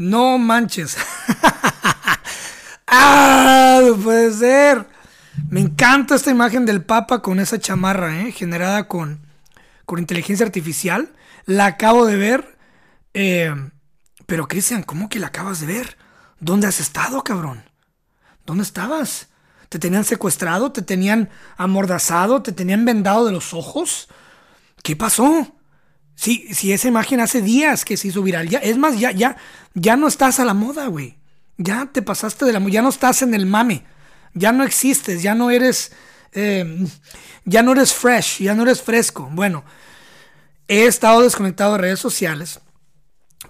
No 0.00 0.38
manches. 0.38 0.96
¡Ah! 2.86 3.82
No 3.84 3.96
puede 3.96 4.32
ser. 4.32 4.88
Me 5.50 5.60
encanta 5.60 6.14
esta 6.14 6.30
imagen 6.30 6.64
del 6.64 6.82
Papa 6.82 7.20
con 7.20 7.38
esa 7.38 7.58
chamarra, 7.58 8.22
¿eh? 8.22 8.32
generada 8.32 8.88
con, 8.88 9.20
con 9.84 9.98
inteligencia 9.98 10.46
artificial. 10.46 11.12
La 11.44 11.66
acabo 11.66 12.06
de 12.06 12.16
ver. 12.16 12.58
Eh, 13.12 13.54
pero 14.24 14.48
Cristian, 14.48 14.84
¿cómo 14.84 15.10
que 15.10 15.18
la 15.18 15.26
acabas 15.26 15.60
de 15.60 15.66
ver? 15.66 15.98
¿Dónde 16.38 16.66
has 16.66 16.80
estado, 16.80 17.22
cabrón? 17.22 17.62
¿Dónde 18.46 18.62
estabas? 18.62 19.28
¿Te 19.68 19.78
tenían 19.78 20.04
secuestrado? 20.04 20.72
¿Te 20.72 20.80
tenían 20.80 21.28
amordazado? 21.58 22.40
¿Te 22.40 22.52
tenían 22.52 22.86
vendado 22.86 23.26
de 23.26 23.32
los 23.32 23.52
ojos? 23.52 24.08
¿Qué 24.82 24.96
pasó? 24.96 25.54
Si, 26.20 26.70
esa 26.70 26.86
imagen 26.86 27.18
hace 27.20 27.40
días 27.40 27.86
que 27.86 27.96
se 27.96 28.08
hizo 28.08 28.22
viral. 28.22 28.46
Ya, 28.46 28.58
es 28.58 28.76
más, 28.76 29.00
ya, 29.00 29.10
ya, 29.10 29.38
ya 29.72 29.96
no 29.96 30.06
estás 30.06 30.38
a 30.38 30.44
la 30.44 30.52
moda, 30.52 30.86
güey. 30.88 31.16
Ya 31.56 31.88
te 31.90 32.02
pasaste 32.02 32.44
de 32.44 32.52
la 32.52 32.60
moda. 32.60 32.72
Ya 32.72 32.82
no 32.82 32.90
estás 32.90 33.22
en 33.22 33.32
el 33.32 33.46
mame. 33.46 33.84
Ya 34.34 34.52
no 34.52 34.62
existes. 34.64 35.22
Ya 35.22 35.34
no 35.34 35.50
eres. 35.50 35.92
Eh, 36.32 36.86
ya 37.46 37.62
no 37.62 37.72
eres 37.72 37.94
fresh. 37.94 38.42
Ya 38.42 38.54
no 38.54 38.64
eres 38.64 38.82
fresco. 38.82 39.30
Bueno, 39.32 39.64
he 40.68 40.84
estado 40.84 41.22
desconectado 41.22 41.72
de 41.72 41.78
redes 41.78 42.00
sociales 42.00 42.60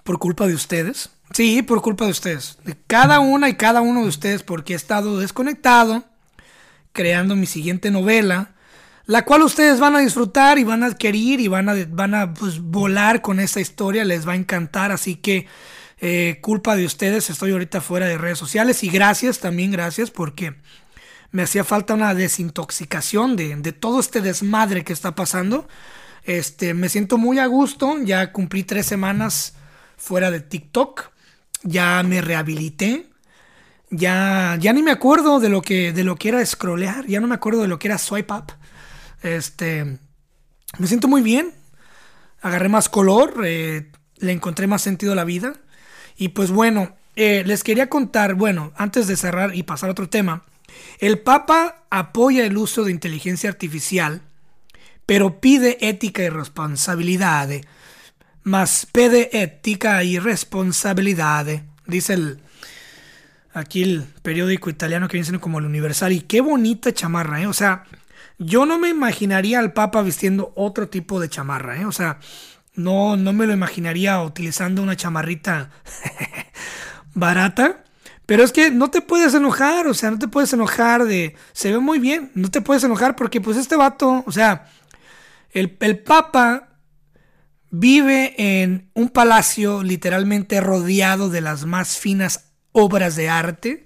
por 0.05 0.17
culpa 0.17 0.47
de 0.47 0.53
ustedes. 0.53 1.09
Sí, 1.33 1.63
por 1.63 1.81
culpa 1.81 2.05
de 2.05 2.11
ustedes. 2.11 2.57
De 2.63 2.77
cada 2.87 3.19
una 3.19 3.49
y 3.49 3.55
cada 3.55 3.81
uno 3.81 4.03
de 4.03 4.07
ustedes, 4.07 4.43
porque 4.43 4.71
he 4.71 4.77
estado 4.77 5.19
desconectado, 5.19 6.05
creando 6.93 7.35
mi 7.35 7.47
siguiente 7.47 7.91
novela, 7.91 8.55
la 9.05 9.25
cual 9.25 9.43
ustedes 9.43 9.79
van 9.79 9.95
a 9.95 9.99
disfrutar 9.99 10.57
y 10.59 10.63
van 10.63 10.83
a 10.83 10.87
adquirir 10.87 11.39
y 11.39 11.47
van 11.47 11.69
a, 11.69 11.75
van 11.89 12.13
a 12.15 12.33
pues, 12.33 12.59
volar 12.59 13.21
con 13.21 13.39
esta 13.39 13.59
historia, 13.59 14.05
les 14.05 14.27
va 14.27 14.33
a 14.33 14.35
encantar, 14.35 14.91
así 14.91 15.15
que 15.15 15.47
eh, 15.99 16.39
culpa 16.41 16.75
de 16.75 16.85
ustedes, 16.85 17.29
estoy 17.29 17.51
ahorita 17.51 17.81
fuera 17.81 18.07
de 18.07 18.17
redes 18.17 18.37
sociales 18.37 18.83
y 18.83 18.89
gracias, 18.89 19.39
también 19.39 19.71
gracias, 19.71 20.11
porque 20.11 20.55
me 21.31 21.43
hacía 21.43 21.63
falta 21.63 21.93
una 21.93 22.13
desintoxicación 22.13 23.35
de, 23.35 23.55
de 23.55 23.71
todo 23.71 23.99
este 23.99 24.21
desmadre 24.21 24.83
que 24.83 24.93
está 24.93 25.15
pasando. 25.15 25.67
Este, 26.23 26.73
me 26.73 26.89
siento 26.89 27.17
muy 27.17 27.39
a 27.39 27.47
gusto, 27.47 27.97
ya 28.03 28.31
cumplí 28.31 28.63
tres 28.63 28.85
semanas 28.85 29.55
fuera 29.97 30.29
de 30.29 30.41
TikTok 30.41 31.11
ya 31.63 32.01
me 32.03 32.21
rehabilité, 32.21 33.07
ya, 33.89 34.57
ya 34.59 34.73
ni 34.73 34.83
me 34.83 34.91
acuerdo 34.91 35.39
de 35.39 35.49
lo, 35.49 35.61
que, 35.61 35.93
de 35.93 36.03
lo 36.03 36.15
que 36.15 36.29
era 36.29 36.45
scrollear, 36.45 37.05
ya 37.07 37.19
no 37.19 37.27
me 37.27 37.35
acuerdo 37.35 37.61
de 37.61 37.67
lo 37.67 37.79
que 37.79 37.87
era 37.87 37.97
swipe 37.97 38.33
up. 38.33 38.53
Este, 39.21 39.99
me 40.77 40.87
siento 40.87 41.07
muy 41.07 41.21
bien, 41.21 41.53
agarré 42.41 42.69
más 42.69 42.89
color, 42.89 43.41
eh, 43.45 43.91
le 44.17 44.31
encontré 44.31 44.67
más 44.67 44.81
sentido 44.81 45.13
a 45.13 45.15
la 45.15 45.23
vida. 45.23 45.53
Y 46.17 46.29
pues 46.29 46.51
bueno, 46.51 46.95
eh, 47.15 47.43
les 47.45 47.63
quería 47.63 47.89
contar, 47.89 48.35
bueno, 48.35 48.71
antes 48.75 49.07
de 49.07 49.17
cerrar 49.17 49.55
y 49.55 49.63
pasar 49.63 49.89
a 49.89 49.93
otro 49.93 50.09
tema, 50.09 50.43
el 50.99 51.19
Papa 51.19 51.83
apoya 51.89 52.45
el 52.45 52.57
uso 52.57 52.83
de 52.83 52.91
inteligencia 52.91 53.49
artificial, 53.49 54.21
pero 55.05 55.41
pide 55.41 55.77
ética 55.87 56.23
y 56.23 56.29
responsabilidad 56.29 57.49
más 58.43 58.87
pede 58.91 59.41
ética 59.43 60.03
y 60.03 60.19
responsabilidad, 60.19 61.47
dice 61.85 62.13
el, 62.13 62.39
aquí 63.53 63.83
el 63.83 64.05
periódico 64.21 64.69
italiano 64.69 65.07
que 65.07 65.19
viene 65.19 65.39
como 65.39 65.59
el 65.59 65.65
Universal. 65.65 66.11
Y 66.11 66.21
qué 66.21 66.41
bonita 66.41 66.93
chamarra, 66.93 67.41
¿eh? 67.41 67.47
O 67.47 67.53
sea, 67.53 67.83
yo 68.43 68.65
no 68.65 68.79
me 68.79 68.89
imaginaría 68.89 69.59
al 69.59 69.73
Papa 69.73 70.01
vistiendo 70.01 70.51
otro 70.55 70.89
tipo 70.89 71.19
de 71.19 71.29
chamarra, 71.29 71.79
¿eh? 71.79 71.85
O 71.85 71.91
sea, 71.91 72.19
no, 72.73 73.15
no 73.15 73.33
me 73.33 73.45
lo 73.45 73.53
imaginaría 73.53 74.21
utilizando 74.21 74.81
una 74.81 74.95
chamarrita 74.95 75.69
barata. 77.13 77.83
Pero 78.25 78.43
es 78.43 78.51
que 78.51 78.71
no 78.71 78.89
te 78.89 79.01
puedes 79.01 79.33
enojar, 79.33 79.87
o 79.87 79.93
sea, 79.93 80.09
no 80.09 80.17
te 80.17 80.27
puedes 80.27 80.53
enojar 80.53 81.03
de... 81.05 81.35
Se 81.53 81.71
ve 81.71 81.79
muy 81.79 81.99
bien, 81.99 82.31
no 82.33 82.49
te 82.49 82.61
puedes 82.61 82.83
enojar 82.83 83.15
porque 83.15 83.41
pues 83.41 83.57
este 83.57 83.75
vato, 83.75 84.23
o 84.25 84.31
sea, 84.31 84.67
el, 85.51 85.77
el 85.81 85.99
Papa 85.99 86.71
Vive 87.73 88.35
en 88.37 88.89
un 88.95 89.07
palacio 89.07 89.81
literalmente 89.81 90.59
rodeado 90.59 91.29
de 91.29 91.39
las 91.39 91.65
más 91.65 91.97
finas 91.97 92.51
obras 92.73 93.15
de 93.15 93.29
arte, 93.29 93.85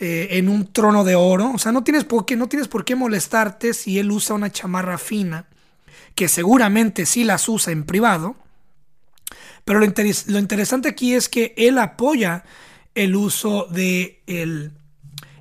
eh, 0.00 0.28
en 0.38 0.48
un 0.48 0.72
trono 0.72 1.04
de 1.04 1.16
oro. 1.16 1.50
O 1.54 1.58
sea, 1.58 1.72
no 1.72 1.82
tienes, 1.82 2.04
por 2.04 2.24
qué, 2.24 2.36
no 2.36 2.48
tienes 2.48 2.68
por 2.68 2.84
qué 2.84 2.94
molestarte 2.94 3.74
si 3.74 3.98
él 3.98 4.10
usa 4.10 4.36
una 4.36 4.52
chamarra 4.52 4.96
fina, 4.98 5.46
que 6.14 6.28
seguramente 6.28 7.04
sí 7.04 7.24
las 7.24 7.48
usa 7.48 7.72
en 7.72 7.84
privado. 7.84 8.36
Pero 9.64 9.80
lo, 9.80 9.84
interesante 10.38 10.88
aquí 10.88 11.14
es 11.14 11.28
que 11.28 11.52
él 11.56 11.78
apoya 11.78 12.44
el 12.94 13.14
uso 13.16 13.66
de 13.66 14.22
el 14.26 14.72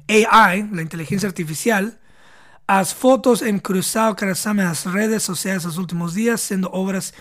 AI, 0.09 0.67
la 0.71 0.81
inteligencia 0.81 1.29
artificial, 1.29 1.99
as 2.67 2.93
fotos 2.93 3.41
en 3.41 3.59
cruzado 3.59 4.15
en 4.19 4.57
las 4.57 4.83
redes 4.85 5.23
sociales 5.23 5.63
los 5.63 5.77
últimos 5.77 6.13
días, 6.13 6.41
siendo 6.41 6.69
obras 6.71 7.13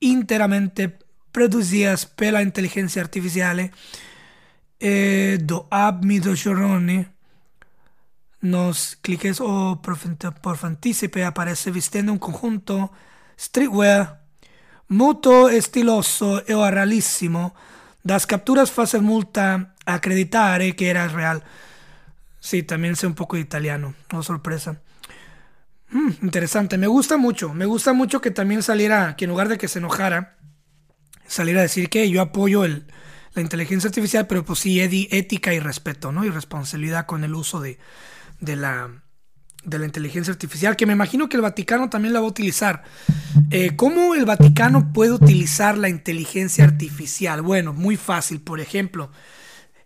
interamente 0.00 0.96
producidas 1.32 2.06
per 2.06 2.32
la 2.32 2.42
intelligenza 2.42 3.00
artificiale 4.84 5.34
e 5.34 5.38
do 5.38 5.66
abmido 5.70 6.34
giorni 6.34 7.08
nos 8.42 8.96
cliques 9.00 9.40
o 9.40 9.80
por 9.80 9.96
fanticipe 9.96 11.24
aparece 11.24 11.70
vestendo 11.70 12.12
un 12.12 12.18
conjunto 12.18 12.92
streetwear 13.38 14.20
molto 14.88 15.48
estiloso 15.48 16.44
e 16.44 16.52
realissimo 16.52 17.54
das 18.04 18.26
capturas 18.26 18.70
face 18.70 19.00
multa 19.00 19.72
acreditare 19.86 20.76
que 20.76 20.90
era 20.90 21.08
real. 21.08 21.42
Sí 22.38 22.62
también 22.62 22.96
sé 22.96 23.06
un 23.06 23.14
poco 23.14 23.36
de 23.36 23.42
italiano 23.42 23.94
oh 24.12 24.22
sorpresa. 24.22 24.82
Mm, 25.88 26.28
interesante, 26.28 26.76
me 26.76 26.86
gusta 26.86 27.16
mucho, 27.16 27.54
me 27.54 27.64
gusta 27.64 27.94
mucho 27.94 28.20
que 28.20 28.30
también 28.30 28.62
saliera, 28.62 29.16
que 29.16 29.24
en 29.24 29.30
lugar 29.30 29.48
de 29.48 29.56
que 29.56 29.68
se 29.68 29.78
enojara, 29.78 30.36
saliera 31.26 31.60
a 31.60 31.62
decir 31.62 31.88
que 31.88 32.10
yo 32.10 32.20
apoyo 32.20 32.64
el, 32.64 32.84
la 33.34 33.42
inteligencia 33.42 33.88
artificial, 33.88 34.26
pero 34.26 34.44
pues 34.44 34.60
sí, 34.60 34.80
ética 34.80 35.52
y 35.52 35.60
respeto, 35.60 36.12
¿no? 36.12 36.24
Y 36.24 36.30
responsabilidad 36.30 37.06
con 37.06 37.24
el 37.24 37.34
uso 37.34 37.60
de, 37.60 37.78
de, 38.40 38.56
la, 38.56 38.90
de 39.64 39.78
la 39.78 39.84
inteligencia 39.84 40.32
artificial, 40.32 40.76
que 40.76 40.86
me 40.86 40.92
imagino 40.92 41.28
que 41.28 41.36
el 41.36 41.42
Vaticano 41.42 41.90
también 41.90 42.14
la 42.14 42.20
va 42.20 42.26
a 42.26 42.30
utilizar. 42.30 42.84
Eh, 43.50 43.74
¿Cómo 43.76 44.14
el 44.14 44.24
Vaticano 44.24 44.92
puede 44.92 45.12
utilizar 45.12 45.76
la 45.76 45.88
inteligencia 45.88 46.64
artificial? 46.64 47.42
Bueno, 47.42 47.72
muy 47.72 47.96
fácil, 47.96 48.40
por 48.40 48.60
ejemplo 48.60 49.10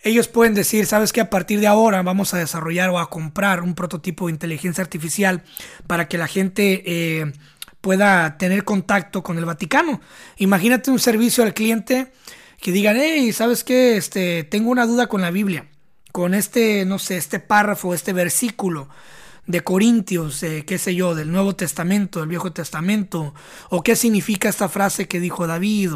ellos 0.02 0.28
pueden 0.28 0.54
decir, 0.54 0.86
sabes 0.86 1.12
que 1.12 1.20
a 1.20 1.30
partir 1.30 1.60
de 1.60 1.66
ahora 1.66 2.02
vamos 2.02 2.32
a 2.32 2.38
desarrollar 2.38 2.90
o 2.90 2.98
a 2.98 3.10
comprar 3.10 3.62
un 3.62 3.74
prototipo 3.74 4.26
de 4.26 4.32
inteligencia 4.32 4.82
artificial 4.82 5.42
para 5.86 6.08
que 6.08 6.18
la 6.18 6.28
gente 6.28 6.82
eh, 6.86 7.32
pueda 7.80 8.38
tener 8.38 8.64
contacto 8.64 9.22
con 9.22 9.38
el 9.38 9.44
Vaticano. 9.44 10.00
Imagínate 10.36 10.90
un 10.90 10.98
servicio 10.98 11.42
al 11.42 11.54
cliente 11.54 12.12
que 12.60 12.72
digan, 12.72 12.96
hey, 12.98 13.32
¿sabes 13.32 13.64
qué? 13.64 13.96
Este, 13.96 14.44
tengo 14.44 14.70
una 14.70 14.86
duda 14.86 15.06
con 15.06 15.20
la 15.20 15.30
Biblia, 15.30 15.68
con 16.12 16.34
este, 16.34 16.84
no 16.84 16.98
sé, 16.98 17.16
este 17.16 17.40
párrafo, 17.40 17.94
este 17.94 18.12
versículo 18.12 18.88
de 19.46 19.62
Corintios, 19.62 20.42
eh, 20.42 20.64
qué 20.66 20.76
sé 20.76 20.94
yo, 20.94 21.14
del 21.14 21.32
Nuevo 21.32 21.56
Testamento, 21.56 22.20
del 22.20 22.28
Viejo 22.28 22.52
Testamento, 22.52 23.34
o 23.70 23.82
qué 23.82 23.96
significa 23.96 24.48
esta 24.48 24.68
frase 24.68 25.08
que 25.08 25.20
dijo 25.20 25.46
David, 25.46 25.92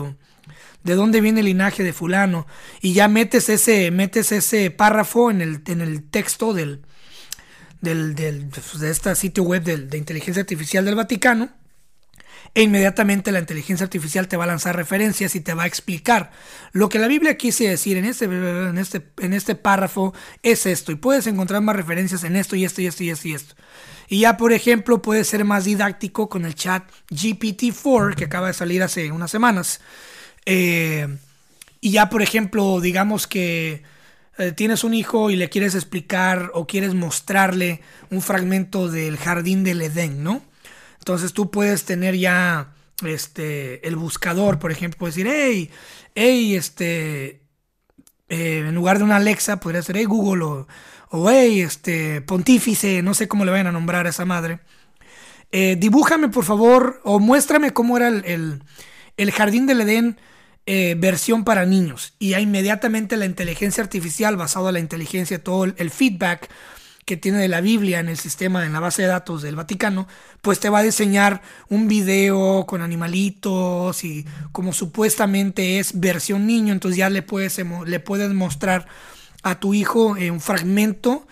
de 0.85 0.95
dónde 0.95 1.21
viene 1.21 1.41
el 1.41 1.47
linaje 1.47 1.83
de 1.83 1.93
fulano, 1.93 2.47
y 2.81 2.95
ya 2.95 3.09
metes 3.09 3.49
ese, 3.49 3.91
metes 3.91 4.33
ese 4.33 4.71
párrafo 4.71 5.31
en 5.31 5.43
el, 5.43 5.63
en 5.67 5.81
el 5.81 6.03
texto 6.09 6.55
del, 6.55 6.83
del, 7.83 8.49
pues, 8.51 8.79
de 8.79 8.91
este 8.91 9.15
sitio 9.17 9.43
web 9.43 9.65
de 9.65 9.99
inteligencia 9.99 10.41
artificial 10.41 10.85
del 10.85 10.95
Vaticano, 10.95 11.51
e 12.55 12.63
inmediatamente 12.63 13.33
la 13.33 13.39
inteligencia 13.39 13.85
artificial 13.85 14.29
te 14.29 14.37
va 14.37 14.45
a 14.45 14.49
lanzar 14.49 14.77
referencias 14.77 15.35
y 15.35 15.41
te 15.41 15.55
va 15.55 15.63
a 15.63 15.67
explicar 15.67 16.31
lo 16.73 16.89
que 16.89 16.99
la 16.99 17.09
Biblia 17.09 17.37
quise 17.37 17.69
decir 17.69 17.97
en 17.97 18.05
este, 18.05 18.27
en 18.27 18.77
este, 18.77 19.07
en 19.21 19.33
este 19.33 19.55
párrafo 19.55 20.13
es 20.43 20.67
esto, 20.67 20.93
y 20.93 20.97
puedes 20.97 21.27
encontrar 21.27 21.63
más 21.63 21.77
referencias 21.77 22.25
en 22.25 22.37
esto 22.37 22.57
y 22.57 22.65
esto 22.65 22.83
y 22.83 22.87
esto 22.87 23.05
y 23.05 23.11
esto 23.11 23.29
y 23.29 23.35
esto. 23.35 23.55
Y 24.09 24.21
ya, 24.21 24.37
por 24.37 24.53
ejemplo, 24.53 25.01
puede 25.01 25.25
ser 25.25 25.45
más 25.45 25.65
didáctico 25.65 26.29
con 26.29 26.45
el 26.45 26.55
chat 26.55 26.85
GPT-4 27.11 28.15
que 28.15 28.25
acaba 28.25 28.49
de 28.49 28.55
salir 28.55 28.83
hace 28.83 29.11
unas 29.11 29.31
semanas 29.31 29.81
eh, 30.45 31.09
y 31.81 31.93
ya, 31.93 32.09
por 32.11 32.23
ejemplo, 32.23 32.81
digamos 32.81 33.27
que 33.27 33.83
eh, 34.39 34.53
tienes 34.53 34.85
un 34.85 34.95
hijo 34.95 35.31
y 35.31 35.37
le 35.37 35.49
quieres 35.49 35.75
explicar 35.75 36.51
o 36.55 36.67
quieres 36.67 36.95
mostrarle 36.95 37.81
un 38.11 38.23
fragmento 38.23 38.89
del 38.89 39.17
jardín 39.17 39.65
del 39.65 39.83
Edén, 39.83 40.23
¿no? 40.23 40.43
Entonces 41.03 41.33
tú 41.33 41.51
puedes 41.51 41.85
tener 41.85 42.15
ya 42.15 42.75
este, 43.05 43.85
el 43.89 43.97
buscador, 43.97 44.61
por 44.61 44.71
ejemplo, 44.71 45.01
puedes 45.01 45.17
decir, 45.17 45.29
hey, 45.29 45.69
hey, 46.15 46.55
este, 46.55 47.43
eh, 48.29 48.65
en 48.69 48.73
lugar 48.77 48.99
de 48.99 49.05
una 49.05 49.17
Alexa, 49.17 49.59
podría 49.59 49.83
ser, 49.83 49.97
hey 49.97 50.05
Google 50.05 50.65
o, 51.11 51.29
hey, 51.29 51.61
este, 51.61 52.21
pontífice, 52.21 53.03
no 53.03 53.15
sé 53.15 53.27
cómo 53.27 53.45
le 53.45 53.51
vayan 53.51 53.67
a 53.67 53.73
nombrar 53.73 54.07
a 54.07 54.11
esa 54.11 54.25
madre. 54.25 54.61
dibújame, 55.51 56.29
por 56.29 56.45
favor, 56.45 57.01
o 57.03 57.19
muéstrame 57.19 57.73
cómo 57.73 57.97
era 57.97 58.07
el, 58.07 58.25
el, 58.25 58.63
el 59.17 59.33
jardín 59.33 59.67
del 59.67 59.81
Edén 59.81 60.19
eh, 60.67 60.95
versión 60.97 61.43
para 61.43 61.67
niños 61.67 62.15
y 62.21 62.37
inmediatamente 62.37 63.17
la 63.17 63.27
inteligencia 63.27 63.83
artificial 63.83 64.37
basada 64.37 64.69
en 64.69 64.75
la 64.75 64.79
inteligencia, 64.79 65.43
todo 65.43 65.65
el 65.65 65.91
feedback 65.91 66.49
que 67.05 67.17
tiene 67.17 67.39
de 67.39 67.49
la 67.49 67.61
Biblia 67.61 67.99
en 67.99 68.09
el 68.09 68.17
sistema, 68.17 68.65
en 68.65 68.73
la 68.73 68.81
base 68.81 69.03
de 69.03 69.09
datos 69.09 69.43
del 69.43 69.57
Vaticano, 69.57 70.07
pues 70.41 70.61
te 70.61 70.69
va 70.69 70.79
a 70.79 70.83
diseñar 70.83 71.43
un 71.69 71.89
video 71.89 72.65
con 72.67 72.81
animalitos 72.81 74.05
y 74.05 74.25
como 74.53 74.73
supuestamente 74.73 75.79
es 75.79 75.99
versión 75.99 76.47
niño, 76.47 76.73
entonces 76.73 76.97
ya 76.97 77.11
le 77.11 77.23
puedes, 77.23 77.61
le 77.87 78.01
puedes 78.01 78.31
mostrar 78.33 78.87
a 79.43 79.59
tu 79.59 79.75
hijo 79.75 80.17
un 80.19 80.41
fragmento 80.41 81.27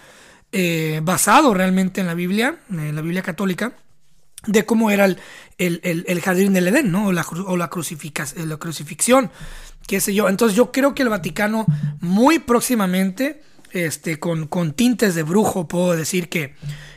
eh, 0.52 1.00
basado 1.04 1.54
realmente 1.54 2.00
en 2.00 2.08
la 2.08 2.14
Biblia, 2.14 2.58
en 2.70 2.94
la 2.96 3.02
Biblia 3.02 3.22
católica, 3.22 3.72
de 4.46 4.64
cómo 4.64 4.90
era 4.90 5.04
el, 5.04 5.18
el, 5.58 6.20
jardín 6.20 6.52
del 6.52 6.68
Edén, 6.68 6.90
¿no? 6.90 7.06
O 7.06 7.12
la, 7.12 7.24
o 7.46 7.56
la, 7.56 7.70
la 8.36 8.56
crucifixión, 8.56 9.30
qué 9.86 10.00
sé 10.00 10.14
yo. 10.14 10.28
Entonces 10.28 10.56
yo 10.56 10.72
creo 10.72 10.94
que 10.94 11.02
el 11.02 11.10
Vaticano 11.10 11.66
muy 12.00 12.40
próximamente 12.40 13.42
este, 13.72 14.18
con, 14.18 14.48
tintes 14.72 15.14
de 15.14 15.22
brujo, 15.22 15.68
puedo 15.68 15.96
decir 15.96 16.28
que, 16.28 16.54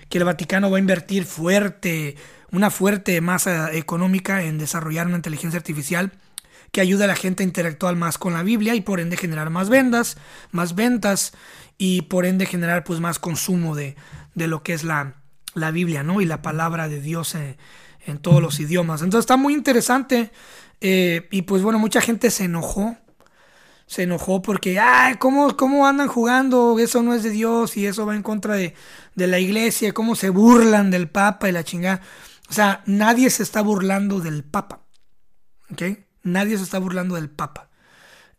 que 0.10 0.18
el 0.18 0.24
Vaticano 0.24 0.70
va 0.70 0.78
a 0.78 0.80
invertir 0.80 1.26
fuerte, 1.26 2.16
una 2.52 2.70
fuerte 2.70 3.20
masa 3.22 3.74
económica 3.74 4.44
en 4.44 4.58
desarrollar 4.58 5.08
una 5.08 5.18
inteligencia 5.18 5.58
artificial 5.58 6.12
que 6.72 6.82
ayude 6.82 7.04
a 7.04 7.08
la 7.08 7.16
gente 7.16 7.44
a 7.44 7.46
interactuar 7.46 7.96
más 7.96 8.18
con 8.18 8.34
la 8.34 8.42
Biblia 8.42 8.74
y 8.74 8.82
por 8.82 9.00
ende 9.00 9.16
generar 9.16 9.52
más 9.52 9.70
ventas, 9.70 10.18
más 10.52 10.74
ventas 10.74 11.34
y 11.78 12.04
por 12.04 12.26
ende 12.26 12.48
generar 12.48 12.84
pues 12.84 13.00
más 13.00 13.20
consumo 13.20 13.76
de, 13.76 13.96
de 14.34 14.48
lo 14.48 14.64
que 14.64 14.74
es 14.74 14.84
la, 14.84 15.16
la, 15.54 15.70
Biblia, 15.70 16.02
¿no? 16.02 16.20
Y 16.20 16.26
la 16.26 16.42
palabra 16.42 16.90
de 16.90 17.00
Dios 17.00 17.36
en, 17.36 17.58
en 18.08 18.18
todos 18.18 18.42
los 18.42 18.60
idiomas. 18.60 19.02
Entonces 19.02 19.24
está 19.24 19.38
muy 19.38 19.54
interesante 19.54 20.32
eh, 20.82 21.28
y 21.32 21.44
pues 21.44 21.62
bueno, 21.62 21.80
mucha 21.80 22.02
gente 22.02 22.32
se 22.32 22.46
enojó 22.46 22.98
se 23.86 24.04
enojó 24.04 24.42
porque, 24.42 24.80
ay, 24.80 25.16
¿cómo, 25.16 25.56
¿cómo 25.56 25.86
andan 25.86 26.08
jugando? 26.08 26.78
Eso 26.80 27.04
no 27.04 27.14
es 27.14 27.24
de 27.24 27.30
Dios 27.30 27.78
y 27.78 27.86
eso 27.86 28.06
va 28.06 28.16
en 28.16 28.24
contra 28.24 28.56
de, 28.56 28.74
la 29.16 29.40
iglesia, 29.40 29.94
cómo 29.94 30.16
se 30.16 30.30
burlan 30.30 30.92
del 30.92 31.10
Papa 31.10 31.50
y 31.50 31.52
la 31.52 31.64
chingada. 31.64 32.02
O 32.50 32.54
sea, 32.54 32.84
nadie 32.86 33.30
se 33.30 33.44
está 33.44 33.62
burlando 33.62 34.20
del 34.20 34.44
Papa. 34.44 34.82
¿Ok? 35.72 35.82
Nadie 36.24 36.58
se 36.58 36.64
está 36.64 36.80
burlando 36.80 37.16
del 37.16 37.30
Papa. 37.30 37.70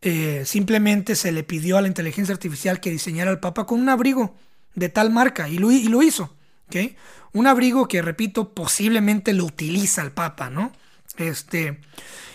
Eh, 0.00 0.42
simplemente 0.44 1.16
se 1.16 1.32
le 1.32 1.44
pidió 1.44 1.78
a 1.78 1.82
la 1.82 1.88
inteligencia 1.88 2.32
artificial 2.32 2.80
que 2.80 2.90
diseñara 2.90 3.30
al 3.30 3.40
Papa 3.40 3.66
con 3.66 3.80
un 3.80 3.88
abrigo 3.88 4.34
de 4.74 4.88
tal 4.88 5.10
marca 5.10 5.48
y 5.48 5.58
lo, 5.58 5.70
y 5.70 5.88
lo 5.88 6.02
hizo. 6.02 6.36
¿Ok? 6.66 6.96
Un 7.32 7.46
abrigo 7.46 7.88
que, 7.88 8.00
repito, 8.00 8.54
posiblemente 8.54 9.32
lo 9.32 9.44
utiliza 9.44 10.02
el 10.02 10.12
Papa, 10.12 10.50
¿no? 10.50 10.72
Este, 11.16 11.80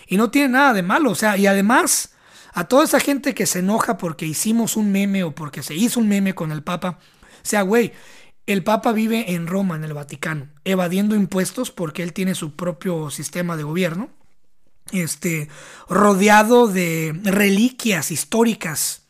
y 0.06 0.16
no 0.16 0.30
tiene 0.30 0.50
nada 0.50 0.72
de 0.72 0.82
malo. 0.82 1.10
O 1.10 1.14
sea, 1.14 1.36
y 1.36 1.46
además 1.46 2.14
a 2.52 2.64
toda 2.64 2.84
esa 2.84 3.00
gente 3.00 3.34
que 3.34 3.46
se 3.46 3.60
enoja 3.60 3.96
porque 3.96 4.26
hicimos 4.26 4.76
un 4.76 4.92
meme 4.92 5.24
o 5.24 5.34
porque 5.34 5.62
se 5.62 5.74
hizo 5.74 6.00
un 6.00 6.08
meme 6.08 6.34
con 6.34 6.52
el 6.52 6.62
Papa. 6.62 6.98
Sea, 7.42 7.62
güey, 7.62 7.92
el 8.46 8.64
Papa 8.64 8.92
vive 8.92 9.32
en 9.32 9.46
Roma, 9.46 9.76
en 9.76 9.84
el 9.84 9.94
Vaticano, 9.94 10.48
evadiendo 10.64 11.14
impuestos 11.14 11.70
porque 11.70 12.02
él 12.02 12.12
tiene 12.12 12.34
su 12.34 12.56
propio 12.56 13.10
sistema 13.10 13.56
de 13.56 13.62
gobierno. 13.62 14.10
Este, 14.92 15.48
rodeado 15.88 16.66
de 16.66 17.18
reliquias 17.22 18.10
históricas 18.10 19.02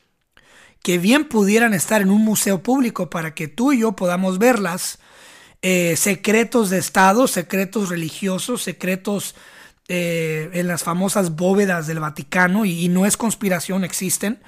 que 0.83 0.99
bien 0.99 1.27
pudieran 1.27 1.73
estar 1.73 2.03
en 2.03 2.11
un 2.11 2.23
museo 2.23 2.63
público 2.63 3.09
para 3.09 3.35
que 3.35 3.49
tú 3.49 3.73
y 3.73 3.81
yo 3.81 3.93
podamos 3.93 4.39
verlas. 4.39 4.99
Eh, 5.63 5.95
secretos 5.97 6.71
de 6.71 6.79
Estado, 6.79 7.29
secretos 7.29 7.91
religiosos, 7.91 8.63
secretos 8.63 9.35
eh, 9.93 10.51
en 10.53 10.69
las 10.69 10.85
famosas 10.85 11.35
bóvedas 11.35 11.89
del 11.89 11.99
Vaticano, 11.99 12.65
y, 12.65 12.87
no 12.87 13.07
es 13.07 13.17
conspiración, 13.17 13.83
existen, 13.83 14.39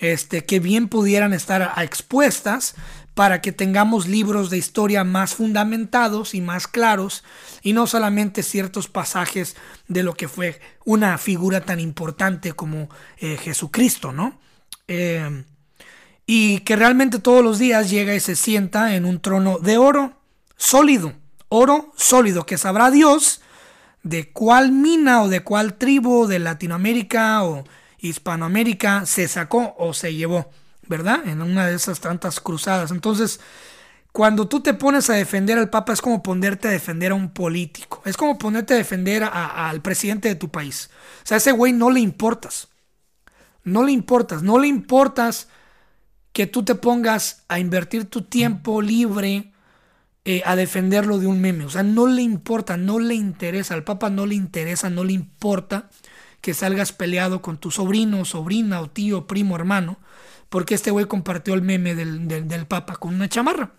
este, 0.00 0.44
que 0.44 0.58
bien 0.58 0.88
pudieran 0.88 1.32
estar 1.32 1.72
expuestas 1.80 2.74
para 3.14 3.40
que 3.40 3.52
tengamos 3.52 4.08
libros 4.08 4.50
de 4.50 4.58
historia 4.58 5.04
más 5.04 5.36
fundamentados 5.36 6.34
y 6.34 6.40
más 6.40 6.66
claros, 6.66 7.22
y 7.62 7.72
no 7.72 7.86
solamente 7.86 8.42
ciertos 8.42 8.88
pasajes 8.88 9.54
de 9.86 10.02
lo 10.02 10.14
que 10.14 10.26
fue 10.26 10.60
una 10.84 11.18
figura 11.18 11.60
tan 11.60 11.78
importante 11.78 12.50
como 12.50 12.90
eh, 13.18 13.38
Jesucristo, 13.40 14.10
¿no? 14.10 14.40
Eh, 14.88 15.44
y 16.26 16.58
que 16.62 16.74
realmente 16.74 17.20
todos 17.20 17.44
los 17.44 17.60
días 17.60 17.90
llega 17.90 18.12
y 18.16 18.18
se 18.18 18.34
sienta 18.34 18.96
en 18.96 19.04
un 19.04 19.20
trono 19.20 19.60
de 19.60 19.78
oro 19.78 20.18
sólido, 20.56 21.12
oro 21.48 21.92
sólido, 21.94 22.44
que 22.44 22.58
sabrá 22.58 22.90
Dios 22.90 23.40
de 24.04 24.30
cuál 24.30 24.70
mina 24.70 25.22
o 25.22 25.28
de 25.28 25.40
cuál 25.40 25.74
tribu 25.74 26.26
de 26.26 26.38
Latinoamérica 26.38 27.42
o 27.42 27.64
Hispanoamérica 27.98 29.06
se 29.06 29.26
sacó 29.26 29.74
o 29.78 29.94
se 29.94 30.14
llevó, 30.14 30.50
¿verdad? 30.86 31.26
En 31.26 31.42
una 31.42 31.66
de 31.66 31.74
esas 31.74 32.00
tantas 32.00 32.38
cruzadas. 32.38 32.90
Entonces, 32.90 33.40
cuando 34.12 34.46
tú 34.46 34.60
te 34.60 34.74
pones 34.74 35.08
a 35.08 35.14
defender 35.14 35.58
al 35.58 35.70
Papa 35.70 35.94
es 35.94 36.02
como 36.02 36.22
ponerte 36.22 36.68
a 36.68 36.70
defender 36.70 37.12
a 37.12 37.14
un 37.16 37.30
político, 37.30 38.02
es 38.04 38.16
como 38.16 38.38
ponerte 38.38 38.74
a 38.74 38.76
defender 38.76 39.24
al 39.24 39.80
presidente 39.80 40.28
de 40.28 40.34
tu 40.34 40.50
país. 40.50 40.90
O 41.24 41.26
sea, 41.26 41.36
a 41.36 41.38
ese 41.38 41.52
güey 41.52 41.72
no 41.72 41.90
le 41.90 42.00
importas. 42.00 42.68
No 43.64 43.82
le 43.82 43.92
importas, 43.92 44.42
no 44.42 44.58
le 44.58 44.68
importas 44.68 45.48
que 46.34 46.46
tú 46.46 46.62
te 46.62 46.74
pongas 46.74 47.44
a 47.48 47.58
invertir 47.58 48.04
tu 48.04 48.22
tiempo 48.22 48.82
libre 48.82 49.53
eh, 50.26 50.42
a 50.46 50.56
defenderlo 50.56 51.18
de 51.18 51.26
un 51.26 51.40
meme. 51.40 51.64
O 51.66 51.70
sea, 51.70 51.82
no 51.82 52.06
le 52.06 52.22
importa, 52.22 52.76
no 52.76 52.98
le 52.98 53.14
interesa. 53.14 53.74
Al 53.74 53.84
Papa 53.84 54.08
no 54.08 54.24
le 54.24 54.34
interesa, 54.34 54.88
no 54.88 55.04
le 55.04 55.12
importa 55.12 55.90
que 56.40 56.54
salgas 56.54 56.92
peleado 56.92 57.42
con 57.42 57.58
tu 57.58 57.70
sobrino, 57.70 58.24
sobrina 58.24 58.80
o 58.80 58.90
tío, 58.90 59.26
primo, 59.26 59.56
hermano, 59.56 59.98
porque 60.48 60.74
este 60.74 60.90
güey 60.90 61.06
compartió 61.06 61.54
el 61.54 61.62
meme 61.62 61.94
del, 61.94 62.28
del, 62.28 62.66
Papa 62.66 62.96
con 62.96 63.14
una 63.14 63.28
chamarra. 63.28 63.72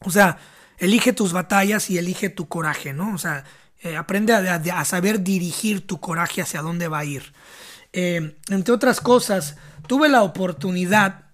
O 0.00 0.10
sea, 0.10 0.38
elige 0.78 1.12
tus 1.12 1.32
batallas 1.32 1.90
y 1.90 1.98
elige 1.98 2.28
tu 2.28 2.48
coraje, 2.48 2.92
¿no? 2.92 3.14
O 3.14 3.18
sea, 3.18 3.44
eh, 3.82 3.96
aprende 3.96 4.32
a, 4.32 4.84
saber 4.84 5.22
dirigir 5.22 5.86
tu 5.86 6.00
coraje 6.00 6.40
hacia 6.40 6.62
dónde 6.62 6.88
va 6.88 7.00
a 7.00 7.04
ir. 7.04 7.32
Eh, 7.92 8.36
entre 8.48 8.74
otras 8.74 9.00
cosas, 9.00 9.56
tuve 9.86 10.08
la 10.08 10.22
oportunidad 10.22 11.31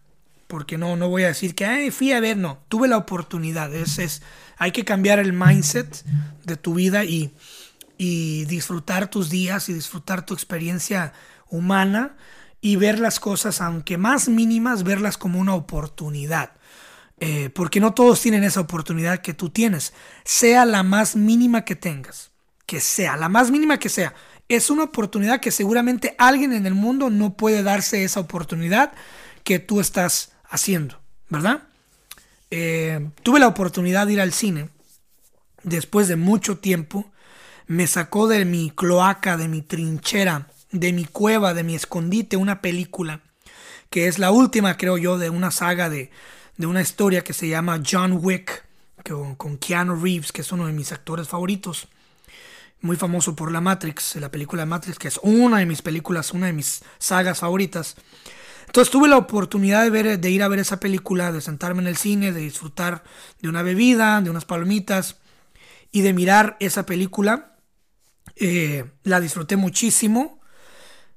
porque 0.49 0.79
no, 0.79 0.97
no 0.97 1.09
voy 1.09 1.23
a 1.23 1.29
decir 1.29 1.55
que 1.55 1.93
fui 1.93 2.13
a 2.13 2.21
ver, 2.21 2.37
no, 2.37 2.59
tuve 2.69 2.89
la 2.89 2.97
oportunidad, 2.97 3.73
es, 3.73 3.99
es, 3.99 4.23
hay 4.57 4.73
que 4.73 4.85
cambiar 4.85 5.21
el 5.21 5.33
mindset 5.33 6.05
de 6.45 6.57
tu 6.57 6.75
vida 6.75 7.05
y, 7.05 7.33
y 7.99 8.47
disfrutar 8.47 9.11
tus 9.11 9.31
días 9.31 9.69
y 9.69 9.75
disfrutar 9.75 10.25
tu 10.25 10.35
experiencia 10.35 11.13
humana 11.51 12.17
y 12.61 12.77
ver 12.77 12.99
las 12.99 13.21
cosas, 13.21 13.61
aunque 13.61 13.99
más 13.99 14.29
mínimas, 14.29 14.83
verlas 14.83 15.19
como 15.19 15.39
una 15.39 15.55
oportunidad. 15.55 16.53
Eh, 17.21 17.51
porque 17.51 17.81
no 17.81 17.95
todos 17.95 18.21
tienen 18.21 18.45
esa 18.45 18.61
oportunidad 18.61 19.21
que 19.21 19.35
tú 19.35 19.51
tienes, 19.51 19.93
sea 20.25 20.65
la 20.65 20.85
más 20.85 21.17
mínima 21.17 21.65
que 21.65 21.75
tengas, 21.75 22.31
que 22.65 22.81
sea, 22.81 23.17
la 23.17 23.29
más 23.29 23.51
mínima 23.51 23.79
que 23.79 23.89
sea. 23.89 24.15
Es 24.49 24.71
una 24.71 24.85
oportunidad 24.85 25.41
que 25.41 25.51
seguramente 25.51 26.15
alguien 26.17 26.53
en 26.53 26.65
el 26.65 26.75
mundo 26.75 27.11
no 27.11 27.37
puede 27.37 27.63
darse 27.63 28.05
esa 28.05 28.21
oportunidad 28.21 28.93
que 29.43 29.59
tú 29.59 29.81
estás 29.81 30.33
haciendo, 30.49 31.01
¿verdad? 31.29 31.63
Eh, 32.51 33.11
tuve 33.23 33.41
la 33.41 33.49
oportunidad 33.49 34.07
de 34.07 34.15
ir 34.15 34.21
al 34.21 34.33
cine 34.33 34.71
después 35.63 36.09
de 36.09 36.17
mucho 36.17 36.59
tiempo. 36.59 37.11
Me 37.67 37.87
sacó 37.87 38.29
de 38.29 38.45
mi 38.45 38.71
cloaca, 38.71 39.37
de 39.37 39.49
mi 39.49 39.63
trinchera, 39.63 40.49
de 40.73 40.93
mi 40.93 41.05
cueva, 41.05 41.55
de 41.55 41.65
mi 41.65 41.75
escondite, 41.75 42.37
una 42.37 42.61
película 42.61 43.21
que 43.91 44.07
es 44.07 44.19
la 44.19 44.31
última, 44.31 44.77
creo 44.77 44.99
yo, 44.99 45.19
de 45.19 45.31
una 45.31 45.51
saga 45.51 45.89
de, 45.89 46.11
de 46.57 46.67
una 46.67 46.83
historia 46.83 47.25
que 47.25 47.33
se 47.33 47.49
llama 47.49 47.81
John 47.89 48.19
Wick, 48.23 48.65
con, 49.09 49.35
con 49.37 49.57
Keanu 49.57 49.97
Reeves, 50.03 50.33
que 50.33 50.43
es 50.43 50.53
uno 50.53 50.67
de 50.67 50.73
mis 50.73 50.93
actores 50.93 51.29
favoritos 51.29 51.89
muy 52.81 52.97
famoso 52.97 53.35
por 53.35 53.51
la 53.51 53.61
Matrix, 53.61 54.17
la 54.17 54.31
película 54.31 54.63
de 54.63 54.67
Matrix, 54.67 54.99
que 54.99 55.09
es 55.09 55.19
una 55.23 55.59
de 55.59 55.67
mis 55.67 55.83
películas, 55.83 56.33
una 56.33 56.47
de 56.47 56.53
mis 56.53 56.83
sagas 56.99 57.41
favoritas. 57.41 57.97
Entonces 58.69 58.93
tuve 58.93 59.09
la 59.09 59.17
oportunidad 59.17 59.83
de, 59.83 59.89
ver, 59.89 60.21
de 60.21 60.31
ir 60.31 60.43
a 60.43 60.49
ver 60.49 60.59
esa 60.59 60.79
película, 60.79 61.33
de 61.33 61.41
sentarme 61.41 61.81
en 61.81 61.89
el 61.89 61.97
cine, 61.97 62.33
de 62.33 62.41
disfrutar 62.41 63.03
de 63.41 63.49
una 63.49 63.63
bebida, 63.63 64.21
de 64.21 64.29
unas 64.29 64.45
palomitas 64.45 65.17
y 65.91 66.03
de 66.03 66.13
mirar 66.13 66.59
esa 66.61 66.85
película. 66.85 67.57
Eh, 68.37 68.85
la 69.05 69.21
disfruté 69.21 69.57
muchísimo. 69.57 70.41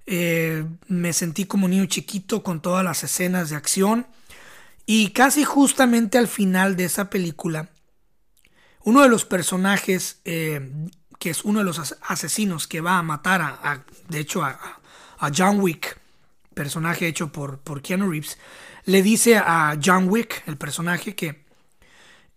Eh, 0.05 0.65
me 0.87 1.11
sentí 1.11 1.43
como 1.43 1.67
niño 1.67 1.85
chiquito 1.87 2.41
con 2.41 2.61
todas 2.61 2.85
las 2.85 3.03
escenas 3.03 3.49
de 3.49 3.57
acción. 3.57 4.07
Y 4.85 5.09
casi 5.09 5.43
justamente 5.43 6.17
al 6.17 6.29
final 6.29 6.77
de 6.77 6.85
esa 6.85 7.09
película, 7.09 7.69
uno 8.85 9.01
de 9.01 9.09
los 9.09 9.25
personajes, 9.25 10.21
eh, 10.23 10.71
que 11.19 11.29
es 11.29 11.43
uno 11.43 11.59
de 11.59 11.65
los 11.65 11.97
asesinos 12.07 12.65
que 12.65 12.79
va 12.79 12.97
a 12.97 13.03
matar 13.03 13.41
a, 13.41 13.83
de 14.07 14.19
hecho, 14.19 14.41
a, 14.41 14.57
a 15.19 15.31
John 15.35 15.59
Wick, 15.59 16.00
personaje 16.53 17.07
hecho 17.07 17.31
por, 17.31 17.59
por 17.59 17.81
Keanu 17.81 18.09
Reeves, 18.09 18.37
le 18.85 19.01
dice 19.01 19.37
a 19.37 19.77
John 19.83 20.09
Wick, 20.09 20.43
el 20.47 20.57
personaje, 20.57 21.15
que, 21.15 21.45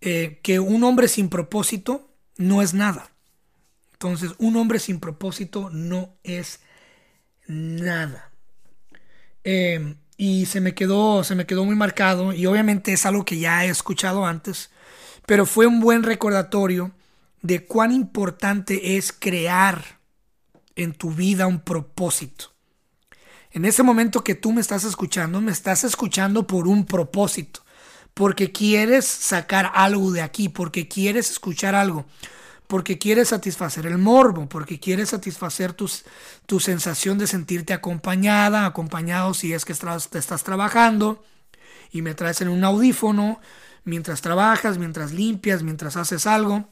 eh, 0.01 0.39
que 0.43 0.59
un 0.59 0.83
hombre 0.83 1.07
sin 1.07 1.29
propósito 1.29 2.09
no 2.37 2.61
es 2.61 2.73
nada. 2.73 3.11
Entonces, 3.93 4.33
un 4.37 4.55
hombre 4.57 4.79
sin 4.79 4.99
propósito 4.99 5.69
no 5.71 6.15
es 6.23 6.59
nada. 7.47 8.31
Em, 9.43 9.97
y 10.17 10.45
se 10.47 10.61
me 10.61 10.73
quedó, 10.73 11.23
se 11.23 11.35
me 11.35 11.45
quedó 11.45 11.65
muy 11.65 11.75
marcado 11.75 12.33
y 12.33 12.45
obviamente 12.45 12.93
es 12.93 13.05
algo 13.05 13.25
que 13.25 13.37
ya 13.37 13.65
he 13.65 13.69
escuchado 13.69 14.25
antes, 14.25 14.71
pero 15.25 15.45
fue 15.45 15.67
un 15.67 15.79
buen 15.79 16.03
recordatorio 16.03 16.91
de 17.41 17.65
cuán 17.65 17.91
importante 17.91 18.97
es 18.97 19.11
crear 19.11 19.99
en 20.75 20.93
tu 20.93 21.11
vida 21.11 21.47
un 21.47 21.59
propósito. 21.59 22.54
En 23.55 23.63
ese 23.63 23.83
momento 23.83 24.21
que 24.21 24.35
tú 24.35 24.51
me 24.51 24.59
estás 24.59 24.83
escuchando, 24.83 25.39
me 25.39 25.53
estás 25.53 25.85
escuchando 25.85 26.45
por 26.45 26.67
un 26.67 26.85
propósito, 26.85 27.61
porque 28.13 28.51
quieres 28.51 29.05
sacar 29.05 29.71
algo 29.73 30.11
de 30.11 30.21
aquí, 30.21 30.49
porque 30.49 30.89
quieres 30.89 31.31
escuchar 31.31 31.73
algo, 31.73 32.05
porque 32.67 32.97
quieres 32.97 33.29
satisfacer 33.29 33.85
el 33.85 33.97
morbo, 33.97 34.49
porque 34.49 34.77
quieres 34.77 35.07
satisfacer 35.11 35.71
tus, 35.71 36.03
tu 36.45 36.59
sensación 36.59 37.17
de 37.17 37.27
sentirte 37.27 37.71
acompañada, 37.71 38.65
acompañado 38.65 39.33
si 39.33 39.53
es 39.53 39.63
que 39.63 39.73
te 39.73 40.19
estás 40.19 40.43
trabajando 40.43 41.23
y 41.91 42.01
me 42.01 42.13
traes 42.13 42.41
en 42.41 42.49
un 42.49 42.65
audífono 42.65 43.39
mientras 43.85 44.19
trabajas, 44.19 44.77
mientras 44.77 45.13
limpias, 45.13 45.63
mientras 45.63 45.95
haces 45.95 46.27
algo. 46.27 46.67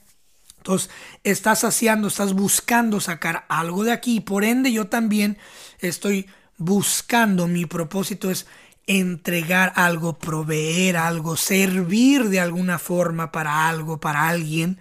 Entonces, 0.57 0.89
estás 1.23 1.59
saciando, 1.59 2.09
estás 2.09 2.33
buscando 2.33 2.99
sacar 2.99 3.45
algo 3.47 3.85
de 3.85 3.93
aquí. 3.93 4.19
Por 4.19 4.43
ende, 4.43 4.73
yo 4.73 4.87
también 4.87 5.37
estoy 5.79 6.27
buscando, 6.57 7.47
mi 7.47 7.65
propósito 7.65 8.31
es 8.31 8.47
entregar 8.87 9.73
algo, 9.75 10.17
proveer 10.17 10.97
algo, 10.97 11.37
servir 11.37 12.29
de 12.29 12.39
alguna 12.39 12.79
forma 12.79 13.31
para 13.31 13.69
algo, 13.69 13.99
para 13.99 14.27
alguien 14.27 14.79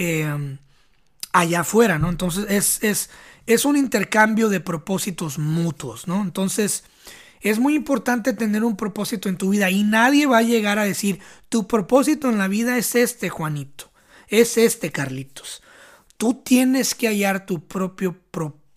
Em, 0.00 0.58
allá 1.32 1.60
afuera, 1.60 1.98
¿no? 1.98 2.08
Entonces 2.08 2.46
es, 2.48 2.82
es, 2.84 3.10
es 3.46 3.64
un 3.64 3.76
intercambio 3.76 4.48
de 4.48 4.60
propósitos 4.60 5.40
mutuos, 5.40 6.06
¿no? 6.06 6.22
Entonces 6.22 6.84
es 7.40 7.58
muy 7.58 7.74
importante 7.74 8.32
tener 8.32 8.62
un 8.62 8.76
propósito 8.76 9.28
en 9.28 9.36
tu 9.36 9.50
vida 9.50 9.70
y 9.70 9.82
nadie 9.82 10.26
va 10.26 10.38
a 10.38 10.42
llegar 10.42 10.78
a 10.78 10.84
decir, 10.84 11.18
tu 11.48 11.66
propósito 11.66 12.28
en 12.28 12.38
la 12.38 12.46
vida 12.46 12.78
es 12.78 12.94
este, 12.94 13.28
Juanito, 13.28 13.90
es 14.28 14.56
este, 14.56 14.92
Carlitos. 14.92 15.64
Tú 16.16 16.34
tienes 16.44 16.94
que 16.94 17.08
hallar 17.08 17.44
tu 17.44 17.66
propio 17.66 18.16
propósito, 18.30 18.67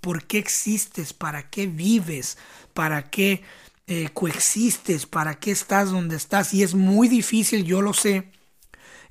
¿Por 0.00 0.24
qué 0.24 0.38
existes? 0.38 1.12
¿Para 1.12 1.50
qué 1.50 1.66
vives? 1.66 2.38
¿Para 2.74 3.10
qué 3.10 3.42
eh, 3.86 4.08
coexistes? 4.14 5.06
¿Para 5.06 5.34
qué 5.34 5.50
estás 5.50 5.90
donde 5.90 6.16
estás? 6.16 6.54
Y 6.54 6.62
es 6.62 6.74
muy 6.74 7.08
difícil, 7.08 7.64
yo 7.64 7.82
lo 7.82 7.92
sé 7.92 8.30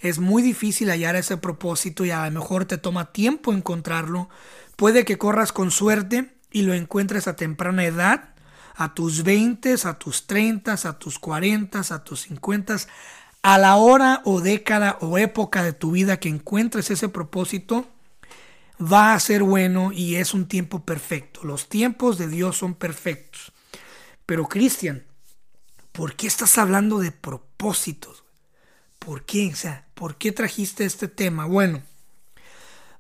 es 0.01 0.19
muy 0.19 0.41
difícil 0.41 0.89
hallar 0.89 1.15
ese 1.15 1.37
propósito 1.37 2.05
y 2.05 2.11
a 2.11 2.25
lo 2.25 2.31
mejor 2.31 2.65
te 2.65 2.77
toma 2.77 3.11
tiempo 3.11 3.53
encontrarlo. 3.53 4.29
Puede 4.75 5.05
que 5.05 5.17
corras 5.17 5.51
con 5.51 5.71
suerte 5.71 6.33
y 6.51 6.61
lo 6.61 6.73
encuentres 6.73 7.27
a 7.27 7.35
temprana 7.35 7.85
edad, 7.85 8.29
a 8.75 8.93
tus 8.93 9.23
20, 9.23 9.75
a 9.83 9.93
tus 9.95 10.25
30, 10.25 10.73
a 10.73 10.99
tus 10.99 11.19
40, 11.19 11.79
a 11.79 12.03
tus 12.03 12.21
50, 12.21 12.77
a 13.41 13.57
la 13.57 13.75
hora 13.75 14.21
o 14.23 14.39
década 14.39 14.97
o 15.01 15.17
época 15.17 15.63
de 15.63 15.73
tu 15.73 15.91
vida 15.91 16.17
que 16.17 16.29
encuentres 16.29 16.89
ese 16.89 17.09
propósito, 17.09 17.87
va 18.79 19.13
a 19.13 19.19
ser 19.19 19.43
bueno 19.43 19.91
y 19.91 20.15
es 20.15 20.33
un 20.33 20.48
tiempo 20.48 20.86
perfecto. 20.86 21.43
Los 21.43 21.69
tiempos 21.69 22.17
de 22.17 22.27
Dios 22.27 22.57
son 22.57 22.75
perfectos. 22.75 23.51
Pero 24.25 24.48
Cristian, 24.48 25.05
¿por 25.91 26.15
qué 26.15 26.27
estás 26.27 26.57
hablando 26.57 27.00
de 27.00 27.12
propósitos? 27.12 28.24
¿Por 29.00 29.25
qué? 29.25 29.53
Sea, 29.55 29.88
¿por 29.93 30.17
qué 30.17 30.31
trajiste 30.31 30.86
este 30.86 31.07
tema? 31.07 31.45
Bueno, 31.45 31.81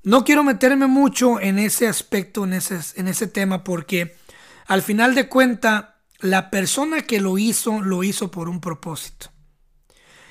no 0.03 0.23
quiero 0.23 0.43
meterme 0.43 0.87
mucho 0.87 1.39
en 1.39 1.59
ese 1.59 1.87
aspecto, 1.87 2.45
en 2.45 2.53
ese, 2.53 2.79
en 2.95 3.07
ese 3.07 3.27
tema, 3.27 3.63
porque 3.63 4.15
al 4.65 4.81
final 4.81 5.15
de 5.15 5.29
cuenta, 5.29 6.01
la 6.19 6.49
persona 6.49 7.01
que 7.01 7.21
lo 7.21 7.37
hizo, 7.37 7.81
lo 7.81 8.03
hizo 8.03 8.31
por 8.31 8.49
un 8.49 8.59
propósito. 8.59 9.31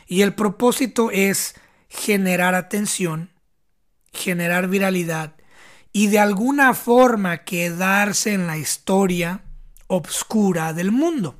Y 0.07 0.23
el 0.23 0.35
propósito 0.35 1.11
es 1.11 1.55
generar 1.89 2.55
atención, 2.55 3.31
generar 4.13 4.69
viralidad 4.69 5.38
y 5.99 6.07
de 6.07 6.21
alguna 6.21 6.75
forma 6.75 7.39
quedarse 7.39 8.33
en 8.33 8.47
la 8.47 8.57
historia 8.57 9.41
obscura 9.89 10.73
del 10.73 10.93
mundo. 10.93 11.35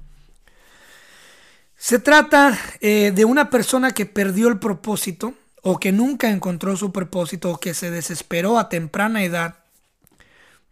Se 1.77 2.01
trata 2.01 2.59
eh, 2.81 3.13
de 3.15 3.25
una 3.25 3.51
persona 3.51 3.93
que 3.93 4.05
perdió 4.05 4.49
el 4.49 4.59
propósito 4.59 5.35
o 5.63 5.79
que 5.79 5.93
nunca 5.93 6.29
encontró 6.29 6.77
su 6.77 6.91
propósito 6.91 7.53
o 7.53 7.61
que 7.61 7.73
se 7.73 7.93
desesperó 7.93 8.59
a 8.59 8.69
temprana 8.69 9.23
edad 9.23 9.59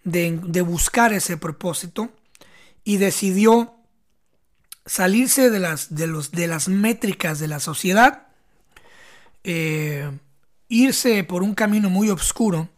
de, 0.03 0.33
buscar 0.63 1.13
ese 1.13 1.37
propósito 1.37 2.11
y 2.83 2.97
decidió 2.97 3.73
salirse 4.85 5.49
de 5.49 5.61
las, 5.61 5.95
de 5.95 6.09
los, 6.09 6.33
de 6.33 6.49
las 6.49 6.69
métricas 6.69 7.39
de 7.39 7.47
la 7.47 7.61
sociedad, 7.61 8.27
eh, 9.45 10.11
irse 10.67 11.23
por 11.23 11.45
un 11.45 11.55
camino 11.55 11.89
muy 11.89 12.11
oscuro 12.11 12.69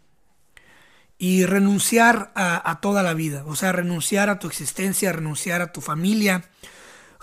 y 1.19 1.45
renunciar 1.45 2.31
a, 2.37 2.79
toda 2.81 3.03
la 3.03 3.13
vida, 3.13 3.43
o 3.47 3.57
sea, 3.57 3.73
renunciar 3.73 4.31
a 4.31 4.39
tu 4.39 4.47
existencia, 4.47 5.13
renunciar 5.13 5.61
a 5.61 5.73
tu 5.73 5.81
familia, 5.81 6.49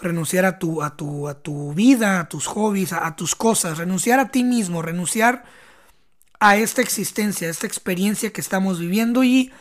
renunciar 0.01 0.43
a 0.43 0.59
tu, 0.59 0.83
a 0.83 0.97
tu, 0.97 1.29
a 1.29 1.41
tu 1.41 1.73
vida, 1.73 2.19
a 2.19 2.27
tus 2.27 2.45
hobbies, 2.47 2.91
a, 2.91 3.15
tus 3.15 3.35
cosas, 3.35 3.77
renunciar 3.77 4.19
a 4.19 4.31
ti 4.31 4.43
mismo, 4.43 4.81
renunciar 4.81 5.45
a 6.41 6.57
esta 6.57 6.81
existencia, 6.81 7.47
a 7.47 7.51
esta 7.51 7.67
experiencia 7.67 8.33
que 8.33 8.41
estamos 8.41 8.79
viviendo. 8.79 9.23
Y 9.23 9.53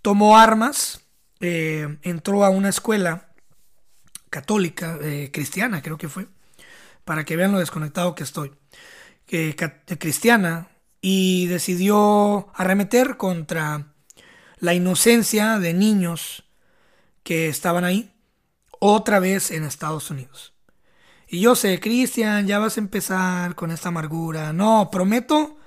tomó 0.00 0.38
armas, 0.38 1.00
eh, 1.40 1.98
entró 2.02 2.44
a 2.44 2.50
una 2.50 2.68
escuela 2.68 3.32
católica, 4.30 4.96
eh, 5.02 5.30
cristiana 5.32 5.82
creo 5.82 5.98
que 5.98 6.08
fue, 6.08 6.28
para 7.04 7.24
que 7.24 7.36
vean 7.36 7.50
lo 7.50 7.58
desconectado 7.58 8.14
que 8.14 8.22
estoy, 8.22 8.52
eh, 9.28 9.56
cristiana, 9.98 10.68
y 11.02 11.46
decidió 11.48 12.48
arremeter 12.54 13.18
contra 13.18 13.92
la 14.58 14.72
inocencia 14.72 15.58
de 15.58 15.74
niños 15.74 16.44
que 17.24 17.48
estaban 17.48 17.84
ahí 17.84 18.12
otra 18.78 19.18
vez 19.18 19.50
en 19.50 19.64
Estados 19.64 20.10
Unidos. 20.10 20.54
Y 21.26 21.40
yo 21.40 21.56
sé, 21.56 21.80
Cristian, 21.80 22.46
ya 22.46 22.60
vas 22.60 22.76
a 22.76 22.80
empezar 22.80 23.54
con 23.56 23.72
esta 23.72 23.88
amargura. 23.88 24.52
No, 24.52 24.90
prometo, 24.92 25.58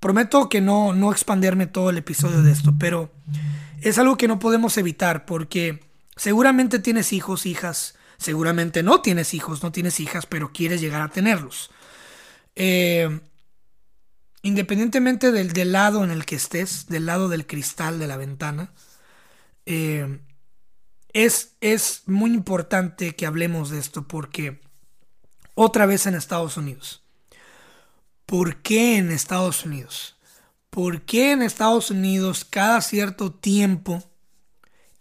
prometo 0.00 0.48
que 0.48 0.62
no, 0.62 0.94
no 0.94 1.12
expanderme 1.12 1.66
todo 1.66 1.90
el 1.90 1.98
episodio 1.98 2.42
de 2.42 2.52
esto, 2.52 2.74
pero 2.78 3.12
es 3.82 3.98
algo 3.98 4.16
que 4.16 4.28
no 4.28 4.38
podemos 4.38 4.78
evitar 4.78 5.26
porque 5.26 5.80
seguramente 6.16 6.78
tienes 6.78 7.12
hijos, 7.12 7.44
hijas, 7.44 7.96
seguramente 8.16 8.82
no 8.82 9.02
tienes 9.02 9.34
hijos, 9.34 9.62
no 9.62 9.70
tienes 9.70 10.00
hijas, 10.00 10.24
pero 10.24 10.52
quieres 10.52 10.80
llegar 10.80 11.02
a 11.02 11.08
tenerlos. 11.08 11.70
Eh, 12.54 13.20
independientemente 14.42 15.32
del, 15.32 15.52
del, 15.52 15.72
lado 15.72 16.04
en 16.04 16.10
el 16.10 16.24
que 16.24 16.36
estés, 16.36 16.86
del 16.86 17.06
lado 17.06 17.28
del 17.28 17.46
cristal 17.46 17.98
de 17.98 18.06
la 18.06 18.16
ventana, 18.16 18.72
eh, 19.66 20.20
es, 21.12 22.02
muy 22.06 22.32
importante 22.32 23.14
que 23.16 23.26
hablemos 23.26 23.70
de 23.70 23.78
esto 23.78 24.06
porque 24.06 24.60
otra 25.54 25.86
vez 25.86 26.06
en 26.06 26.14
Estados 26.14 26.56
Unidos. 26.56 27.02
¿Por 28.26 28.62
qué 28.62 28.96
en 28.96 29.10
Estados 29.10 29.64
Unidos? 29.64 30.16
¿Por 30.70 31.02
qué 31.02 31.32
en 31.32 31.42
Estados 31.42 31.90
Unidos 31.90 32.44
cada 32.44 32.80
cierto 32.82 33.32
tiempo 33.32 34.02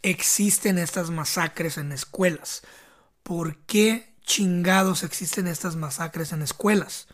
existen 0.01 0.77
estas 0.77 1.09
masacres 1.09 1.77
en 1.77 1.91
escuelas? 1.91 2.63
¿Por 3.23 3.57
qué 3.65 4.15
chingados 4.21 5.03
existen 5.03 5.47
estas 5.47 5.75
masacres 5.75 6.31
en 6.31 6.41
escuelas? 6.41 7.07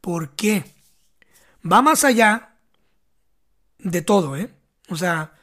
¿Por 0.00 0.34
qué? 0.34 0.77
Va 1.64 1.82
más 1.82 2.04
allá 2.04 2.54
de 3.78 4.02
todo, 4.02 4.36
¿eh? 4.36 4.50
O 4.88 4.96
sea, 4.96 5.34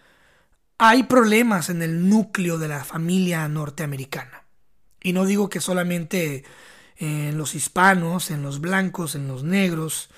hay 0.77 1.03
problemas 1.03 1.69
en 1.69 1.81
el 1.81 2.09
núcleo 2.09 2.57
de 2.57 2.67
la 2.67 2.83
familia 2.83 3.47
norteamericana. 3.47 4.43
Y 5.01 5.13
no 5.13 5.25
digo 5.25 5.49
que 5.49 5.61
solamente 5.61 6.43
en 6.97 7.37
los 7.37 7.55
hispanos, 7.55 8.31
en 8.31 8.41
los 8.41 8.61
blancos, 8.61 9.15
en 9.15 9.27
los 9.27 9.43
negros, 9.43 10.09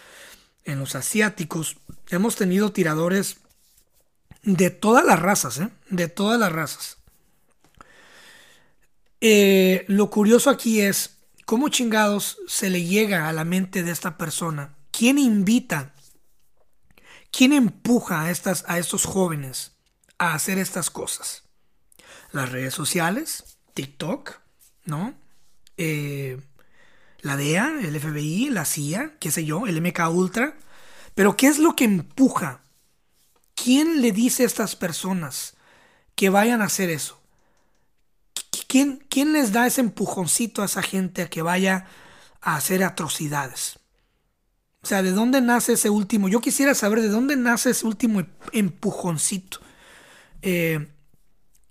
en 0.64 0.80
los 0.80 0.96
asiáticos. 0.96 1.78
Hemos 2.10 2.36
tenido 2.36 2.72
tiradores 2.72 3.38
de 4.44 4.70
todas 4.70 5.06
las 5.06 5.20
razas, 5.20 5.60
¿eh? 5.60 5.70
De 5.90 6.08
todas 6.08 6.40
las 6.40 6.52
razas. 6.52 6.98
Eh, 9.20 9.86
lo 9.88 10.10
curioso 10.10 10.50
aquí 10.50 10.82
es 10.82 11.18
cómo 11.46 11.70
chingados 11.70 12.38
se 12.48 12.70
le 12.70 12.84
llega 12.84 13.28
a 13.28 13.34
la 13.34 13.46
mente 13.46 13.84
de 13.84 13.92
esta 13.92 14.18
persona. 14.18 14.77
¿Quién 14.98 15.20
invita? 15.20 15.94
¿Quién 17.32 17.54
empuja 17.54 18.24
a, 18.24 18.32
estas, 18.32 18.66
a 18.68 18.80
estos 18.80 19.06
jóvenes 19.06 19.74
a 20.18 20.34
hacer 20.34 20.58
estas 20.58 20.90
cosas. 20.90 21.44
Las 22.32 22.52
redes 22.52 22.74
sociales, 22.74 23.60
TikTok, 23.76 24.40
¿no? 24.86 25.14
Eh, 25.78 26.42
la 27.20 27.38
DEA, 27.38 27.80
el 27.84 28.00
FBI, 28.00 28.50
la 28.50 28.66
CIA, 28.66 29.18
qué 29.20 29.30
sé 29.30 29.46
yo, 29.46 29.68
el 29.68 29.82
MK 29.82 30.00
Ultra. 30.10 30.58
Pero 31.14 31.38
¿qué 31.38 31.46
es 31.46 31.60
lo 31.60 31.76
que 31.76 31.84
empuja? 31.84 32.64
¿Quién 33.54 34.02
le 34.02 34.12
dice 34.12 34.42
a 34.42 34.48
estas 34.48 34.76
personas 34.76 35.58
que 36.16 36.30
vayan 36.30 36.64
a 36.64 36.66
hacer 36.66 36.90
eso? 36.90 37.22
¿Quién, 38.68 39.06
¿Quién 39.10 39.34
les 39.34 39.52
da 39.52 39.68
ese 39.68 39.82
empujoncito 39.82 40.64
a 40.64 40.66
esa 40.66 40.82
gente 40.82 41.22
a 41.22 41.30
que 41.30 41.44
vaya 41.44 41.86
a 42.42 42.56
hacer 42.56 42.84
atrocidades? 42.84 43.78
O 44.82 44.88
sea, 44.88 45.02
¿de 45.02 45.12
dónde 45.12 45.42
nace 45.42 45.74
ese 45.74 45.90
último? 45.90 46.30
Yo 46.30 46.40
quisiera 46.40 46.74
saber 46.74 47.02
de 47.02 47.10
dónde 47.10 47.36
nace 47.36 47.72
ese 47.72 47.86
último 47.86 48.24
empujoncito 48.54 49.60
eh, 50.42 50.88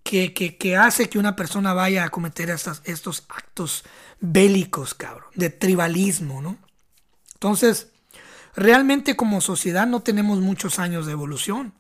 que, 0.03 0.77
hace 0.77 1.09
que 1.09 1.19
una 1.19 1.35
persona 1.35 1.73
vaya 1.73 2.05
a 2.05 2.11
cometer 2.11 2.51
estos 2.51 3.25
actos 3.29 3.85
bélicos, 4.21 4.95
cabrón, 4.95 5.31
de 5.35 5.51
tribalismo, 5.51 6.43
¿no? 6.43 6.59
Entonces, 7.35 7.89
realmente 8.55 9.17
como 9.17 9.41
sociedad 9.41 9.87
no 9.87 10.01
tenemos 10.01 10.39
muchos 10.41 10.79
años 10.79 11.07
de 11.07 11.13
evolución. 11.13 11.75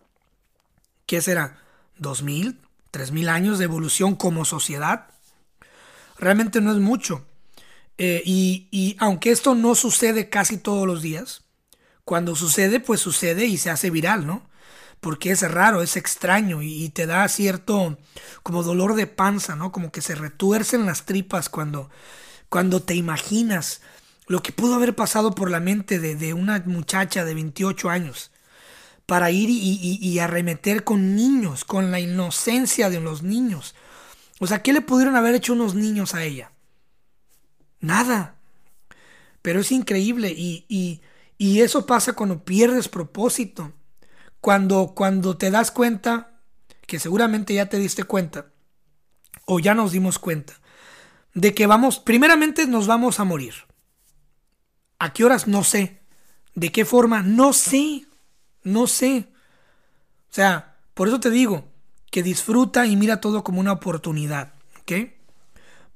¿Qué 1.06 1.23
será? 1.23 1.59
¿2000? 2.00 2.59
¿3000 2.92 3.28
años 3.28 3.59
de 3.59 3.64
evolución 3.64 4.16
como 4.16 4.45
sociedad? 4.45 5.09
Realmente 6.18 6.61
no 6.61 6.73
es 6.73 6.78
mucho. 6.78 7.26
Eh, 7.99 8.23
y, 8.25 8.97
aunque 9.00 9.31
esto 9.31 9.55
no 9.55 9.75
sucede 9.75 10.29
casi 10.29 10.59
todos 10.59 10.87
los 10.87 11.03
días, 11.03 11.45
cuando 12.05 12.37
sucede, 12.37 12.81
pues 12.81 13.00
sucede 13.00 13.47
y 13.47 13.59
se 13.59 13.71
hace 13.71 13.91
viral, 13.91 14.26
¿no? 14.26 14.49
Porque 15.00 15.31
es 15.31 15.43
raro, 15.50 15.83
es 15.83 15.97
extraño 15.97 16.62
y, 16.62 16.88
te 16.91 17.07
da 17.07 17.26
cierto 17.29 17.99
como 18.43 18.62
dolor 18.62 18.95
de 18.95 19.07
panza, 19.07 19.57
¿no? 19.57 19.73
Como 19.73 19.93
que 19.93 20.03
se 20.03 20.15
retuercen 20.15 20.87
las 20.87 21.07
tripas 21.07 21.49
cuando, 21.49 21.91
cuando 22.49 22.83
te 22.83 22.95
imaginas 22.95 23.81
lo 24.26 24.43
que 24.43 24.53
pudo 24.53 24.75
haber 24.75 24.95
pasado 24.95 25.35
por 25.35 25.50
la 25.50 25.61
mente 25.61 25.99
de, 25.99 26.35
una 26.35 26.62
muchacha 26.67 27.25
de 27.25 27.35
28 27.35 27.91
años 27.91 28.33
para 29.07 29.31
ir 29.31 29.49
y, 29.50 29.99
y, 30.00 30.19
arremeter 30.19 30.85
con 30.85 31.15
niños, 31.15 31.65
con 31.65 31.93
la 31.93 32.00
inocencia 32.00 32.91
de 32.91 33.00
los 33.00 33.23
niños. 33.23 33.75
O 34.41 34.47
sea, 34.49 34.62
¿qué 34.62 34.73
le 34.73 34.81
pudieron 34.81 35.17
haber 35.17 35.35
hecho 35.37 35.53
unos 35.53 35.75
niños 35.75 36.15
a 36.15 36.25
ella? 36.25 36.50
Nada. 37.80 38.37
Pero 39.42 39.61
es 39.61 39.73
increíble 39.73 40.35
y, 40.37 41.00
eso 41.38 41.87
pasa 41.87 42.14
cuando 42.14 42.45
pierdes 42.45 42.88
propósito. 42.88 43.73
Cuando, 44.40 44.92
cuando 44.95 45.37
te 45.37 45.50
das 45.50 45.71
cuenta, 45.71 46.40
que 46.87 46.99
seguramente 46.99 47.54
ya 47.54 47.68
te 47.68 47.78
diste 47.78 48.04
cuenta, 48.04 48.47
o 49.45 49.59
ya 49.59 49.75
nos 49.75 49.92
dimos 49.92 50.18
cuenta, 50.18 50.54
de 51.35 51.54
que 51.54 51.66
vamos, 51.66 51.99
primeramente 51.99 52.66
nos 52.66 52.87
vamos 52.87 53.21
a 53.21 53.25
morir. 53.25 53.54
¿A 54.99 55.12
qué 55.12 55.25
horas? 55.25 55.47
No 55.47 55.64
sé. 55.64 56.00
¿De 56.54 56.73
qué 56.73 56.85
forma? 56.85 57.23
No 57.23 57.52
sé. 57.52 58.06
No 58.62 58.87
sé. 58.87 59.28
O 60.30 60.35
sea, 60.35 60.76
por 60.95 61.09
eso 61.09 61.21
te 61.21 61.30
digo 61.30 61.68
que 62.11 62.23
disfruta 62.23 62.87
y 62.87 62.97
mira 62.97 63.21
todo 63.21 63.45
como 63.45 63.61
una 63.61 63.73
oportunidad. 63.73 64.54
¿Ok? 64.80 65.15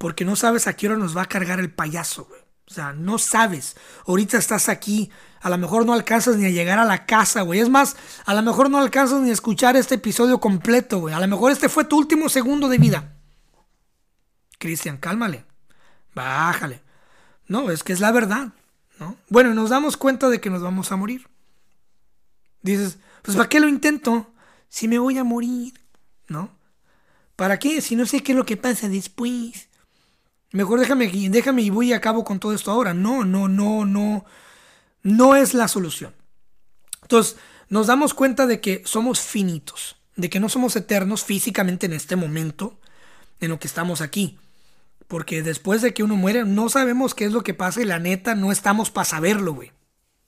Porque 0.00 0.24
no 0.24 0.34
sabes 0.34 0.66
a 0.66 0.72
qué 0.72 0.86
hora 0.86 0.96
nos 0.96 1.14
va 1.14 1.24
a 1.24 1.28
cargar 1.28 1.60
el 1.60 1.70
payaso, 1.70 2.24
güey. 2.24 2.40
O 2.66 2.72
sea, 2.72 2.94
no 2.94 3.18
sabes. 3.18 3.76
Ahorita 4.06 4.38
estás 4.38 4.70
aquí, 4.70 5.10
a 5.42 5.50
lo 5.50 5.58
mejor 5.58 5.84
no 5.84 5.92
alcanzas 5.92 6.38
ni 6.38 6.46
a 6.46 6.50
llegar 6.50 6.78
a 6.78 6.86
la 6.86 7.04
casa, 7.04 7.42
güey. 7.42 7.60
Es 7.60 7.68
más, 7.68 7.98
a 8.24 8.32
lo 8.32 8.40
mejor 8.40 8.70
no 8.70 8.78
alcanzas 8.78 9.20
ni 9.20 9.28
a 9.28 9.34
escuchar 9.34 9.76
este 9.76 9.96
episodio 9.96 10.40
completo, 10.40 11.00
güey. 11.00 11.12
A 11.12 11.20
lo 11.20 11.28
mejor 11.28 11.52
este 11.52 11.68
fue 11.68 11.84
tu 11.84 11.98
último 11.98 12.30
segundo 12.30 12.70
de 12.70 12.78
vida. 12.78 13.12
Cristian, 14.58 14.96
cálmale. 14.96 15.44
Bájale. 16.14 16.80
No, 17.46 17.70
es 17.70 17.82
que 17.82 17.92
es 17.92 18.00
la 18.00 18.10
verdad, 18.10 18.54
¿no? 18.98 19.18
Bueno, 19.28 19.52
nos 19.52 19.68
damos 19.68 19.98
cuenta 19.98 20.30
de 20.30 20.40
que 20.40 20.48
nos 20.48 20.62
vamos 20.62 20.92
a 20.92 20.96
morir. 20.96 21.28
Dices, 22.62 22.96
pues 23.20 23.36
¿para 23.36 23.50
qué 23.50 23.60
lo 23.60 23.68
intento? 23.68 24.32
Si 24.70 24.88
me 24.88 24.98
voy 24.98 25.18
a 25.18 25.24
morir, 25.24 25.74
¿no? 26.26 26.56
¿Para 27.36 27.58
qué? 27.58 27.82
Si 27.82 27.96
no 27.96 28.06
sé 28.06 28.22
qué 28.22 28.32
es 28.32 28.38
lo 28.38 28.46
que 28.46 28.56
pasa 28.56 28.88
después. 28.88 29.68
Mejor 30.52 30.80
déjame, 30.80 31.08
déjame 31.30 31.62
y 31.62 31.70
voy 31.70 31.92
a 31.92 32.00
cabo 32.00 32.24
con 32.24 32.40
todo 32.40 32.52
esto 32.52 32.70
ahora. 32.70 32.94
No, 32.94 33.24
no, 33.24 33.48
no, 33.48 33.84
no. 33.84 34.24
No 35.02 35.36
es 35.36 35.54
la 35.54 35.68
solución. 35.68 36.14
Entonces, 37.02 37.36
nos 37.68 37.86
damos 37.86 38.14
cuenta 38.14 38.46
de 38.46 38.60
que 38.60 38.82
somos 38.84 39.20
finitos, 39.20 39.96
de 40.16 40.28
que 40.28 40.40
no 40.40 40.48
somos 40.48 40.74
eternos 40.76 41.24
físicamente 41.24 41.86
en 41.86 41.92
este 41.92 42.16
momento 42.16 42.78
en 43.40 43.50
lo 43.50 43.58
que 43.58 43.68
estamos 43.68 44.00
aquí. 44.00 44.38
Porque 45.06 45.42
después 45.42 45.82
de 45.82 45.94
que 45.94 46.02
uno 46.02 46.16
muere, 46.16 46.44
no 46.44 46.68
sabemos 46.68 47.14
qué 47.14 47.24
es 47.24 47.32
lo 47.32 47.42
que 47.42 47.54
pasa 47.54 47.80
y 47.80 47.84
la 47.84 47.98
neta 47.98 48.34
no 48.34 48.52
estamos 48.52 48.90
para 48.90 49.04
saberlo, 49.04 49.54
güey. 49.54 49.70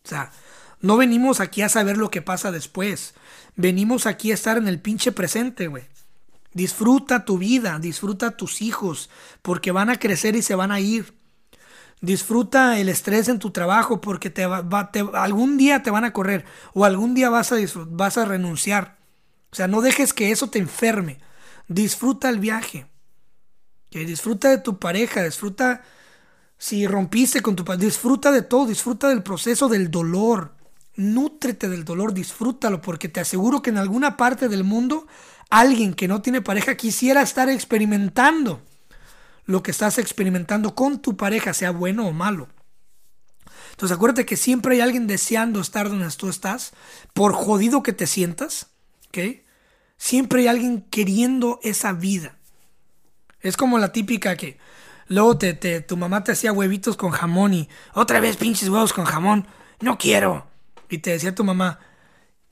O 0.04 0.08
sea, 0.08 0.32
no 0.80 0.96
venimos 0.96 1.40
aquí 1.40 1.62
a 1.62 1.68
saber 1.68 1.96
lo 1.96 2.10
que 2.10 2.22
pasa 2.22 2.50
después. 2.50 3.14
Venimos 3.54 4.06
aquí 4.06 4.30
a 4.30 4.34
estar 4.34 4.56
en 4.56 4.66
el 4.66 4.80
pinche 4.80 5.12
presente, 5.12 5.68
güey. 5.68 5.84
Disfruta 6.54 7.24
tu 7.24 7.38
vida, 7.38 7.78
disfruta 7.78 8.36
tus 8.36 8.60
hijos, 8.60 9.08
porque 9.40 9.72
van 9.72 9.90
a 9.90 9.98
crecer 9.98 10.36
y 10.36 10.42
se 10.42 10.54
van 10.54 10.70
a 10.70 10.80
ir. 10.80 11.14
Disfruta 12.02 12.78
el 12.78 12.88
estrés 12.88 13.28
en 13.28 13.38
tu 13.38 13.52
trabajo, 13.52 14.00
porque 14.00 14.32
algún 15.14 15.56
día 15.56 15.82
te 15.82 15.90
van 15.90 16.04
a 16.04 16.12
correr 16.12 16.44
o 16.74 16.84
algún 16.84 17.14
día 17.14 17.30
vas 17.30 17.52
a, 17.52 17.56
vas 17.86 18.18
a 18.18 18.24
renunciar. 18.24 18.98
O 19.52 19.56
sea, 19.56 19.68
no 19.68 19.80
dejes 19.82 20.12
que 20.12 20.30
eso 20.30 20.48
te 20.50 20.58
enferme. 20.58 21.18
Disfruta 21.68 22.28
el 22.28 22.40
viaje. 22.40 22.86
Disfruta 23.90 24.48
de 24.48 24.58
tu 24.58 24.78
pareja, 24.78 25.22
disfruta 25.22 25.82
si 26.58 26.86
rompiste 26.86 27.40
con 27.40 27.56
tu 27.56 27.64
pareja, 27.64 27.84
disfruta 27.84 28.32
de 28.32 28.42
todo, 28.42 28.66
disfruta 28.66 29.08
del 29.08 29.22
proceso 29.22 29.68
del 29.68 29.90
dolor. 29.90 30.54
Nútrete 30.94 31.68
del 31.68 31.84
dolor, 31.84 32.12
disfrútalo, 32.14 32.80
porque 32.80 33.08
te 33.08 33.20
aseguro 33.20 33.62
que 33.62 33.70
en 33.70 33.78
alguna 33.78 34.16
parte 34.16 34.48
del 34.48 34.64
mundo 34.64 35.06
alguien 35.52 35.92
que 35.92 36.08
no 36.08 36.22
tiene 36.22 36.40
pareja 36.40 36.76
quisiera 36.76 37.20
estar 37.20 37.50
experimentando 37.50 38.62
lo 39.44 39.62
que 39.62 39.70
estás 39.70 39.98
experimentando 39.98 40.74
con 40.74 41.02
tu 41.02 41.18
pareja, 41.18 41.52
sea 41.52 41.72
bueno 41.72 42.06
o 42.06 42.12
malo. 42.12 42.48
Entonces 43.72 43.94
acuérdate 43.94 44.24
que 44.24 44.38
siempre 44.38 44.76
hay 44.76 44.80
alguien 44.80 45.06
deseando 45.06 45.60
estar 45.60 45.90
donde 45.90 46.08
tú 46.16 46.30
estás, 46.30 46.72
por 47.12 47.34
jodido 47.34 47.82
que 47.82 47.92
te 47.92 48.06
sientas, 48.06 48.68
¿ok? 49.08 49.42
Siempre 49.98 50.40
hay 50.40 50.48
alguien 50.48 50.86
queriendo 50.90 51.60
esa 51.62 51.92
vida. 51.92 52.38
Es 53.40 53.58
como 53.58 53.78
la 53.78 53.92
típica 53.92 54.36
que 54.36 54.58
luego 55.06 55.36
te, 55.36 55.80
tu 55.82 55.96
mamá 55.98 56.24
te 56.24 56.32
hacía 56.32 56.52
huevitos 56.52 56.96
con 56.96 57.10
jamón 57.10 57.52
y 57.52 57.68
otra 57.92 58.20
vez 58.20 58.38
pinches 58.38 58.70
huevos 58.70 58.94
con 58.94 59.04
jamón, 59.04 59.46
no 59.80 59.98
quiero. 59.98 60.46
Y 60.88 60.98
te 60.98 61.10
decía 61.10 61.34
tu 61.34 61.44
mamá, 61.44 61.78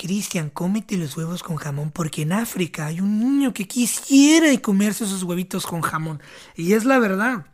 Cristian, 0.00 0.48
cómete 0.48 0.96
los 0.96 1.14
huevos 1.14 1.42
con 1.42 1.56
jamón 1.56 1.90
porque 1.90 2.22
en 2.22 2.32
África 2.32 2.86
hay 2.86 3.00
un 3.00 3.20
niño 3.20 3.52
que 3.52 3.68
quisiera 3.68 4.46
comerse 4.62 5.04
esos 5.04 5.24
huevitos 5.24 5.66
con 5.66 5.82
jamón. 5.82 6.22
Y 6.56 6.72
es 6.72 6.86
la 6.86 6.98
verdad. 6.98 7.44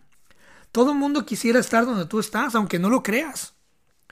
Todo 0.70 0.94
mundo 0.94 1.26
quisiera 1.26 1.59
estar 1.59 1.85
donde 1.85 2.06
tú 2.06 2.20
estás, 2.20 2.54
aunque 2.54 2.78
no 2.78 2.88
lo 2.88 3.02
creas. 3.02 3.54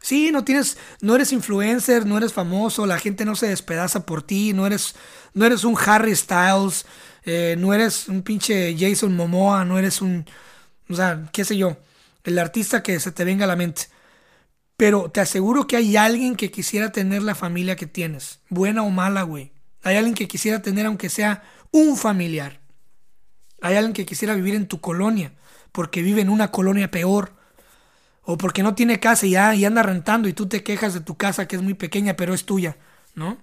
Sí, 0.02 0.32
no 0.32 0.42
tienes, 0.42 0.78
no 1.00 1.14
eres 1.14 1.32
influencer, 1.32 2.06
no 2.06 2.18
eres 2.18 2.32
famoso, 2.32 2.86
la 2.86 2.98
gente 2.98 3.24
no 3.24 3.36
se 3.36 3.46
despedaza 3.46 4.04
por 4.04 4.22
ti, 4.22 4.52
no 4.52 4.66
eres, 4.66 4.96
no 5.32 5.46
eres 5.46 5.62
un 5.62 5.76
Harry 5.78 6.16
Styles, 6.16 6.86
eh, 7.22 7.54
no 7.56 7.72
eres 7.72 8.08
un 8.08 8.22
pinche 8.22 8.74
Jason 8.76 9.14
Momoa, 9.14 9.64
no 9.64 9.78
eres 9.78 10.02
un, 10.02 10.26
o 10.88 10.94
sea, 10.94 11.30
qué 11.32 11.44
sé 11.44 11.56
yo, 11.56 11.76
el 12.24 12.38
artista 12.40 12.82
que 12.82 12.98
se 12.98 13.12
te 13.12 13.24
venga 13.24 13.44
a 13.44 13.48
la 13.48 13.56
mente. 13.56 13.93
Pero 14.76 15.10
te 15.10 15.20
aseguro 15.20 15.66
que 15.66 15.76
hay 15.76 15.96
alguien 15.96 16.34
que 16.34 16.50
quisiera 16.50 16.90
tener 16.90 17.22
la 17.22 17.34
familia 17.34 17.76
que 17.76 17.86
tienes, 17.86 18.40
buena 18.48 18.82
o 18.82 18.90
mala, 18.90 19.22
güey. 19.22 19.52
Hay 19.82 19.96
alguien 19.96 20.14
que 20.14 20.26
quisiera 20.26 20.62
tener 20.62 20.86
aunque 20.86 21.08
sea 21.08 21.44
un 21.70 21.96
familiar. 21.96 22.60
Hay 23.60 23.76
alguien 23.76 23.92
que 23.92 24.06
quisiera 24.06 24.34
vivir 24.34 24.54
en 24.54 24.66
tu 24.66 24.80
colonia, 24.80 25.32
porque 25.72 26.02
vive 26.02 26.22
en 26.22 26.28
una 26.28 26.50
colonia 26.50 26.90
peor. 26.90 27.32
O 28.22 28.38
porque 28.38 28.62
no 28.62 28.74
tiene 28.74 29.00
casa 29.00 29.26
y, 29.26 29.30
ya, 29.30 29.54
y 29.54 29.64
anda 29.64 29.82
rentando 29.82 30.28
y 30.28 30.32
tú 30.32 30.46
te 30.48 30.62
quejas 30.62 30.94
de 30.94 31.00
tu 31.00 31.16
casa 31.16 31.46
que 31.46 31.56
es 31.56 31.62
muy 31.62 31.74
pequeña, 31.74 32.16
pero 32.16 32.32
es 32.32 32.46
tuya, 32.46 32.78
¿no? 33.14 33.36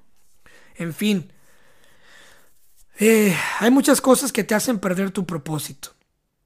En 0.76 0.94
fin. 0.94 1.32
Eh, 3.00 3.36
hay 3.60 3.72
muchas 3.72 4.02
cosas 4.02 4.32
que 4.32 4.44
te 4.44 4.56
hacen 4.56 4.80
perder 4.80 5.12
tu 5.12 5.26
propósito. 5.26 5.94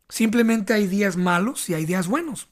Simplemente 0.10 0.74
hay 0.74 0.88
días 0.88 1.16
malos 1.16 1.70
y 1.70 1.74
hay 1.74 1.86
días 1.86 2.08
buenos. 2.08 2.50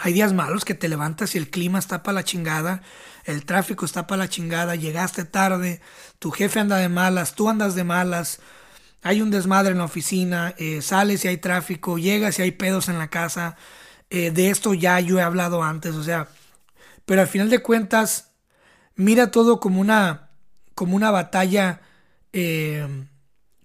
Hay 0.00 0.14
días 0.14 0.32
malos 0.32 0.64
que 0.64 0.74
te 0.74 0.88
levantas 0.88 1.34
y 1.34 1.38
el 1.38 1.50
clima 1.50 1.78
está 1.78 2.02
para 2.02 2.16
la 2.16 2.24
chingada, 2.24 2.82
el 3.24 3.44
tráfico 3.44 3.84
está 3.84 4.06
para 4.06 4.24
la 4.24 4.28
chingada, 4.28 4.74
llegaste 4.74 5.24
tarde, 5.24 5.80
tu 6.18 6.30
jefe 6.30 6.60
anda 6.60 6.76
de 6.76 6.88
malas, 6.88 7.34
tú 7.34 7.48
andas 7.48 7.74
de 7.74 7.84
malas, 7.84 8.40
hay 9.02 9.20
un 9.20 9.30
desmadre 9.30 9.72
en 9.72 9.78
la 9.78 9.84
oficina, 9.84 10.54
eh, 10.58 10.80
sales 10.80 11.24
y 11.24 11.28
hay 11.28 11.36
tráfico, 11.36 11.98
llegas 11.98 12.38
y 12.38 12.42
hay 12.42 12.52
pedos 12.52 12.88
en 12.88 12.98
la 12.98 13.08
casa. 13.08 13.56
Eh, 14.10 14.30
de 14.30 14.50
esto 14.50 14.74
ya 14.74 15.00
yo 15.00 15.18
he 15.18 15.22
hablado 15.22 15.62
antes, 15.62 15.94
o 15.94 16.02
sea, 16.02 16.28
pero 17.04 17.20
al 17.22 17.28
final 17.28 17.50
de 17.50 17.62
cuentas, 17.62 18.32
mira 18.94 19.30
todo 19.30 19.60
como 19.60 19.80
una, 19.80 20.30
como 20.74 20.96
una 20.96 21.10
batalla 21.10 21.80
eh, 22.32 22.86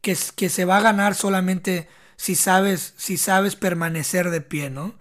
que, 0.01 0.17
que 0.35 0.49
se 0.49 0.65
va 0.65 0.77
a 0.77 0.81
ganar 0.81 1.15
solamente 1.15 1.87
si 2.17 2.35
sabes, 2.35 2.93
si 2.97 3.17
sabes 3.17 3.55
permanecer 3.55 4.29
de 4.31 4.41
pie, 4.41 4.69
¿no? 4.69 4.95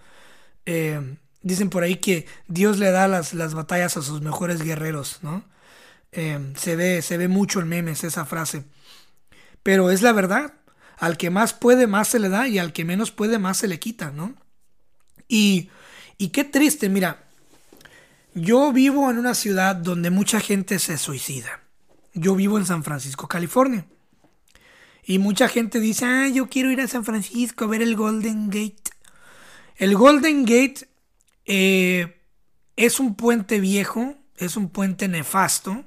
Eh, 0.67 1.17
dicen 1.43 1.71
por 1.71 1.83
ahí 1.83 1.97
que 1.97 2.27
Dios 2.49 2.79
le 2.79 2.91
da 2.91 3.09
las, 3.09 3.33
las 3.33 3.55
batallas 3.55 3.97
a 3.97 4.03
sus 4.03 4.21
mejores 4.21 4.63
guerreros, 4.63 5.21
¿no? 5.23 5.45
Eh, 6.13 6.53
se, 6.57 6.77
ve, 6.77 7.03
se 7.03 7.17
ve 7.17 7.29
mucho 7.29 7.61
en 7.61 7.69
memes 7.69 8.05
esa 8.05 8.25
frase. 8.25 8.65
Pero 9.63 9.91
es 9.91 10.03
la 10.03 10.13
verdad. 10.13 10.55
Al 10.99 11.17
que 11.17 11.31
más 11.31 11.53
puede, 11.53 11.87
más 11.87 12.09
se 12.09 12.19
le 12.19 12.29
da 12.29 12.49
y 12.49 12.59
al 12.59 12.73
que 12.73 12.85
menos 12.85 13.11
puede, 13.11 13.39
más 13.39 13.59
se 13.59 13.69
le 13.69 13.79
quita, 13.79 14.11
¿no? 14.11 14.35
Y, 15.29 15.71
y 16.17 16.29
qué 16.29 16.45
triste, 16.45 16.89
mira, 16.89 17.25
yo 18.35 18.73
vivo 18.73 19.11
en 19.11 19.19
una 19.19 19.35
ciudad 19.35 19.77
donde 19.77 20.11
mucha 20.11 20.41
gente 20.41 20.79
se 20.79 20.99
suicida. 20.99 21.61
Yo 22.15 22.35
vivo 22.35 22.59
en 22.59 22.67
San 22.67 22.83
Francisco, 22.83 23.29
California. 23.29 23.87
Y 25.05 25.19
mucha 25.19 25.49
gente 25.49 25.81
dice, 25.81 26.05
ah, 26.05 26.29
yo 26.29 26.49
quiero 26.49 26.71
ir 26.71 26.81
a 26.81 26.89
San 26.89 27.05
Francisco 27.05 27.65
a 27.65 27.69
ver 27.69 27.83
el 27.83 27.95
Golden 27.95 28.49
Gate. 28.49 28.86
El 29.77 29.95
Golden 29.95 30.45
Gate 30.45 30.89
eh, 31.45 32.17
es 32.77 32.99
un 32.99 33.15
puente 33.15 33.61
viejo, 33.61 34.15
es 34.37 34.57
un 34.57 34.71
puente 34.71 35.07
nefasto, 35.07 35.85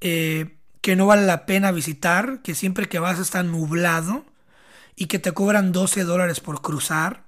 eh, 0.00 0.56
que 0.80 0.96
no 0.96 1.06
vale 1.06 1.24
la 1.24 1.46
pena 1.46 1.70
visitar, 1.70 2.42
que 2.42 2.54
siempre 2.54 2.88
que 2.88 2.98
vas 2.98 3.20
está 3.20 3.42
nublado 3.44 4.24
y 4.96 5.06
que 5.06 5.20
te 5.20 5.32
cobran 5.32 5.70
12 5.70 6.02
dólares 6.02 6.40
por 6.40 6.62
cruzar. 6.62 7.22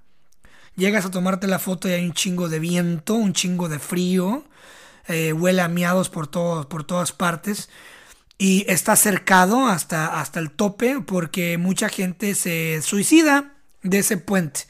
Llegas 0.74 1.04
a 1.04 1.10
tomarte 1.10 1.46
la 1.46 1.58
foto 1.60 1.88
y 1.88 1.92
hay 1.92 2.04
un 2.04 2.14
chingo 2.14 2.48
de 2.48 2.58
viento, 2.58 3.14
un 3.14 3.32
chingo 3.32 3.68
de 3.68 3.78
frío, 3.78 4.44
eh, 5.06 5.32
huele 5.32 5.62
a 5.62 5.68
miados 5.68 6.08
por, 6.08 6.30
por 6.30 6.84
todas 6.84 7.12
partes 7.12 7.68
y 8.36 8.64
está 8.68 8.96
cercado 8.96 9.66
hasta, 9.66 10.20
hasta 10.20 10.40
el 10.40 10.50
tope 10.50 11.00
porque 11.06 11.56
mucha 11.58 11.88
gente 11.88 12.34
se 12.34 12.82
suicida 12.82 13.54
de 13.82 13.98
ese 13.98 14.16
puente. 14.16 14.62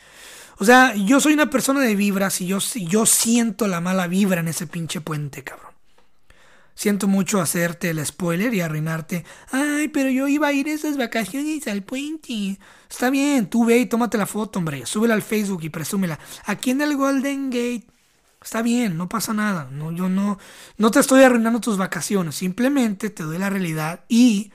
O 0.62 0.64
sea, 0.64 0.94
yo 0.94 1.18
soy 1.18 1.33
una 1.33 1.51
persona 1.51 1.81
de 1.81 1.96
vibras 1.96 2.40
y 2.40 2.46
yo, 2.46 2.59
yo 2.61 3.05
siento 3.05 3.66
la 3.66 3.81
mala 3.81 4.07
vibra 4.07 4.38
en 4.38 4.46
ese 4.46 4.68
pinche 4.68 5.01
puente, 5.01 5.42
cabrón. 5.42 5.72
Siento 6.77 7.09
mucho 7.09 7.40
hacerte 7.40 7.90
el 7.90 8.07
spoiler 8.07 8.55
y 8.55 8.61
arruinarte. 8.61 9.25
Ay, 9.51 9.88
pero 9.88 10.09
yo 10.09 10.29
iba 10.29 10.46
a 10.46 10.53
ir 10.53 10.68
esas 10.68 10.96
vacaciones 10.96 11.66
al 11.66 11.83
puente. 11.83 12.61
Está 12.88 13.11
bien, 13.11 13.51
tú 13.51 13.64
ve 13.64 13.79
y 13.79 13.87
tómate 13.87 14.16
la 14.16 14.27
foto, 14.27 14.61
hombre. 14.61 14.87
Súbela 14.87 15.14
al 15.14 15.22
Facebook 15.22 15.64
y 15.64 15.68
presúmela. 15.68 16.20
Aquí 16.44 16.70
en 16.70 16.81
el 16.83 16.96
Golden 16.96 17.51
Gate. 17.51 17.88
Está 18.40 18.62
bien, 18.62 18.96
no 18.96 19.09
pasa 19.09 19.35
nada. 19.35 19.68
No, 19.68 19.90
yo 19.90 20.09
no, 20.09 20.38
no 20.77 20.90
te 20.92 21.01
estoy 21.01 21.25
arruinando 21.25 21.59
tus 21.61 21.77
vacaciones. 21.77 22.37
Simplemente 22.37 23.11
te 23.11 23.25
doy 23.25 23.38
la 23.38 23.51
realidad. 23.51 24.05
Y 24.09 24.53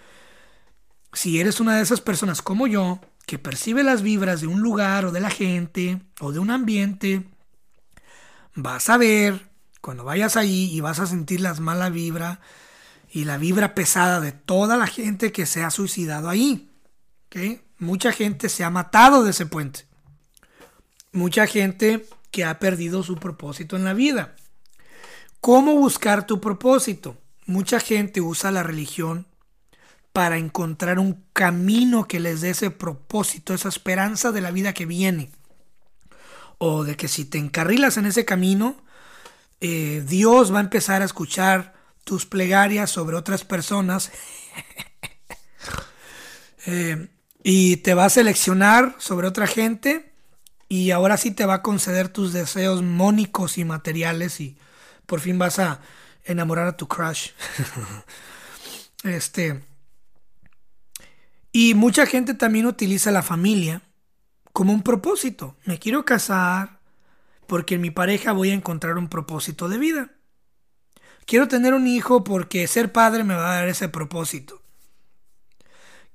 si 1.12 1.41
eres 1.41 1.60
una 1.60 1.76
de 1.76 1.82
esas 1.82 2.00
personas 2.00 2.41
como 2.41 2.65
yo, 2.65 3.02
que 3.27 3.37
percibe 3.37 3.83
las 3.83 4.01
vibras 4.01 4.39
de 4.39 4.47
un 4.47 4.61
lugar 4.61 5.05
o 5.05 5.11
de 5.11 5.19
la 5.19 5.29
gente 5.29 6.01
o 6.21 6.31
de 6.31 6.39
un 6.39 6.49
ambiente, 6.49 7.25
vas 8.55 8.89
a 8.89 8.97
ver 8.97 9.49
cuando 9.81 10.05
vayas 10.05 10.37
allí 10.37 10.71
y 10.71 10.79
vas 10.79 10.99
a 10.99 11.07
sentir 11.07 11.41
las 11.41 11.59
mala 11.59 11.89
vibra 11.89 12.39
y 13.11 13.25
la 13.25 13.37
vibra 13.37 13.75
pesada 13.75 14.21
de 14.21 14.31
toda 14.31 14.77
la 14.77 14.87
gente 14.87 15.33
que 15.33 15.45
se 15.45 15.61
ha 15.61 15.69
suicidado 15.71 16.29
ahí. 16.29 16.71
Mucha 17.79 18.13
gente 18.13 18.47
se 18.47 18.63
ha 18.63 18.69
matado 18.69 19.25
de 19.25 19.31
ese 19.31 19.45
puente. 19.45 19.85
Mucha 21.11 21.47
gente 21.47 22.07
que 22.31 22.45
ha 22.45 22.59
perdido 22.59 23.03
su 23.03 23.17
propósito 23.17 23.75
en 23.75 23.83
la 23.83 23.93
vida. 23.93 24.37
¿Cómo 25.41 25.75
buscar 25.75 26.25
tu 26.25 26.39
propósito? 26.39 27.17
Mucha 27.45 27.81
gente 27.81 28.21
usa 28.21 28.51
la 28.51 28.63
religión 28.63 29.27
para 30.17 30.39
encontrar 30.39 30.97
un 30.97 31.23
camino 31.32 32.08
que 32.08 32.19
les 32.19 32.41
dé 32.41 32.49
ese 32.49 32.71
propósito, 32.71 33.53
esa 33.53 33.69
esperanza 33.69 34.32
de 34.32 34.41
la 34.41 34.49
vida 34.49 34.73
que 34.73 34.88
viene. 34.88 35.30
O 36.58 36.84
de 36.84 36.97
que 36.97 37.08
si 37.08 37.23
te 37.23 37.38
encarrilas 37.38 37.97
en 37.97 38.08
ese 38.08 38.25
camino, 38.25 38.82
eh, 39.62 40.03
Dios 40.08 40.51
va 40.51 40.58
a 40.58 40.62
empezar 40.63 41.03
a 41.03 41.06
escuchar 41.06 41.75
tus 42.03 42.25
plegarias 42.25 42.89
sobre 42.89 43.15
otras 43.15 43.45
personas 43.45 44.12
eh, 46.65 47.10
y 47.43 47.77
te 47.77 47.93
va 47.93 48.06
a 48.06 48.10
seleccionar 48.10 48.95
sobre 48.97 49.27
otra 49.27 49.45
gente 49.45 50.13
y 50.67 50.89
ahora 50.89 51.17
sí 51.17 51.30
te 51.30 51.45
va 51.45 51.53
a 51.53 51.62
conceder 51.62 52.10
tus 52.10 52.34
deseos 52.34 52.82
mónicos 52.82 53.60
y 53.60 53.65
materiales 53.65 54.41
y 54.41 54.58
por 55.06 55.19
fin 55.19 55.38
vas 55.38 55.60
a 55.60 55.80
enamorar 56.23 56.65
a 56.65 56.75
tu 56.75 56.88
crush. 56.88 57.34
este 59.03 59.66
y 61.60 61.74
mucha 61.74 62.06
gente 62.06 62.36
también 62.36 62.67
utiliza 62.67 63.10
la 63.10 63.24
familia 63.24 63.82
como 64.54 64.74
un 64.74 64.84
propósito. 64.84 65.56
Me 65.65 65.80
quiero 65.80 66.06
casar, 66.06 66.82
porque 67.48 67.74
en 67.74 67.82
mi 67.82 67.89
pareja 67.89 68.32
voy 68.32 68.52
a 68.52 68.54
encontrar 68.54 69.00
un 69.00 69.08
propósito 69.08 69.67
de 69.67 69.80
vida. 69.80 70.12
Quiero 71.26 71.48
tener 71.48 71.74
un 71.74 71.88
hijo 71.88 72.24
porque 72.24 72.67
ser 72.67 72.91
padre 72.91 73.24
me 73.24 73.34
va 73.34 73.50
a 73.50 73.56
dar 73.56 73.70
ese 73.70 73.89
propósito. 73.89 74.62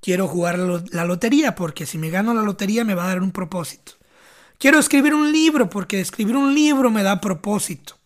Quiero 0.00 0.28
jugar 0.28 0.60
la 0.60 1.04
lotería 1.04 1.56
porque 1.56 1.86
si 1.86 1.98
me 1.98 2.10
gano 2.10 2.34
la 2.34 2.42
lotería 2.42 2.84
me 2.84 2.94
va 2.94 3.06
a 3.06 3.08
dar 3.08 3.20
un 3.20 3.32
propósito. 3.32 3.94
Quiero 4.58 4.78
escribir 4.78 5.12
un 5.12 5.32
libro 5.32 5.68
porque 5.68 6.00
escribir 6.00 6.36
un 6.36 6.54
libro 6.54 6.88
me 6.88 7.02
da 7.02 7.20
propósito. 7.20 7.96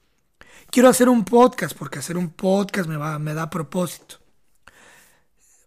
Quiero 0.70 0.88
hacer 0.88 1.11
un 1.11 1.22
podcast 1.22 1.77
porque 1.77 1.99
hacer 1.99 2.16
un 2.16 2.31
podcast 2.31 2.88
me, 2.88 2.96
va, 2.96 3.18
me 3.18 3.35
da 3.35 3.51
propósito. 3.51 4.20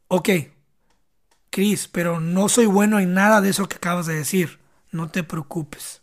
Ok, 0.07 0.29
Chris, 1.49 1.87
pero 1.87 2.19
no 2.19 2.49
soy 2.49 2.65
bueno 2.65 2.99
en 2.99 3.13
nada 3.13 3.41
de 3.41 3.49
eso 3.49 3.67
que 3.67 3.77
acabas 3.77 4.05
de 4.05 4.15
decir. 4.15 4.59
No 4.91 5.09
te 5.09 5.23
preocupes. 5.23 6.01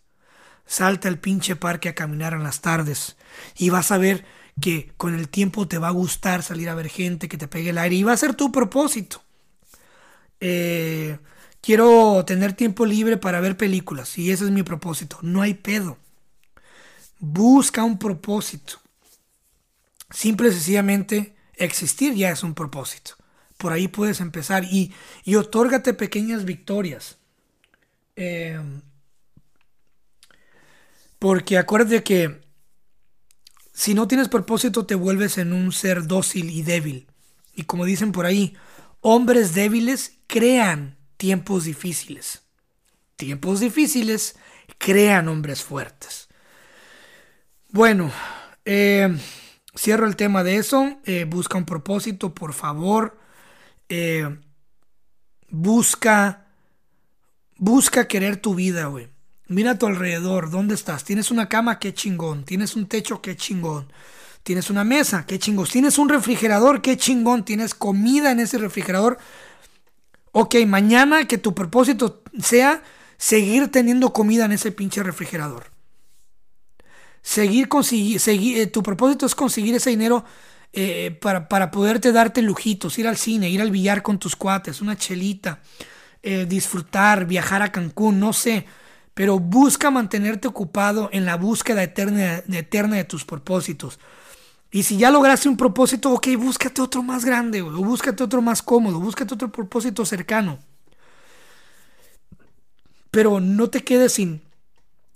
Salta 0.67 1.09
al 1.09 1.19
pinche 1.19 1.57
parque 1.57 1.89
a 1.89 1.95
caminar 1.95 2.33
en 2.33 2.43
las 2.43 2.61
tardes 2.61 3.17
y 3.57 3.71
vas 3.71 3.93
a 3.93 3.99
ver 3.99 4.25
que 4.61 4.93
con 4.97 5.15
el 5.15 5.29
tiempo 5.29 5.69
te 5.69 5.79
va 5.79 5.89
a 5.89 5.93
gustar 5.93 6.43
salir 6.43 6.69
a 6.69 6.75
ver 6.75 6.89
gente 6.89 7.29
que 7.29 7.39
te 7.39 7.49
pegue 7.49 7.71
el 7.71 7.79
aire 7.79 7.97
y 7.97 8.03
va 8.03 8.13
a 8.13 8.17
ser 8.17 8.35
tu 8.35 8.51
propósito. 8.51 9.23
Eh, 10.41 11.19
quiero 11.61 12.25
tener 12.25 12.53
tiempo 12.55 12.87
libre 12.87 13.17
para 13.17 13.41
ver 13.41 13.57
películas 13.57 14.19
y 14.19 14.31
ese 14.31 14.45
es 14.45 14.51
mi 14.51 14.63
propósito. 14.63 15.19
No 15.23 15.43
hay 15.43 15.55
pedo. 15.55 15.99
Busca 17.19 17.85
un 17.85 17.99
propósito. 17.99 18.81
Simple 20.11 20.49
y 20.49 20.53
sencillamente 20.53 21.37
existir 21.57 22.15
ya 22.15 22.31
es 22.31 22.43
un 22.43 22.55
propósito. 22.55 23.16
Por 23.57 23.73
ahí 23.73 23.89
puedes 23.89 24.21
empezar 24.21 24.65
y, 24.65 24.93
y 25.25 25.37
otórgate 25.37 25.95
pequeñas 25.95 26.45
victorias. 26.45 27.19
Eh, 28.17 28.61
porque 31.19 31.59
acuérdate 31.59 32.03
que 32.03 32.41
si 33.73 33.95
no 33.95 34.09
tienes 34.09 34.29
propósito 34.29 34.87
te 34.87 34.95
vuelves 34.95 35.39
en 35.39 35.53
un 35.53 35.73
ser 35.73 36.07
dócil 36.07 36.51
y 36.51 36.63
débil. 36.63 37.07
Y 37.55 37.65
como 37.65 37.85
dicen 37.85 38.13
por 38.13 38.27
ahí, 38.27 38.57
hombres 39.01 39.55
débiles 39.55 40.19
crean 40.27 40.97
tiempos 41.17 41.65
difíciles. 41.65 42.43
Tiempos 43.17 43.61
difíciles 43.61 44.37
crean 44.79 45.29
hombres 45.29 45.63
fuertes. 45.63 46.29
Bueno, 47.71 48.11
eh, 48.65 49.17
cierro 49.75 50.07
el 50.07 50.17
tema 50.17 50.43
de 50.43 50.57
eso. 50.57 50.99
Eh, 51.05 51.25
busca 51.25 51.59
un 51.59 51.65
propósito, 51.65 52.35
por 52.35 52.53
favor. 52.53 53.19
Eh, 53.89 54.39
busca, 55.49 56.47
busca 57.57 58.09
querer 58.09 58.37
tu 58.37 58.55
vida, 58.55 58.87
güey. 58.87 59.09
Mira 59.49 59.73
a 59.73 59.79
tu 59.79 59.87
alrededor, 59.87 60.51
¿dónde 60.51 60.75
estás? 60.75 61.05
Tienes 61.05 61.31
una 61.31 61.49
cama, 61.49 61.79
qué 61.79 61.95
chingón. 61.95 62.45
Tienes 62.45 62.75
un 62.75 62.87
techo, 62.87 63.23
qué 63.23 63.37
chingón. 63.37 63.93
Tienes 64.43 64.71
una 64.71 64.85
mesa, 64.85 65.25
qué 65.27 65.39
chingón. 65.39 65.67
Tienes 65.67 65.99
un 65.99 66.09
refrigerador, 66.09 66.83
qué 66.83 66.97
chingón. 66.97 67.45
Tienes 67.45 67.75
comida 67.75 68.33
en 68.33 68.41
ese 68.41 68.59
refrigerador. 68.59 69.19
Ok, 70.33 70.57
mañana 70.67 71.27
que 71.27 71.39
tu 71.39 71.55
propósito 71.55 72.23
sea 72.41 72.83
seguir 73.19 73.71
teniendo 73.71 74.13
comida 74.13 74.45
en 74.45 74.53
ese 74.53 74.73
pinche 74.73 75.03
refrigerador. 75.03 75.71
Seguir 77.23 77.69
conseguir, 77.69 78.21
eh, 78.59 78.67
tu 78.67 78.83
propósito 78.83 79.27
es 79.27 79.35
conseguir 79.35 79.75
ese 79.75 79.91
dinero 79.91 80.25
eh, 80.73 81.17
para, 81.21 81.49
para, 81.49 81.71
poderte 81.71 82.13
darte 82.13 82.43
lujitos, 82.43 82.99
ir 82.99 83.09
al 83.09 83.17
cine, 83.17 83.49
ir 83.49 83.61
al 83.61 83.71
billar 83.71 84.03
con 84.03 84.19
tus 84.19 84.37
cuates, 84.37 84.81
una 84.81 84.97
chelita, 84.97 85.61
eh, 86.23 86.47
disfrutar, 86.47 87.27
viajar 87.27 87.63
a 87.63 87.73
Cancún, 87.73 88.21
no 88.21 88.33
sé 88.33 88.67
pero 89.17 89.39
busca 89.39 89.91
mantenerte 89.91 90.47
ocupado 90.47 91.09
en 91.11 91.25
la 91.25 91.37
búsqueda 91.37 91.83
eterna, 91.83 92.43
eterna 92.53 92.97
de 92.97 93.05
tus 93.05 93.25
propósitos. 93.25 93.99
Y 94.71 94.83
si 94.83 94.99
ya 94.99 95.11
lograste 95.11 95.49
un 95.49 95.57
propósito, 95.57 96.13
ok, 96.13 96.29
búscate 96.37 96.83
otro 96.83 97.03
más 97.03 97.25
grande, 97.25 97.63
o 97.63 97.71
búscate 97.71 98.23
otro 98.23 98.43
más 98.43 98.61
cómodo, 98.61 99.01
búscate 99.01 99.33
otro 99.33 99.51
propósito 99.51 100.05
cercano. 100.05 100.59
Pero 103.11 103.41
no 103.41 103.71
te 103.71 103.85
quedes 103.85 104.13
sin, 104.13 104.43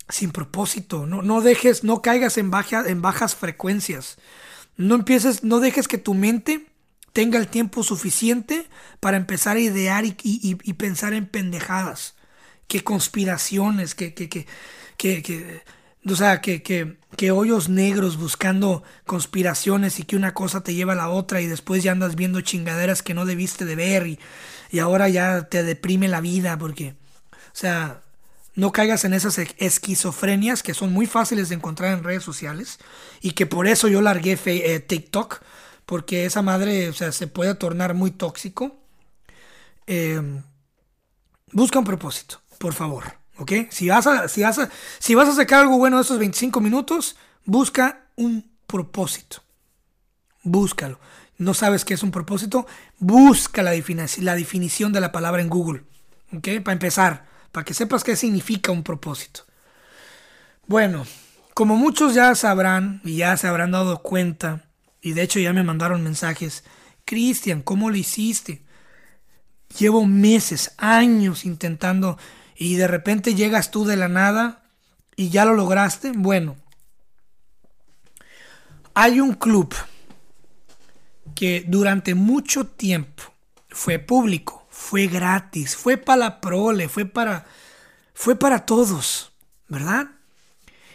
sin 0.09 0.31
propósito, 0.31 1.05
no, 1.05 1.21
no 1.21 1.41
dejes, 1.41 1.83
no 1.83 2.01
caigas 2.01 2.39
en, 2.39 2.49
en 2.87 3.01
bajas 3.03 3.35
frecuencias. 3.35 4.17
No 4.81 4.95
empieces, 4.95 5.43
no 5.43 5.59
dejes 5.59 5.87
que 5.87 5.97
tu 5.97 6.13
mente 6.13 6.67
tenga 7.13 7.39
el 7.39 7.47
tiempo 7.47 7.83
suficiente 7.83 8.67
para 8.99 9.17
empezar 9.17 9.57
a 9.57 9.59
idear 9.59 10.05
y 10.05 10.73
pensar 10.73 11.13
en 11.13 11.25
pendejadas 11.27 12.15
qué 12.71 12.85
conspiraciones, 12.85 13.95
qué, 13.95 14.13
qué, 14.13 14.29
qué, 14.29 15.61
O 16.05 16.15
sea, 16.15 16.39
que, 16.39 16.63
que, 16.63 16.97
que 17.17 17.31
hoyos 17.31 17.67
negros 17.67 18.15
buscando 18.15 18.81
conspiraciones 19.05 19.99
y 19.99 20.03
que 20.03 20.15
una 20.15 20.33
cosa 20.33 20.63
te 20.63 20.73
lleva 20.73 20.93
a 20.93 20.95
la 20.95 21.09
otra 21.09 21.41
y 21.41 21.47
después 21.47 21.83
ya 21.83 21.91
andas 21.91 22.15
viendo 22.15 22.39
chingaderas 22.39 23.03
que 23.03 23.13
no 23.13 23.25
debiste 23.25 23.65
de 23.65 23.75
ver 23.75 24.07
y, 24.07 24.19
y 24.71 24.79
ahora 24.79 25.09
ya 25.09 25.49
te 25.49 25.63
deprime 25.63 26.07
la 26.07 26.21
vida 26.21 26.57
porque, 26.57 26.95
o 27.31 27.51
sea, 27.51 28.03
no 28.53 28.71
caigas 28.71 29.05
en 29.05 29.13
esas 29.13 29.37
esquizofrenias 29.37 30.63
que 30.63 30.73
son 30.73 30.91
muy 30.91 31.05
fáciles 31.05 31.49
de 31.49 31.55
encontrar 31.55 31.93
en 31.93 32.03
redes 32.03 32.23
sociales 32.23 32.79
y 33.21 33.31
que 33.31 33.45
por 33.45 33.67
eso 33.67 33.87
yo 33.87 34.01
largué 34.01 34.37
eh, 34.45 34.79
TikTok 34.79 35.41
porque 35.85 36.25
esa 36.25 36.41
madre, 36.41 36.89
o 36.89 36.93
sea, 36.93 37.11
se 37.11 37.27
puede 37.27 37.55
tornar 37.55 37.93
muy 37.93 38.11
tóxico. 38.11 38.77
Em, 39.87 40.43
busca 41.51 41.79
un 41.79 41.85
propósito, 41.85 42.41
por 42.59 42.73
favor, 42.73 43.03
¿ok? 43.37 43.51
Si 43.69 43.89
vas, 43.89 44.07
a, 44.07 44.27
si, 44.27 44.41
vas 44.41 44.59
a, 44.59 44.69
si 44.99 45.15
vas 45.15 45.29
a 45.29 45.35
sacar 45.35 45.61
algo 45.61 45.77
bueno 45.77 45.97
de 45.97 46.03
esos 46.03 46.19
25 46.19 46.61
minutos, 46.61 47.17
busca 47.45 48.05
un 48.15 48.51
propósito. 48.67 49.43
Búscalo. 50.43 50.99
¿No 51.37 51.53
sabes 51.53 51.83
qué 51.83 51.93
es 51.95 52.03
un 52.03 52.11
propósito? 52.11 52.67
Busca 52.99 53.63
la, 53.63 53.71
la 53.71 54.35
definición 54.35 54.93
de 54.93 55.01
la 55.01 55.11
palabra 55.11 55.41
en 55.41 55.49
Google, 55.49 55.83
¿ok? 56.31 56.61
Para 56.63 56.73
empezar 56.73 57.30
para 57.51 57.65
que 57.65 57.73
sepas 57.73 58.03
qué 58.03 58.15
significa 58.15 58.71
un 58.71 58.83
propósito. 58.83 59.45
Bueno, 60.67 61.05
como 61.53 61.75
muchos 61.75 62.13
ya 62.13 62.33
sabrán 62.35 63.01
y 63.03 63.17
ya 63.17 63.35
se 63.37 63.47
habrán 63.47 63.71
dado 63.71 64.01
cuenta, 64.01 64.69
y 65.01 65.13
de 65.13 65.23
hecho 65.23 65.39
ya 65.39 65.53
me 65.53 65.63
mandaron 65.63 66.03
mensajes, 66.03 66.63
Cristian, 67.05 67.61
¿cómo 67.61 67.89
lo 67.89 67.97
hiciste? 67.97 68.63
Llevo 69.77 70.05
meses, 70.05 70.73
años 70.77 71.45
intentando 71.45 72.17
y 72.55 72.75
de 72.75 72.87
repente 72.87 73.35
llegas 73.35 73.71
tú 73.71 73.85
de 73.85 73.97
la 73.97 74.07
nada 74.07 74.63
y 75.15 75.29
ya 75.29 75.45
lo 75.45 75.53
lograste. 75.53 76.11
Bueno, 76.15 76.55
hay 78.93 79.19
un 79.19 79.33
club 79.33 79.73
que 81.35 81.65
durante 81.67 82.15
mucho 82.15 82.67
tiempo 82.67 83.23
fue 83.69 83.99
público 83.99 84.60
fue 84.81 85.07
gratis, 85.07 85.77
fue 85.77 85.95
para 85.95 86.17
la 86.17 86.41
prole, 86.41 86.89
fue 86.89 87.05
para, 87.05 87.45
fue 88.13 88.35
para 88.35 88.65
todos, 88.65 89.31
¿verdad? 89.69 90.09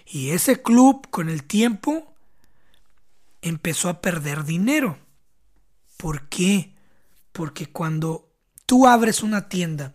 Y 0.04 0.30
ese 0.30 0.60
club 0.60 1.08
con 1.08 1.30
el 1.30 1.44
tiempo 1.44 2.14
empezó 3.40 3.88
a 3.88 4.02
perder 4.02 4.44
dinero. 4.44 4.98
¿Por 5.96 6.28
qué? 6.28 6.74
Porque 7.32 7.66
cuando 7.66 8.28
tú 8.66 8.86
abres 8.86 9.22
una 9.22 9.48
tienda 9.48 9.94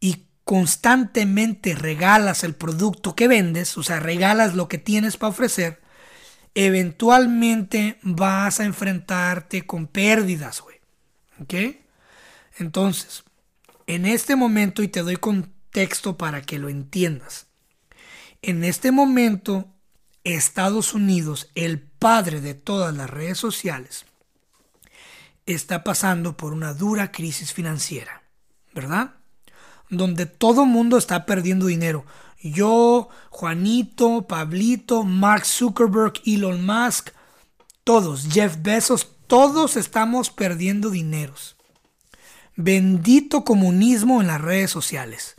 y 0.00 0.26
constantemente 0.42 1.74
regalas 1.74 2.44
el 2.44 2.54
producto 2.54 3.14
que 3.14 3.28
vendes, 3.28 3.76
o 3.76 3.82
sea, 3.82 4.00
regalas 4.00 4.54
lo 4.54 4.68
que 4.68 4.78
tienes 4.78 5.16
para 5.16 5.30
ofrecer, 5.30 5.80
eventualmente 6.54 7.98
vas 8.02 8.58
a 8.58 8.64
enfrentarte 8.64 9.66
con 9.66 9.86
pérdidas, 9.86 10.60
güey. 10.62 10.80
¿Ok? 11.40 11.85
Entonces, 12.58 13.24
en 13.86 14.06
este 14.06 14.36
momento, 14.36 14.82
y 14.82 14.88
te 14.88 15.02
doy 15.02 15.16
contexto 15.16 16.16
para 16.16 16.42
que 16.42 16.58
lo 16.58 16.68
entiendas, 16.68 17.46
en 18.42 18.64
este 18.64 18.92
momento, 18.92 19.68
Estados 20.24 20.94
Unidos, 20.94 21.50
el 21.54 21.80
padre 21.80 22.40
de 22.40 22.54
todas 22.54 22.94
las 22.94 23.10
redes 23.10 23.38
sociales, 23.38 24.06
está 25.46 25.84
pasando 25.84 26.36
por 26.36 26.52
una 26.52 26.74
dura 26.74 27.12
crisis 27.12 27.52
financiera, 27.52 28.22
¿verdad? 28.74 29.14
Donde 29.88 30.26
todo 30.26 30.64
mundo 30.64 30.98
está 30.98 31.26
perdiendo 31.26 31.66
dinero. 31.66 32.04
Yo, 32.42 33.08
Juanito, 33.30 34.26
Pablito, 34.26 35.04
Mark 35.04 35.46
Zuckerberg, 35.46 36.14
Elon 36.26 36.64
Musk, 36.66 37.10
todos, 37.84 38.26
Jeff 38.30 38.56
Bezos, 38.62 39.08
todos 39.26 39.76
estamos 39.76 40.30
perdiendo 40.30 40.90
dineros. 40.90 41.55
Bendito 42.56 43.44
comunismo 43.44 44.20
en 44.20 44.26
las 44.28 44.40
redes 44.40 44.70
sociales. 44.70 45.36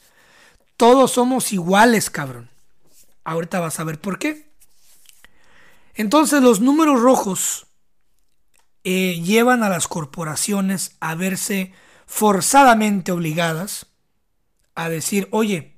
Todos 0.77 1.11
somos 1.11 1.51
iguales, 1.51 2.11
cabrón. 2.11 2.49
Ahorita 3.23 3.59
vas 3.59 3.79
a 3.79 3.83
ver 3.83 3.99
por 3.99 4.19
qué. 4.19 4.47
Entonces 5.95 6.43
los 6.43 6.61
números 6.61 7.01
rojos 7.01 7.65
eh, 8.83 9.19
llevan 9.21 9.63
a 9.63 9.69
las 9.69 9.87
corporaciones 9.87 10.95
a 10.99 11.15
verse 11.15 11.73
forzadamente 12.05 13.11
obligadas 13.11 13.87
a 14.75 14.87
decir, 14.87 15.27
oye, 15.31 15.75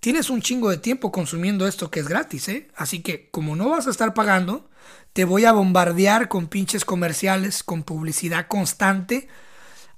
tienes 0.00 0.28
un 0.28 0.42
chingo 0.42 0.70
de 0.70 0.78
tiempo 0.78 1.12
consumiendo 1.12 1.68
esto 1.68 1.88
que 1.88 2.00
es 2.00 2.08
gratis, 2.08 2.48
¿eh? 2.48 2.68
Así 2.74 3.00
que 3.00 3.30
como 3.30 3.54
no 3.54 3.70
vas 3.70 3.86
a 3.86 3.90
estar 3.90 4.12
pagando, 4.12 4.68
te 5.12 5.24
voy 5.24 5.44
a 5.44 5.52
bombardear 5.52 6.28
con 6.28 6.48
pinches 6.48 6.84
comerciales, 6.84 7.62
con 7.62 7.84
publicidad 7.84 8.48
constante 8.48 9.28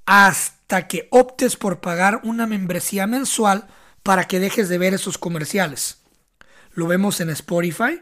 hasta 0.07 0.87
que 0.89 1.09
optes 1.11 1.57
por 1.57 1.81
pagar 1.81 2.21
una 2.25 2.47
membresía 2.47 3.07
mensual 3.07 3.67
para 4.03 4.25
que 4.25 4.41
dejes 4.41 4.69
de 4.69 4.79
ver 4.79 4.95
esos 4.95 5.19
comerciales. 5.19 6.03
Lo 6.73 6.87
vemos 6.87 7.21
en 7.21 7.31
Spotify, 7.31 8.01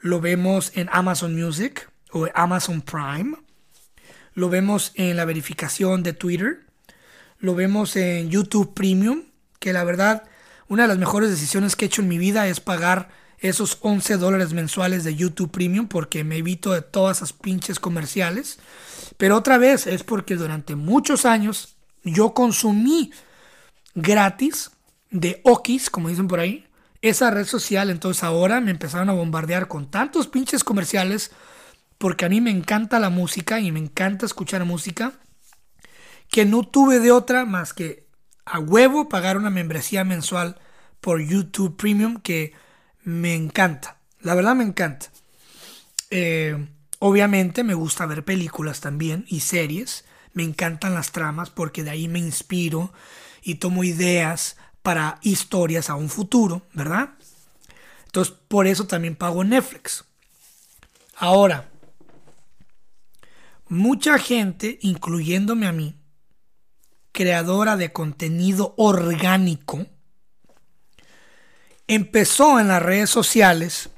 lo 0.00 0.20
vemos 0.20 0.72
en 0.74 0.88
Amazon 0.92 1.34
Music 1.34 1.90
o 2.12 2.28
Amazon 2.34 2.82
Prime, 2.82 3.36
lo 4.34 4.48
vemos 4.48 4.92
en 4.94 5.16
la 5.16 5.24
verificación 5.24 6.02
de 6.02 6.12
Twitter, 6.12 6.66
lo 7.38 7.54
vemos 7.54 7.96
en 7.96 8.30
YouTube 8.30 8.74
Premium, 8.74 9.24
que 9.58 9.72
la 9.72 9.84
verdad 9.84 10.24
una 10.68 10.82
de 10.82 10.88
las 10.88 10.98
mejores 10.98 11.30
decisiones 11.30 11.74
que 11.74 11.86
he 11.86 11.88
hecho 11.88 12.02
en 12.02 12.08
mi 12.08 12.18
vida 12.18 12.46
es 12.46 12.60
pagar 12.60 13.08
esos 13.38 13.78
11 13.80 14.18
dólares 14.18 14.52
mensuales 14.52 15.02
de 15.02 15.14
YouTube 15.14 15.50
Premium 15.50 15.88
porque 15.88 16.24
me 16.24 16.36
evito 16.36 16.72
de 16.72 16.82
todas 16.82 17.18
esas 17.18 17.32
pinches 17.32 17.80
comerciales. 17.80 18.58
Pero 19.18 19.36
otra 19.36 19.58
vez 19.58 19.86
es 19.86 20.04
porque 20.04 20.36
durante 20.36 20.76
muchos 20.76 21.26
años 21.26 21.76
yo 22.04 22.32
consumí 22.32 23.12
gratis 23.94 24.70
de 25.10 25.40
Okis, 25.44 25.90
como 25.90 26.08
dicen 26.08 26.28
por 26.28 26.40
ahí, 26.40 26.66
esa 27.02 27.30
red 27.30 27.44
social. 27.44 27.90
Entonces 27.90 28.24
ahora 28.24 28.60
me 28.60 28.70
empezaron 28.70 29.10
a 29.10 29.14
bombardear 29.14 29.68
con 29.68 29.90
tantos 29.90 30.28
pinches 30.28 30.64
comerciales 30.64 31.32
porque 31.98 32.24
a 32.24 32.28
mí 32.28 32.40
me 32.40 32.50
encanta 32.50 33.00
la 33.00 33.10
música 33.10 33.60
y 33.60 33.72
me 33.72 33.80
encanta 33.80 34.24
escuchar 34.24 34.64
música 34.64 35.12
que 36.30 36.44
no 36.44 36.62
tuve 36.62 37.00
de 37.00 37.10
otra 37.10 37.44
más 37.44 37.74
que 37.74 38.06
a 38.44 38.60
huevo 38.60 39.08
pagar 39.08 39.36
una 39.36 39.50
membresía 39.50 40.04
mensual 40.04 40.60
por 41.00 41.20
YouTube 41.20 41.76
Premium 41.76 42.20
que 42.20 42.52
me 43.02 43.34
encanta. 43.34 43.98
La 44.20 44.34
verdad 44.34 44.54
me 44.54 44.64
encanta. 44.64 45.06
Eh, 46.10 46.68
obviamente 46.98 47.64
me 47.64 47.74
gusta 47.74 48.06
ver 48.06 48.24
películas 48.24 48.80
también 48.80 49.24
y 49.28 49.40
series. 49.40 50.04
Me 50.32 50.42
encantan 50.42 50.94
las 50.94 51.12
tramas 51.12 51.50
porque 51.50 51.82
de 51.82 51.90
ahí 51.90 52.08
me 52.08 52.18
inspiro 52.18 52.92
y 53.42 53.56
tomo 53.56 53.84
ideas 53.84 54.56
para 54.82 55.18
historias 55.22 55.90
a 55.90 55.94
un 55.94 56.08
futuro, 56.08 56.62
¿verdad? 56.72 57.10
Entonces, 58.06 58.34
por 58.48 58.66
eso 58.66 58.86
también 58.86 59.16
pago 59.16 59.44
Netflix. 59.44 60.04
Ahora, 61.16 61.68
mucha 63.68 64.18
gente, 64.18 64.78
incluyéndome 64.82 65.66
a 65.66 65.72
mí, 65.72 65.94
creadora 67.12 67.76
de 67.76 67.92
contenido 67.92 68.74
orgánico, 68.76 69.86
empezó 71.86 72.60
en 72.60 72.68
las 72.68 72.82
redes 72.82 73.10
sociales 73.10 73.90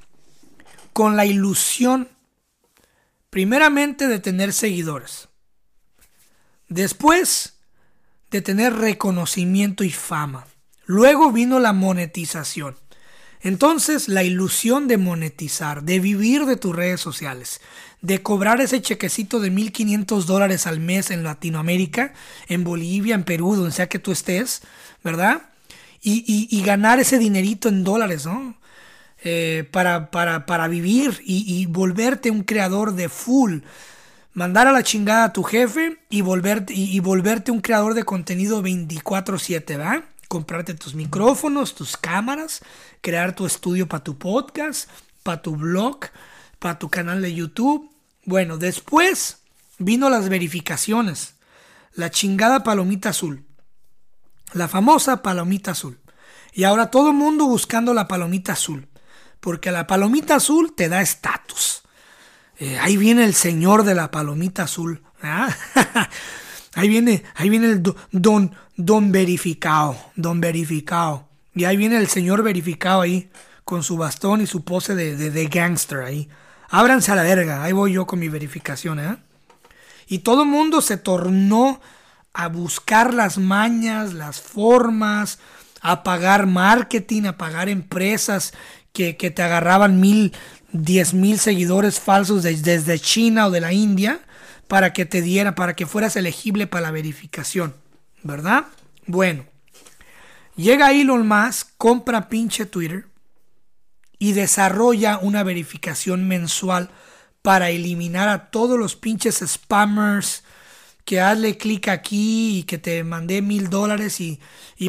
con 0.93 1.15
la 1.15 1.25
ilusión, 1.25 2.09
primeramente, 3.31 4.07
de 4.07 4.19
tener 4.19 4.53
seguidores. 4.53 5.29
Después, 6.69 7.55
de 8.29 8.41
tener 8.41 8.73
reconocimiento 8.75 9.83
y 9.83 9.89
fama. 9.89 10.45
Luego 10.85 11.31
vino 11.31 11.59
la 11.59 11.73
monetización. 11.73 12.77
Entonces, 13.41 14.07
la 14.07 14.23
ilusión 14.23 14.87
de 14.87 14.97
monetizar, 14.97 15.81
de 15.81 15.99
vivir 15.99 16.45
de 16.45 16.57
tus 16.57 16.75
redes 16.75 17.01
sociales, 17.01 17.59
de 18.01 18.21
cobrar 18.21 18.61
ese 18.61 18.81
chequecito 18.81 19.39
de 19.39 19.51
1.500 19.51 20.25
dólares 20.25 20.67
al 20.67 20.79
mes 20.79 21.09
en 21.09 21.23
Latinoamérica, 21.23 22.13
en 22.47 22.63
Bolivia, 22.63 23.15
en 23.15 23.23
Perú, 23.23 23.55
donde 23.55 23.71
sea 23.71 23.89
que 23.89 23.97
tú 23.97 24.11
estés, 24.11 24.61
¿verdad? 25.03 25.51
y, 26.03 26.63
ganar 26.63 26.99
ese 26.99 27.19
dinerito 27.19 27.69
en 27.69 27.83
dólares, 27.83 28.25
¿no? 28.25 28.55
Eh, 29.23 29.69
para, 29.71 30.09
para, 30.09 30.67
vivir 30.67 31.21
y, 31.23 31.67
volverte 31.67 32.31
un 32.31 32.41
creador 32.41 32.95
de 32.95 33.07
full. 33.07 33.59
Mandar 34.33 34.67
a 34.67 34.71
la 34.71 34.81
chingada 34.81 35.25
a 35.25 35.33
tu 35.33 35.43
jefe 35.43 35.99
y 36.09 36.21
volverte, 36.21 36.73
y, 36.73 36.99
volverte 37.01 37.51
un 37.51 37.61
creador 37.61 37.93
de 37.93 38.03
contenido 38.03 38.63
24/7, 38.63 39.77
¿verdad? 39.77 40.05
Comprarte 40.27 40.73
tus 40.73 40.95
micrófonos, 40.95 41.75
tus 41.75 41.97
cámaras, 41.97 42.61
crear 43.01 43.35
tu 43.35 43.45
estudio 43.45 43.87
para 43.87 44.03
tu 44.03 44.17
podcast, 44.17 44.89
para 45.21 45.41
tu 45.43 45.55
blog, 45.55 45.99
para 46.57 46.79
tu 46.79 46.89
canal 46.89 47.21
de 47.21 47.35
YouTube. 47.35 47.91
Bueno, 48.25 48.57
después 48.57 49.37
vino 49.77 50.09
las 50.09 50.29
verificaciones. 50.29 51.35
La 51.93 52.09
chingada 52.09 52.63
palomita 52.63 53.09
azul. 53.09 53.43
La 54.53 54.67
famosa 54.67 55.21
palomita 55.21 55.71
azul. 55.71 55.99
Y 56.53 56.63
ahora 56.63 56.89
todo 56.89 57.11
el 57.11 57.17
mundo 57.17 57.45
buscando 57.45 57.93
la 57.93 58.07
palomita 58.07 58.53
azul. 58.53 58.87
Porque 59.41 59.71
la 59.71 59.87
palomita 59.87 60.35
azul 60.35 60.73
te 60.73 60.87
da 60.87 61.01
estatus. 61.01 61.81
Eh, 62.57 62.79
ahí 62.79 62.95
viene 62.95 63.25
el 63.25 63.33
señor 63.33 63.83
de 63.83 63.95
la 63.95 64.11
palomita 64.11 64.63
azul. 64.63 65.01
ahí 66.75 66.87
viene, 66.87 67.23
ahí 67.35 67.49
viene 67.49 67.67
el 67.67 67.83
don, 68.11 68.55
don 68.77 69.11
verificado, 69.11 69.97
don 70.15 70.39
verificado. 70.39 71.27
Y 71.53 71.65
ahí 71.65 71.75
viene 71.75 71.97
el 71.97 72.07
señor 72.07 72.43
verificado 72.43 73.01
ahí, 73.01 73.29
con 73.65 73.83
su 73.83 73.97
bastón 73.97 74.41
y 74.41 74.47
su 74.47 74.63
pose 74.63 74.95
de, 74.95 75.15
de, 75.15 75.45
gangster 75.47 75.99
ahí. 75.99 76.29
Ábranse 76.69 77.11
a 77.11 77.15
la 77.15 77.23
verga, 77.23 77.63
ahí 77.63 77.73
voy 77.73 77.93
yo 77.93 78.07
con 78.07 78.19
mi 78.19 78.29
verificación, 78.29 78.99
¿eh? 78.99 79.17
Y 80.07 80.19
todo 80.19 80.43
el 80.43 80.49
mundo 80.49 80.81
se 80.81 80.97
tornó 80.97 81.81
a 82.33 82.47
buscar 82.47 83.13
las 83.13 83.37
mañas, 83.37 84.13
las 84.13 84.41
formas, 84.41 85.39
a 85.81 86.03
pagar 86.03 86.45
marketing, 86.45 87.23
a 87.23 87.37
pagar 87.37 87.69
empresas 87.69 88.53
que, 88.93 89.17
que 89.17 89.31
te 89.31 89.41
agarraban 89.41 89.99
mil, 89.99 90.33
diez 90.71 91.13
mil 91.13 91.39
seguidores 91.39 91.99
falsos 91.99 92.43
desde 92.43 92.99
China 92.99 93.47
o 93.47 93.51
de 93.51 93.61
la 93.61 93.73
India 93.73 94.21
para 94.67 94.93
que 94.93 95.05
te 95.05 95.21
diera, 95.21 95.55
para 95.55 95.75
que 95.75 95.85
fueras 95.85 96.15
elegible 96.15 96.67
para 96.67 96.83
la 96.83 96.91
verificación, 96.91 97.75
¿verdad? 98.23 98.67
Bueno, 99.05 99.45
llega 100.55 100.93
Elon 100.93 101.27
Musk, 101.27 101.71
compra 101.77 102.29
pinche 102.29 102.65
Twitter 102.65 103.05
y 104.17 104.33
desarrolla 104.33 105.17
una 105.17 105.43
verificación 105.43 106.27
mensual 106.27 106.89
para 107.41 107.71
eliminar 107.71 108.29
a 108.29 108.51
todos 108.51 108.77
los 108.77 108.95
pinches 108.95 109.43
spammers, 109.45 110.43
que 111.05 111.19
hazle 111.21 111.57
clic 111.57 111.87
aquí 111.87 112.59
y 112.59 112.63
que 112.63 112.77
te 112.77 113.03
mandé 113.03 113.41
mil 113.41 113.69
dólares 113.69 114.19
y, 114.21 114.39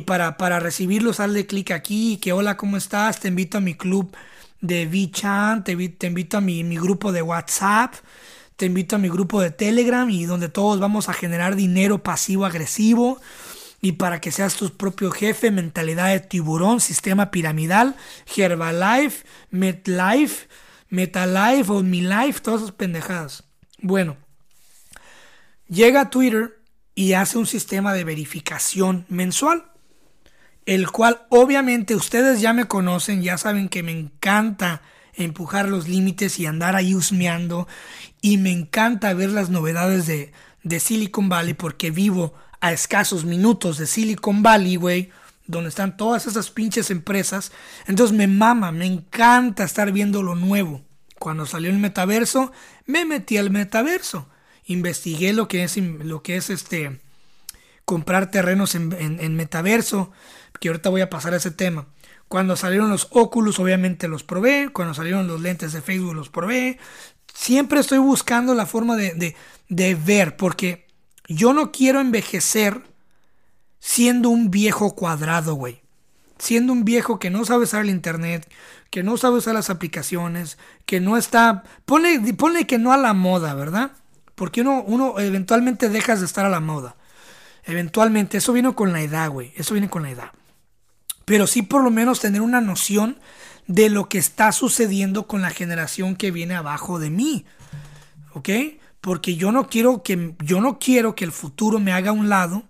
para, 0.07 0.37
para 0.37 0.61
recibirlos 0.61 1.21
hazle 1.21 1.47
clic 1.47 1.71
aquí 1.71 2.15
y 2.15 2.17
que 2.19 2.33
hola, 2.33 2.57
¿cómo 2.57 2.77
estás? 2.77 3.21
Te 3.21 3.29
invito 3.29 3.59
a 3.59 3.61
mi 3.61 3.75
club 3.75 4.15
de 4.61 4.87
VChan, 4.87 5.65
te, 5.65 5.77
te 5.89 6.07
invito 6.07 6.39
a 6.39 6.41
mi, 6.41 6.65
mi 6.65 6.77
grupo 6.77 7.13
de 7.13 7.23
WhatsApp, 7.23 7.95
te 8.57 8.67
invito 8.67 8.97
a 8.97 8.99
mi 8.99 9.09
grupo 9.09 9.41
de 9.41 9.51
Telegram 9.51 10.09
y 10.09 10.25
donde 10.25 10.49
todos 10.49 10.79
vamos 10.79 11.09
a 11.09 11.13
generar 11.13 11.57
dinero 11.57 12.03
pasivo 12.03 12.47
agresivo 12.47 13.21
y 13.85 13.93
para 13.93 14.21
que 14.21 14.31
seas 14.31 14.55
tu 14.55 14.71
propio 14.71 15.11
jefe, 15.11 15.51
mentalidad 15.51 16.09
de 16.09 16.21
tiburón, 16.21 16.81
sistema 16.81 17.33
piramidal, 17.33 17.97
Herbalife, 18.37 19.27
MetLife, 19.51 20.47
MetaLife 20.89 21.73
o 21.73 21.83
MiLife, 21.83 22.41
todas 22.41 22.63
esas 22.63 22.73
pendejadas. 22.73 23.43
Bueno, 23.81 24.17
llega 25.73 26.03
a 26.03 26.11
Twitter 26.11 26.61
y 26.95 27.15
hace 27.15 27.39
un 27.39 27.47
sistema 27.47 27.95
de 27.95 28.05
verificación 28.05 29.07
mensual, 29.09 29.65
el 30.67 30.91
cual 30.91 31.23
obviamente 31.31 31.97
ustedes 31.97 32.41
ya 32.41 32.53
me 32.53 32.67
conocen, 32.67 33.23
ya 33.23 33.39
saben 33.39 33.71
que 33.71 33.83
me 33.83 33.93
encanta 33.93 34.83
empujar 35.15 35.69
los 35.69 35.89
límites 35.89 36.39
y 36.39 36.47
andar 36.47 36.77
ahí 36.77 36.95
husmeando 36.95 37.67
y 38.21 38.37
me 38.37 38.53
encanta 38.53 39.15
ver 39.15 39.31
las 39.31 39.49
novedades 39.49 40.07
de, 40.07 40.33
de 40.63 40.79
Silicon 40.79 41.29
Valley 41.31 41.55
porque 41.55 41.91
vivo 41.91 42.35
a 42.61 42.73
escasos 42.73 43.25
minutos 43.25 43.79
de 43.79 43.87
Silicon 43.87 44.43
Valley, 44.43 44.77
güey, 44.77 45.11
donde 45.47 45.71
están 45.71 45.97
todas 45.97 46.27
esas 46.27 46.51
pinches 46.51 46.91
empresas. 46.91 47.51
Entonces 47.87 48.17
me 48.17 48.27
mama, 48.27 48.73
me 48.73 48.87
encanta 48.87 49.65
estar 49.65 49.91
viendo 49.91 50.23
lo 50.23 50.35
nuevo. 50.35 50.83
Cuando 51.19 51.47
salió 51.47 51.71
el 51.71 51.79
metaverso, 51.79 52.53
me 52.85 53.05
metí 53.05 53.39
al 53.39 53.51
metaverso 53.51 54.29
investigué 54.65 55.33
lo 55.33 55.49
que 55.49 55.65
es, 55.65 55.77
lo 55.77 56.23
que 56.23 56.37
es 56.37 56.51
este, 56.51 57.01
comprar 57.85 58.31
terrenos 58.31 58.75
en, 58.75 59.37
metaverso, 59.37 60.13
que 60.61 60.69
ahorita 60.69 60.91
voy 60.91 61.01
a 61.01 61.11
pasar 61.11 61.35
a 61.35 61.39
ese 61.39 61.51
tema. 61.51 61.87
Cuando 62.29 62.57
salieron 62.57 62.89
los 62.89 63.09
Oculus, 63.11 63.59
obviamente 63.59 64.09
los 64.09 64.23
probé. 64.23 64.71
Cuando 64.73 64.95
salieron 64.95 65.27
los 65.27 65.41
lentes 65.41 65.73
de 65.73 65.83
Facebook, 65.83 66.15
los 66.15 66.31
probé. 66.31 66.79
Siempre 67.35 67.81
estoy 67.81 67.99
buscando 67.99 68.55
la 68.55 68.67
forma 68.67 68.97
de, 68.97 69.37
de 69.69 69.95
ver, 69.95 70.37
porque 70.37 70.87
yo 71.29 71.53
no 71.53 71.73
quiero 71.73 72.01
envejecer 72.01 72.83
siendo 73.81 74.31
un 74.31 74.51
viejo 74.51 74.95
cuadrado, 74.95 75.55
güey. 75.55 75.83
Siendo 76.39 76.73
un 76.73 76.85
viejo 76.85 77.19
que 77.19 77.31
no 77.31 77.45
sabe 77.45 77.65
usar 77.65 77.83
el 77.83 77.91
internet, 77.91 78.49
que 78.91 79.03
no 79.03 79.17
sabe 79.17 79.37
usar 79.37 79.55
las 79.55 79.71
aplicaciones, 79.71 80.59
que 80.87 81.01
no 81.01 81.17
está. 81.17 81.65
Pone, 81.85 82.33
pone 82.35 82.67
que 82.67 82.79
no 82.79 82.93
a 82.93 82.97
la 82.97 83.13
moda, 83.13 83.55
¿verdad? 83.55 83.93
Porque 84.43 84.63
uno, 84.63 84.83
uno 84.85 85.21
eventualmente 85.21 85.89
dejas 85.89 86.19
de 86.19 86.27
estar 86.27 86.45
a 86.45 86.49
la 86.49 86.59
moda. 86.59 86.97
Eventualmente, 87.63 88.39
eso 88.39 88.53
viene 88.53 88.75
con 88.75 88.93
la 88.93 89.01
edad, 89.01 89.31
güey. 89.31 89.53
Eso 89.55 89.73
viene 89.73 89.89
con 89.89 90.03
la 90.03 90.11
edad. 90.11 90.33
Pero 91.25 91.47
sí 91.47 91.63
por 91.63 91.85
lo 91.85 91.93
menos 91.93 92.19
tener 92.19 92.41
una 92.41 92.61
noción 92.61 93.21
de 93.69 93.89
lo 93.89 94.09
que 94.09 94.19
está 94.19 94.51
sucediendo 94.51 95.29
con 95.29 95.43
la 95.43 95.51
generación 95.51 96.17
que 96.17 96.33
viene 96.33 96.57
abajo 96.57 96.99
de 96.99 97.09
mí. 97.09 97.47
¿Ok? 98.33 98.49
Porque 99.01 99.37
yo 99.37 99.53
no 99.53 99.69
quiero 99.69 100.03
que, 100.03 100.35
yo 100.43 100.61
no 100.61 100.81
quiero 100.81 101.15
que 101.15 101.25
el 101.25 101.31
futuro 101.31 101.79
me 101.79 101.93
haga 101.93 102.11
a 102.11 102.13
un 102.13 102.29
lado. 102.29 102.65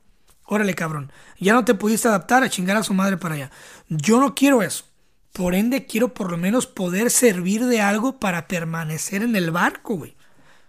Órale, 0.44 0.74
cabrón. 0.74 1.11
Ya 1.40 1.54
no 1.54 1.64
te 1.64 1.72
pudiste 1.72 2.06
adaptar 2.06 2.42
a 2.42 2.50
chingar 2.50 2.76
a 2.76 2.82
su 2.82 2.92
madre 2.92 3.16
para 3.16 3.37
allá. 3.37 3.50
Yo 3.88 4.20
no 4.20 4.35
quiero 4.35 4.61
eso. 4.61 4.85
Por 5.32 5.54
ende, 5.54 5.87
quiero 5.87 6.12
por 6.12 6.30
lo 6.32 6.37
menos 6.37 6.66
poder 6.66 7.11
servir 7.11 7.64
de 7.64 7.80
algo 7.80 8.18
para 8.18 8.46
permanecer 8.46 9.22
en 9.22 9.37
el 9.37 9.50
barco, 9.50 9.94
güey. 9.94 10.14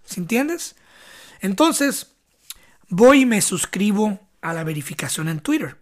¿Sí 0.06 0.22
entiendes? 0.22 0.78
Entonces, 1.44 2.08
voy 2.88 3.22
y 3.22 3.26
me 3.26 3.42
suscribo 3.42 4.18
a 4.42 4.54
la 4.54 4.64
verificación 4.64 5.28
en 5.28 5.42
Twitter 5.42 5.78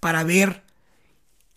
para 0.00 0.24
ver 0.24 0.64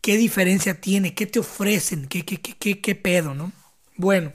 qué 0.02 0.18
diferencia 0.18 0.82
tiene, 0.82 1.16
qué 1.16 1.26
te 1.26 1.40
ofrecen, 1.40 2.08
qué, 2.08 2.26
qué, 2.26 2.42
qué, 2.42 2.82
qué 2.82 2.96
pedo, 2.96 3.34
¿no? 3.34 3.54
Bueno. 3.96 4.34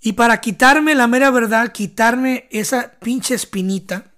Y 0.00 0.14
para 0.14 0.40
quitarme 0.40 0.94
la 0.94 1.06
mera 1.06 1.30
verdad, 1.30 1.70
quitarme 1.70 2.48
esa 2.50 2.92
pinche 2.98 3.34
espinita 3.34 4.12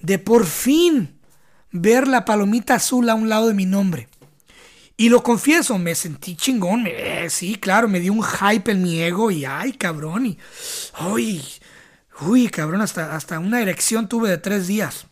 de 0.00 0.18
por 0.20 0.46
fin 0.46 1.18
ver 1.72 2.06
la 2.06 2.24
palomita 2.24 2.76
azul 2.76 3.10
a 3.10 3.16
un 3.16 3.28
lado 3.28 3.48
de 3.48 3.54
mi 3.54 3.66
nombre. 3.66 4.08
Y 4.96 5.08
lo 5.08 5.24
confieso, 5.24 5.76
me 5.78 5.96
sentí 5.96 6.36
chingón. 6.36 6.84
Eh, 6.86 7.26
sí, 7.28 7.56
claro, 7.56 7.88
me 7.88 7.98
dio 7.98 8.12
un 8.12 8.22
hype 8.22 8.70
en 8.70 8.84
mi 8.84 9.00
ego 9.02 9.32
y 9.32 9.44
ay, 9.44 9.72
cabrón. 9.72 10.26
Y, 10.26 10.38
ay, 10.94 11.42
Uy, 12.20 12.48
cabrón, 12.48 12.80
hasta, 12.80 13.14
hasta 13.14 13.38
una 13.38 13.60
erección 13.60 14.08
tuve 14.08 14.28
de 14.28 14.38
tres 14.38 14.66
días. 14.66 15.06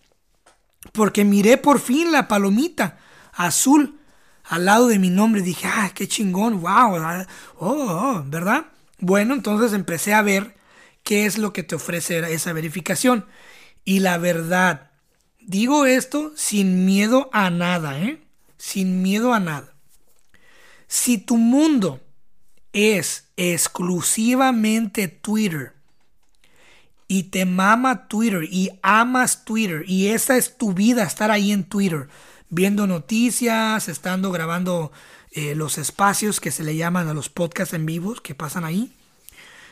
Porque 0.92 1.24
miré 1.24 1.56
por 1.56 1.80
fin 1.80 2.12
la 2.12 2.28
palomita 2.28 2.98
azul 3.32 3.98
al 4.44 4.64
lado 4.64 4.88
de 4.88 4.98
mi 4.98 5.10
nombre. 5.10 5.42
Dije, 5.42 5.66
ah, 5.66 5.90
qué 5.94 6.06
chingón, 6.06 6.60
wow, 6.60 6.96
ah, 6.96 7.26
oh, 7.58 7.68
oh, 7.68 8.24
¿verdad? 8.26 8.66
Bueno, 8.98 9.34
entonces 9.34 9.72
empecé 9.72 10.14
a 10.14 10.22
ver 10.22 10.54
qué 11.02 11.26
es 11.26 11.38
lo 11.38 11.52
que 11.52 11.62
te 11.62 11.74
ofrece 11.74 12.18
esa 12.32 12.52
verificación. 12.52 13.26
Y 13.84 14.00
la 14.00 14.18
verdad, 14.18 14.90
digo 15.40 15.86
esto 15.86 16.32
sin 16.36 16.84
miedo 16.84 17.30
a 17.32 17.50
nada, 17.50 18.00
¿eh? 18.00 18.22
Sin 18.58 19.02
miedo 19.02 19.34
a 19.34 19.40
nada. 19.40 19.74
Si 20.86 21.18
tu 21.18 21.36
mundo 21.36 22.00
es 22.72 23.28
exclusivamente 23.36 25.08
Twitter, 25.08 25.74
y 27.12 27.24
te 27.24 27.44
mama 27.44 28.08
Twitter 28.08 28.44
y 28.50 28.70
amas 28.80 29.44
Twitter 29.44 29.84
y 29.86 30.06
esa 30.06 30.38
es 30.38 30.56
tu 30.56 30.72
vida, 30.72 31.02
estar 31.02 31.30
ahí 31.30 31.52
en 31.52 31.64
Twitter, 31.64 32.08
viendo 32.48 32.86
noticias, 32.86 33.86
estando 33.90 34.32
grabando 34.32 34.92
eh, 35.32 35.54
los 35.54 35.76
espacios 35.76 36.40
que 36.40 36.50
se 36.50 36.64
le 36.64 36.74
llaman 36.74 37.08
a 37.08 37.12
los 37.12 37.28
podcasts 37.28 37.74
en 37.74 37.84
vivos 37.84 38.22
que 38.22 38.34
pasan 38.34 38.64
ahí. 38.64 38.94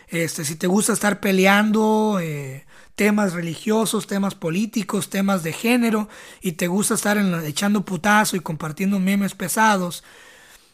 Este, 0.09 0.45
si 0.45 0.55
te 0.57 0.67
gusta 0.67 0.93
estar 0.93 1.19
peleando 1.21 2.19
eh, 2.21 2.67
temas 2.95 3.33
religiosos, 3.33 4.07
temas 4.07 4.35
políticos, 4.35 5.09
temas 5.09 5.43
de 5.43 5.55
género 5.55 6.11
y 6.43 6.53
te 6.53 6.67
gusta 6.67 6.93
estar 6.93 7.17
echando 7.47 7.87
putazo 7.87 8.37
y 8.37 8.41
compartiendo 8.41 9.01
memes 9.01 9.35
pesados 9.35 10.05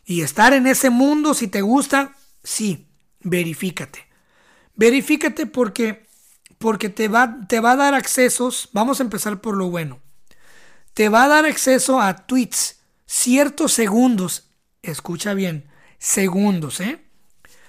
y 0.05 0.23
estar 0.23 0.53
en 0.53 0.67
ese 0.67 0.91
mundo, 0.91 1.33
si 1.33 1.47
te 1.47 1.61
gusta, 1.61 2.17
sí, 2.43 2.89
verifícate. 3.21 4.05
Verifícate 4.75 5.47
porque 5.47 6.06
porque 6.59 6.89
te 6.89 7.09
va, 7.09 7.39
te 7.49 7.61
va 7.61 7.73
a 7.73 7.77
dar 7.77 7.95
accesos, 7.95 8.69
vamos 8.73 9.01
a 9.01 9.03
empezar 9.03 9.41
por 9.41 9.57
lo 9.57 9.71
bueno, 9.71 10.01
te 10.95 11.09
va 11.09 11.25
a 11.25 11.29
dar 11.29 11.45
acceso 11.45 12.01
a 12.01 12.27
tweets 12.27 12.81
ciertos 13.07 13.73
segundos, 13.73 14.51
escucha 14.83 15.35
bien, 15.35 15.69
segundos, 15.99 16.81
¿eh? 16.81 17.03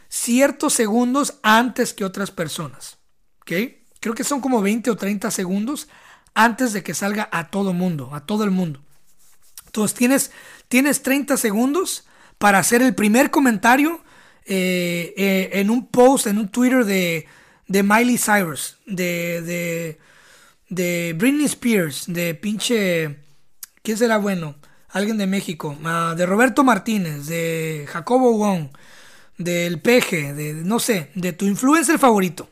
Ciertos 0.10 0.74
segundos 0.74 1.38
antes 1.44 1.94
que 1.94 2.06
otras 2.06 2.32
personas, 2.32 2.98
¿ok? 3.42 3.52
Creo 4.00 4.16
que 4.16 4.24
son 4.24 4.40
como 4.40 4.62
20 4.62 4.92
o 4.92 4.96
30 4.96 5.32
segundos 5.32 5.90
antes 6.34 6.72
de 6.72 6.84
que 6.84 6.94
salga 6.94 7.28
a 7.32 7.50
todo 7.50 7.74
mundo, 7.74 8.14
a 8.14 8.26
todo 8.26 8.44
el 8.44 8.52
mundo. 8.52 8.82
Entonces 9.66 9.98
tienes, 9.98 10.32
tienes 10.68 11.04
30 11.04 11.36
segundos 11.36 12.06
para 12.38 12.60
hacer 12.60 12.82
el 12.82 12.96
primer 12.96 13.32
comentario 13.32 14.02
eh, 14.46 15.14
eh, 15.18 15.50
en 15.54 15.70
un 15.70 15.88
post, 15.88 16.28
en 16.28 16.38
un 16.38 16.50
Twitter 16.50 16.86
de 16.86 17.28
de 17.68 17.84
Miley 17.84 18.18
Cyrus, 18.18 18.78
de, 18.86 19.42
de, 19.42 20.00
de 20.70 21.14
Britney 21.18 21.46
Spears, 21.46 22.06
de 22.08 22.36
pinche... 22.36 23.18
¿Quién 23.84 23.98
será 23.98 24.18
bueno? 24.18 24.56
alguien 24.90 25.18
de 25.18 25.28
México, 25.28 25.78
ah, 25.86 26.16
de 26.18 26.26
Roberto 26.26 26.64
Martínez, 26.64 27.28
de 27.28 27.86
Jacobo 27.88 28.38
Wong, 28.38 28.70
del 29.38 29.80
Peje, 29.80 30.34
de 30.34 30.54
no 30.54 30.80
sé, 30.80 31.12
de 31.16 31.34
tu 31.34 31.46
influencer 31.46 32.00
favorito. 32.00 32.50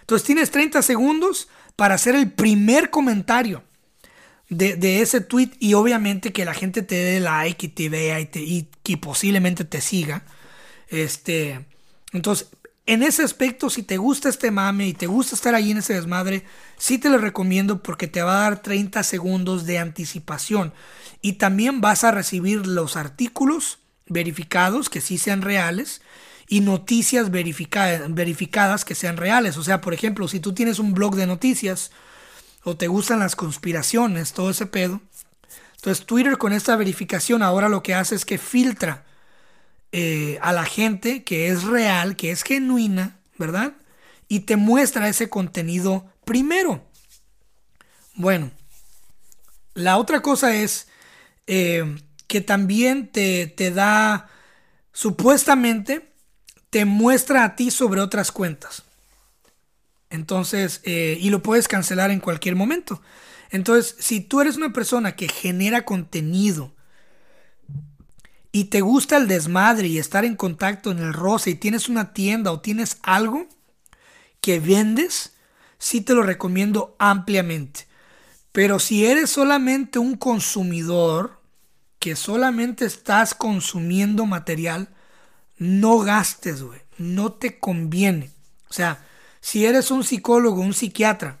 Entonces 0.00 0.26
tienes 0.26 0.50
30 0.50 0.82
segundos 0.82 1.48
para 1.76 1.94
hacer 1.94 2.14
el 2.14 2.30
primer 2.32 2.90
comentario 2.90 3.62
de, 4.48 5.02
ese 5.02 5.20
tweet 5.20 5.50
y 5.58 5.74
obviamente 5.74 6.32
que 6.32 6.44
la 6.44 6.54
gente 6.54 6.82
te 6.82 6.94
dé 6.94 7.20
like 7.20 7.66
y 7.66 7.68
te 7.68 7.88
vea 7.88 8.20
y, 8.20 8.28
y 8.34 8.68
que 8.82 8.96
posiblemente 8.96 9.64
te 9.64 9.80
siga. 9.80 10.24
Este, 10.88 11.66
entonces, 12.12 12.48
en 12.86 13.02
ese 13.02 13.24
aspecto, 13.24 13.68
si 13.68 13.82
te 13.82 13.96
gusta 13.96 14.28
este 14.28 14.52
mame 14.52 14.86
y 14.86 14.94
te 14.94 15.08
gusta 15.08 15.34
estar 15.34 15.56
ahí 15.56 15.72
en 15.72 15.78
ese 15.78 15.94
desmadre, 15.94 16.44
sí 16.78 16.98
te 16.98 17.10
lo 17.10 17.18
recomiendo 17.18 17.82
porque 17.82 18.06
te 18.06 18.22
va 18.22 18.38
a 18.38 18.42
dar 18.42 18.62
30 18.62 19.02
segundos 19.02 19.66
de 19.66 19.80
anticipación. 19.80 20.72
Y 21.20 21.34
también 21.34 21.80
vas 21.80 22.04
a 22.04 22.12
recibir 22.12 22.64
los 22.66 22.96
artículos 22.96 23.78
verificados 24.06 24.88
que 24.88 25.00
sí 25.00 25.18
sean 25.18 25.42
reales 25.42 26.00
y 26.48 26.60
noticias 26.60 27.32
verificadas 27.32 28.84
que 28.84 28.94
sean 28.94 29.16
reales. 29.16 29.56
O 29.56 29.64
sea, 29.64 29.80
por 29.80 29.92
ejemplo, 29.92 30.28
si 30.28 30.38
tú 30.38 30.54
tienes 30.54 30.78
un 30.78 30.94
blog 30.94 31.16
de 31.16 31.26
noticias 31.26 31.90
o 32.62 32.76
te 32.76 32.86
gustan 32.86 33.18
las 33.18 33.34
conspiraciones, 33.34 34.32
todo 34.32 34.50
ese 34.50 34.66
pedo, 34.66 35.00
entonces 35.74 36.06
Twitter 36.06 36.38
con 36.38 36.52
esta 36.52 36.76
verificación 36.76 37.42
ahora 37.42 37.68
lo 37.68 37.82
que 37.82 37.94
hace 37.94 38.14
es 38.14 38.24
que 38.24 38.38
filtra 38.38 39.04
eh, 39.98 40.38
a 40.42 40.52
la 40.52 40.66
gente 40.66 41.24
que 41.24 41.48
es 41.48 41.62
real, 41.62 42.16
que 42.16 42.30
es 42.30 42.42
genuina, 42.42 43.18
¿verdad? 43.38 43.72
Y 44.28 44.40
te 44.40 44.56
muestra 44.56 45.08
ese 45.08 45.30
contenido 45.30 46.04
primero. 46.26 46.86
Bueno, 48.14 48.50
la 49.72 49.96
otra 49.96 50.20
cosa 50.20 50.54
es 50.54 50.88
eh, 51.46 51.96
que 52.26 52.42
también 52.42 53.08
te, 53.10 53.46
te 53.46 53.70
da, 53.70 54.28
supuestamente, 54.92 56.12
te 56.68 56.84
muestra 56.84 57.44
a 57.44 57.56
ti 57.56 57.70
sobre 57.70 58.02
otras 58.02 58.30
cuentas. 58.30 58.82
Entonces, 60.10 60.82
eh, 60.84 61.16
y 61.18 61.30
lo 61.30 61.42
puedes 61.42 61.68
cancelar 61.68 62.10
en 62.10 62.20
cualquier 62.20 62.54
momento. 62.54 63.00
Entonces, 63.48 63.96
si 63.98 64.20
tú 64.20 64.42
eres 64.42 64.58
una 64.58 64.74
persona 64.74 65.16
que 65.16 65.26
genera 65.26 65.86
contenido 65.86 66.75
y 68.56 68.64
te 68.64 68.80
gusta 68.80 69.18
el 69.18 69.28
desmadre 69.28 69.86
y 69.86 69.98
estar 69.98 70.24
en 70.24 70.34
contacto 70.34 70.90
en 70.90 70.98
el 70.98 71.12
roce 71.12 71.50
y 71.50 71.54
tienes 71.56 71.90
una 71.90 72.14
tienda 72.14 72.50
o 72.52 72.60
tienes 72.60 72.96
algo 73.02 73.46
que 74.40 74.60
vendes, 74.60 75.34
sí 75.76 76.00
te 76.00 76.14
lo 76.14 76.22
recomiendo 76.22 76.96
ampliamente. 76.98 77.86
Pero 78.52 78.78
si 78.78 79.04
eres 79.04 79.28
solamente 79.28 79.98
un 79.98 80.16
consumidor, 80.16 81.38
que 81.98 82.16
solamente 82.16 82.86
estás 82.86 83.34
consumiendo 83.34 84.24
material, 84.24 84.88
no 85.58 85.98
gastes, 85.98 86.62
güey. 86.62 86.80
No 86.96 87.34
te 87.34 87.58
conviene. 87.60 88.30
O 88.70 88.72
sea, 88.72 89.04
si 89.42 89.66
eres 89.66 89.90
un 89.90 90.02
psicólogo, 90.02 90.62
un 90.62 90.72
psiquiatra, 90.72 91.40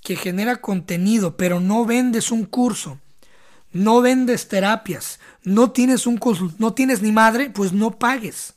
que 0.00 0.16
genera 0.16 0.56
contenido, 0.56 1.36
pero 1.36 1.60
no 1.60 1.84
vendes 1.84 2.32
un 2.32 2.46
curso, 2.46 2.98
no 3.70 4.00
vendes 4.00 4.48
terapias, 4.48 5.20
no 5.46 5.70
tienes 5.70 6.08
un 6.08 6.18
no 6.58 6.74
tienes 6.74 7.02
ni 7.02 7.12
madre, 7.12 7.50
pues 7.50 7.72
no 7.72 8.00
pagues. 8.00 8.54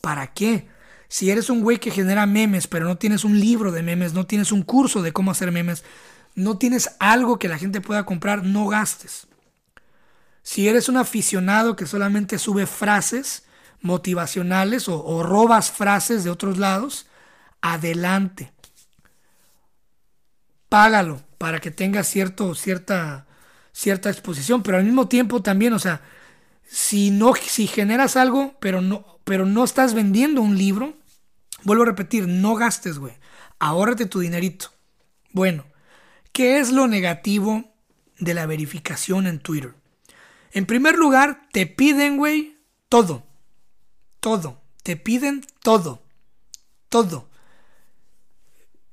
¿Para 0.00 0.32
qué? 0.32 0.66
Si 1.06 1.30
eres 1.30 1.48
un 1.48 1.62
güey 1.62 1.78
que 1.78 1.92
genera 1.92 2.26
memes, 2.26 2.66
pero 2.66 2.86
no 2.86 2.98
tienes 2.98 3.24
un 3.24 3.38
libro 3.38 3.70
de 3.70 3.84
memes, 3.84 4.12
no 4.12 4.26
tienes 4.26 4.50
un 4.50 4.62
curso 4.62 5.00
de 5.00 5.12
cómo 5.12 5.30
hacer 5.30 5.52
memes, 5.52 5.84
no 6.34 6.58
tienes 6.58 6.96
algo 6.98 7.38
que 7.38 7.46
la 7.46 7.56
gente 7.56 7.80
pueda 7.80 8.04
comprar, 8.04 8.44
no 8.44 8.66
gastes. 8.66 9.28
Si 10.42 10.68
eres 10.68 10.88
un 10.88 10.96
aficionado 10.96 11.76
que 11.76 11.86
solamente 11.86 12.36
sube 12.36 12.66
frases 12.66 13.44
motivacionales 13.80 14.88
o, 14.88 15.22
robas 15.22 15.70
frases 15.70 16.24
de 16.24 16.30
otros 16.30 16.58
lados, 16.58 17.06
adelante. 17.60 18.52
Págalo 20.68 21.22
para 21.38 21.60
que 21.60 21.70
tengas 21.70 22.08
cierto, 22.08 22.56
cierta, 22.56 23.28
cierta 23.72 24.10
exposición, 24.10 24.62
pero 24.62 24.78
al 24.78 24.84
mismo 24.84 25.08
tiempo 25.08 25.42
también, 25.42 25.72
o 25.72 25.78
sea, 25.78 26.02
si 26.64 27.10
no, 27.10 27.34
si 27.34 27.66
generas 27.66 28.16
algo, 28.16 28.54
pero 28.60 28.80
no, 28.80 29.18
pero 29.24 29.46
no 29.46 29.64
estás 29.64 29.94
vendiendo 29.94 30.42
un 30.42 30.56
libro, 30.56 30.96
vuelvo 31.64 31.82
a 31.82 31.86
repetir, 31.86 32.28
no 32.28 32.54
gastes, 32.54 32.98
güey. 32.98 33.14
Ahórrate 33.58 34.06
tu 34.06 34.20
dinerito. 34.20 34.70
Bueno, 35.32 35.64
¿qué 36.32 36.58
es 36.58 36.72
lo 36.72 36.88
negativo 36.88 37.64
de 38.18 38.34
la 38.34 38.46
verificación 38.46 39.26
en 39.26 39.38
Twitter? 39.38 39.74
En 40.52 40.66
primer 40.66 40.96
lugar, 40.96 41.48
te 41.52 41.66
piden, 41.66 42.18
güey, 42.18 42.58
todo. 42.88 43.24
Todo. 44.20 44.60
Te 44.82 44.96
piden 44.96 45.44
todo. 45.62 46.02
Todo. 46.88 47.28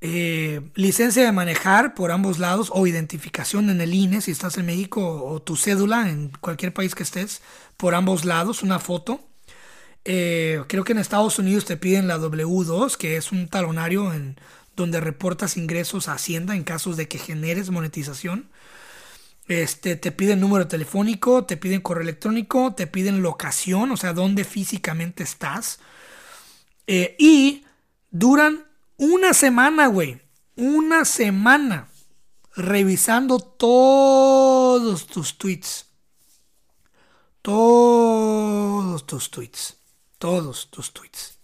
Eh, 0.02 0.62
licencia 0.76 1.22
de 1.24 1.32
manejar 1.32 1.94
por 1.94 2.10
ambos 2.10 2.38
lados 2.38 2.70
o 2.72 2.86
identificación 2.86 3.68
en 3.68 3.82
el 3.82 3.92
INE 3.92 4.22
si 4.22 4.30
estás 4.30 4.56
en 4.56 4.64
México 4.64 5.24
o 5.24 5.42
tu 5.42 5.56
cédula 5.56 6.08
en 6.08 6.30
cualquier 6.40 6.72
país 6.72 6.94
que 6.94 7.02
estés 7.02 7.42
por 7.76 7.94
ambos 7.94 8.24
lados, 8.24 8.62
una 8.62 8.78
foto. 8.78 9.20
Eh, 10.04 10.62
creo 10.68 10.84
que 10.84 10.92
en 10.92 10.98
Estados 10.98 11.38
Unidos 11.38 11.66
te 11.66 11.76
piden 11.76 12.08
la 12.08 12.18
W2, 12.18 12.96
que 12.96 13.16
es 13.16 13.32
un 13.32 13.48
talonario 13.48 14.12
en 14.14 14.36
donde 14.74 15.00
reportas 15.00 15.56
ingresos 15.56 16.08
a 16.08 16.14
Hacienda 16.14 16.56
en 16.56 16.64
casos 16.64 16.96
de 16.96 17.08
que 17.08 17.18
generes 17.18 17.70
monetización. 17.70 18.48
Este, 19.48 19.96
te 19.96 20.12
piden 20.12 20.40
número 20.40 20.68
telefónico, 20.68 21.44
te 21.44 21.56
piden 21.56 21.80
correo 21.80 22.02
electrónico, 22.04 22.72
te 22.74 22.86
piden 22.86 23.20
locación, 23.22 23.90
o 23.90 23.96
sea, 23.96 24.12
dónde 24.14 24.44
físicamente 24.44 25.22
estás. 25.24 25.80
Eh, 26.86 27.16
y 27.18 27.64
duran 28.10 28.69
una 29.00 29.32
semana, 29.32 29.86
güey. 29.86 30.20
Una 30.56 31.04
semana 31.06 31.88
revisando 32.54 33.38
todos 33.38 35.06
tus 35.06 35.38
tweets. 35.38 35.86
Todos 37.40 39.06
tus 39.06 39.30
tweets. 39.30 39.76
Todos 40.18 40.70
tus 40.70 40.92
tweets. 40.92 41.38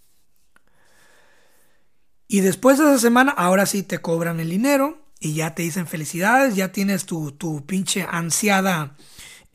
Y 2.27 2.41
después 2.41 2.77
de 2.77 2.83
esa 2.85 2.99
semana, 2.99 3.31
ahora 3.31 3.65
sí 3.65 3.81
te 3.81 3.99
cobran 3.99 4.39
el 4.39 4.51
dinero 4.51 5.01
y 5.19 5.33
ya 5.33 5.55
te 5.55 5.63
dicen 5.63 5.87
felicidades, 5.87 6.55
ya 6.55 6.71
tienes 6.71 7.05
tu, 7.05 7.31
tu 7.31 7.65
pinche 7.65 8.05
ansiada 8.07 8.95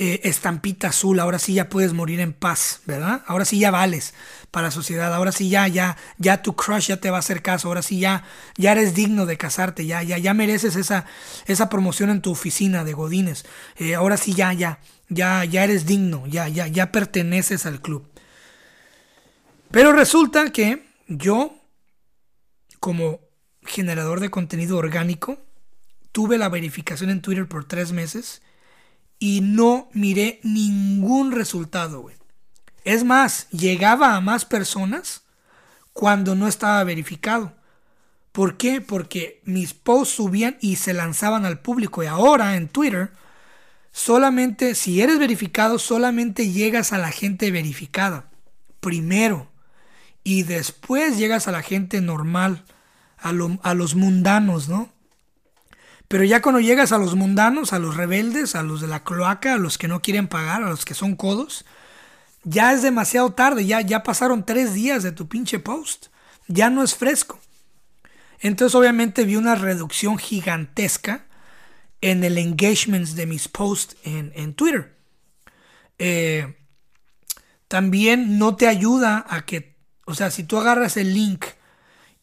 eh, 0.04 0.20
estampita 0.24 0.88
azul, 0.88 1.20
ahora 1.20 1.38
sí 1.38 1.54
ya 1.54 1.68
puedes 1.68 1.92
morir 1.92 2.18
en 2.18 2.32
paz, 2.32 2.80
¿verdad? 2.86 3.22
Ahora 3.24 3.44
sí 3.44 3.60
ya 3.60 3.70
vales 3.70 4.14
para 4.50 4.66
la 4.66 4.70
sociedad, 4.72 5.14
ahora 5.14 5.30
sí 5.30 5.48
ya, 5.48 5.68
ya, 5.68 5.96
ya 6.18 6.42
tu 6.42 6.56
crush 6.56 6.88
ya 6.88 6.96
te 6.96 7.08
va 7.08 7.18
a 7.18 7.20
hacer 7.20 7.40
caso, 7.40 7.68
ahora 7.68 7.82
sí 7.82 8.00
ya, 8.00 8.24
ya 8.56 8.72
eres 8.72 8.96
digno 8.96 9.26
de 9.26 9.36
casarte, 9.36 9.86
ya, 9.86 10.02
ya, 10.02 10.18
ya 10.18 10.34
mereces 10.34 10.74
esa, 10.74 11.06
esa 11.46 11.68
promoción 11.68 12.10
en 12.10 12.20
tu 12.20 12.32
oficina 12.32 12.82
de 12.82 12.94
Godines, 12.94 13.44
eh, 13.76 13.94
ahora 13.94 14.16
sí 14.16 14.34
ya, 14.34 14.52
ya, 14.52 14.80
ya, 15.08 15.44
ya 15.44 15.62
eres 15.62 15.86
digno, 15.86 16.26
ya, 16.26 16.48
ya, 16.48 16.66
ya 16.66 16.90
perteneces 16.90 17.64
al 17.64 17.80
club. 17.80 18.04
Pero 19.70 19.92
resulta 19.92 20.50
que 20.50 20.84
yo, 21.06 21.54
como 22.80 23.20
generador 23.62 24.18
de 24.18 24.30
contenido 24.30 24.78
orgánico, 24.78 25.38
tuve 26.10 26.38
la 26.38 26.48
verificación 26.48 27.08
en 27.10 27.22
Twitter 27.22 27.46
por 27.46 27.66
tres 27.66 27.92
meses 27.92 28.42
y 29.22 29.40
no 29.40 29.88
miré 29.92 30.40
ningún 30.42 31.30
resultado, 31.30 32.00
güey. 32.00 32.16
Es 32.82 33.04
más, 33.04 33.48
llegaba 33.50 34.16
a 34.16 34.20
más 34.20 34.44
personas 34.44 35.22
cuando 35.92 36.34
no 36.34 36.48
estaba 36.48 36.82
verificado. 36.82 37.54
¿Por 38.32 38.56
qué? 38.56 38.80
Porque 38.80 39.40
mis 39.44 39.74
posts 39.74 40.16
subían 40.16 40.58
y 40.60 40.74
se 40.74 40.92
lanzaban 40.92 41.46
al 41.46 41.60
público. 41.60 42.02
Y 42.02 42.06
ahora 42.06 42.56
en 42.56 42.66
Twitter, 42.66 43.12
solamente, 43.92 44.74
si 44.74 45.00
eres 45.00 45.20
verificado, 45.20 45.78
solamente 45.78 46.50
llegas 46.50 46.92
a 46.92 46.98
la 46.98 47.12
gente 47.12 47.52
verificada. 47.52 48.28
Primero. 48.80 49.52
Y 50.24 50.42
después 50.42 51.16
llegas 51.16 51.46
a 51.46 51.52
la 51.52 51.62
gente 51.62 52.00
normal, 52.00 52.64
a, 53.18 53.30
a 53.62 53.74
los 53.74 53.94
mundanos, 53.94 54.68
¿no? 54.68 54.92
Pero 56.12 56.24
ya 56.24 56.42
cuando 56.42 56.60
llegas 56.60 56.92
a 56.92 56.98
los 56.98 57.14
mundanos, 57.14 57.72
a 57.72 57.78
los 57.78 57.96
rebeldes, 57.96 58.54
a 58.54 58.62
los 58.62 58.82
de 58.82 58.86
la 58.86 59.02
cloaca, 59.02 59.54
a 59.54 59.56
los 59.56 59.78
que 59.78 59.88
no 59.88 60.02
quieren 60.02 60.28
pagar, 60.28 60.62
a 60.62 60.68
los 60.68 60.84
que 60.84 60.92
son 60.92 61.16
codos, 61.16 61.64
ya 62.44 62.74
es 62.74 62.82
demasiado 62.82 63.32
tarde, 63.32 63.64
ya, 63.64 63.80
ya 63.80 64.02
pasaron 64.02 64.44
tres 64.44 64.74
días 64.74 65.02
de 65.02 65.12
tu 65.12 65.26
pinche 65.26 65.58
post, 65.58 66.08
ya 66.48 66.68
no 66.68 66.82
es 66.82 66.94
fresco. 66.94 67.40
Entonces 68.40 68.74
obviamente 68.74 69.24
vi 69.24 69.36
una 69.36 69.54
reducción 69.54 70.18
gigantesca 70.18 71.24
en 72.02 72.24
el 72.24 72.36
engagement 72.36 73.08
de 73.08 73.24
mis 73.24 73.48
posts 73.48 73.96
en, 74.04 74.52
Twitter. 74.52 74.94
Eh, 75.98 76.58
también 77.68 78.36
no 78.36 78.54
te 78.54 78.68
ayuda 78.68 79.24
a 79.30 79.46
que, 79.46 79.78
o 80.04 80.12
sea, 80.12 80.30
si 80.30 80.44
tú 80.44 80.58
agarras 80.58 80.98
el 80.98 81.14
link 81.14 81.46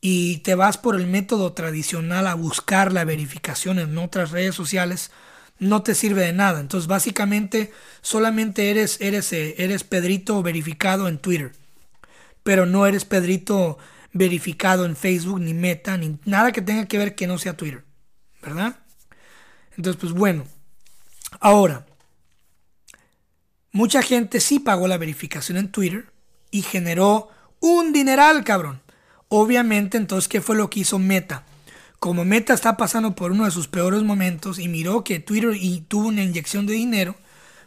y 0.02 0.38
te 0.38 0.56
vas 0.56 0.78
por 0.78 0.96
el 0.96 1.08
método 1.08 1.54
tradicional 1.54 2.28
a 2.28 2.36
buscar 2.36 2.94
la 2.94 3.04
verificación 3.04 3.80
en 3.80 3.98
otras 3.98 4.32
redes 4.32 4.56
sociales, 4.56 5.12
no 5.60 5.84
te 5.84 5.94
sirve 5.94 6.24
de 6.24 6.34
nada. 6.34 6.62
Entonces, 6.62 6.88
básicamente, 6.88 7.72
solamente 8.02 8.72
eres, 8.72 9.00
eres, 9.02 9.34
eh, 9.34 9.56
eres 9.58 9.84
Pedrito 9.84 10.42
verificado 10.42 11.08
en 11.08 11.18
Twitter. 11.18 11.52
Pero 12.44 12.66
no 12.66 12.88
eres 12.88 13.04
Pedrito 13.04 13.78
verificado 14.14 14.86
en 14.86 14.96
Facebook, 14.96 15.42
ni 15.42 15.54
Meta, 15.54 15.98
ni 15.98 16.18
nada 16.26 16.52
que 16.54 16.62
tenga 16.62 16.86
que 16.86 16.98
ver 16.98 17.16
que 17.16 17.28
no 17.28 17.38
sea 17.38 17.58
Twitter. 17.58 17.84
¿Verdad? 18.42 18.80
Entonces, 19.76 20.00
pues 20.00 20.14
bueno. 20.14 20.46
Ahora, 21.42 21.86
mucha 23.72 24.02
gente 24.02 24.40
sí 24.40 24.60
pagó 24.60 24.88
la 24.88 24.98
verificación 24.98 25.58
en 25.58 25.72
Twitter 25.72 26.08
y 26.52 26.62
generó 26.62 27.30
un 27.60 27.92
dineral, 27.92 28.44
cabrón. 28.46 28.82
Obviamente, 29.30 29.98
entonces, 29.98 30.28
¿qué 30.28 30.42
fue 30.42 30.56
lo 30.56 30.70
que 30.70 30.82
hizo 30.82 30.98
Meta? 30.98 31.44
Como 32.00 32.26
Meta 32.26 32.54
está 32.54 32.78
pasando 32.78 33.14
por 33.14 33.32
uno 33.32 33.46
de 33.46 33.52
sus 33.52 33.68
peores 33.68 34.02
momentos 34.02 34.58
y 34.58 34.68
miró 34.68 35.04
que 35.04 35.20
Twitter 35.20 35.52
y 35.56 35.82
tuvo 35.82 36.08
una 36.08 36.24
inyección 36.24 36.66
de 36.66 36.74
dinero, 36.74 37.16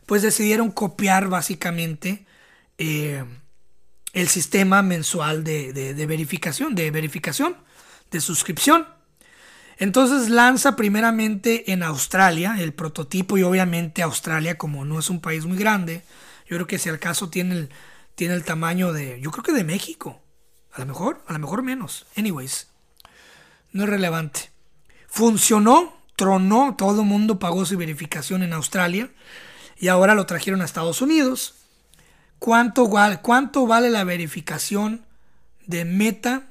pues 0.06 0.22
decidieron 0.22 0.70
copiar 0.72 1.28
básicamente 1.28 2.26
eh, 2.78 3.24
el 4.12 4.28
sistema 4.28 4.82
mensual 4.82 5.44
de, 5.44 5.72
de, 5.72 6.06
verificación, 6.06 6.74
de 6.74 6.90
verificación, 6.90 7.56
de 8.10 8.20
suscripción. 8.20 8.86
Entonces 9.78 10.30
lanza 10.30 10.74
primeramente 10.74 11.70
en 11.72 11.82
Australia 11.82 12.56
el 12.58 12.72
prototipo 12.72 13.38
y 13.38 13.42
obviamente 13.42 14.02
Australia 14.02 14.58
como 14.58 14.84
no 14.84 14.98
es 14.98 15.10
un 15.10 15.20
país 15.20 15.44
muy 15.44 15.58
grande, 15.58 16.02
yo 16.48 16.56
creo 16.56 16.66
que 16.66 16.78
si 16.78 16.88
al 16.88 16.98
caso 16.98 17.30
tiene 17.30 17.54
el, 17.54 17.70
tiene 18.14 18.34
el 18.34 18.44
tamaño 18.44 18.92
de, 18.92 19.20
yo 19.20 19.30
creo 19.30 19.44
que 19.44 19.52
de 19.52 19.64
México, 19.64 20.21
a 20.72 20.80
lo 20.80 20.86
mejor, 20.86 21.22
a 21.26 21.32
lo 21.34 21.38
mejor 21.38 21.62
menos. 21.62 22.06
Anyways, 22.16 22.68
no 23.72 23.84
es 23.84 23.88
relevante. 23.88 24.50
Funcionó, 25.08 25.96
tronó, 26.16 26.74
todo 26.76 27.02
el 27.02 27.06
mundo 27.06 27.38
pagó 27.38 27.64
su 27.66 27.76
verificación 27.76 28.42
en 28.42 28.52
Australia 28.52 29.10
y 29.78 29.88
ahora 29.88 30.14
lo 30.14 30.26
trajeron 30.26 30.62
a 30.62 30.64
Estados 30.64 31.02
Unidos. 31.02 31.54
¿Cuánto, 32.38 32.90
cuánto 33.22 33.66
vale 33.66 33.90
la 33.90 34.04
verificación 34.04 35.04
de 35.66 35.84
Meta 35.84 36.48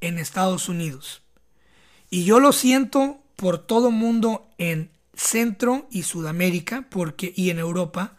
en 0.00 0.18
Estados 0.18 0.68
Unidos? 0.68 1.22
Y 2.08 2.24
yo 2.24 2.40
lo 2.40 2.52
siento 2.52 3.20
por 3.36 3.58
todo 3.58 3.88
el 3.88 3.94
mundo 3.94 4.48
en 4.58 4.90
Centro 5.14 5.86
y 5.90 6.02
Sudamérica 6.02 6.86
porque, 6.90 7.32
y 7.36 7.50
en 7.50 7.58
Europa, 7.58 8.16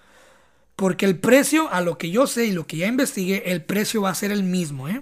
porque 0.75 1.05
el 1.05 1.19
precio, 1.19 1.71
a 1.71 1.81
lo 1.81 1.97
que 1.97 2.11
yo 2.11 2.27
sé 2.27 2.45
y 2.45 2.51
lo 2.51 2.65
que 2.65 2.77
ya 2.77 2.87
investigué, 2.87 3.51
el 3.51 3.63
precio 3.63 4.01
va 4.01 4.11
a 4.11 4.15
ser 4.15 4.31
el 4.31 4.43
mismo. 4.43 4.87
¿eh? 4.87 5.01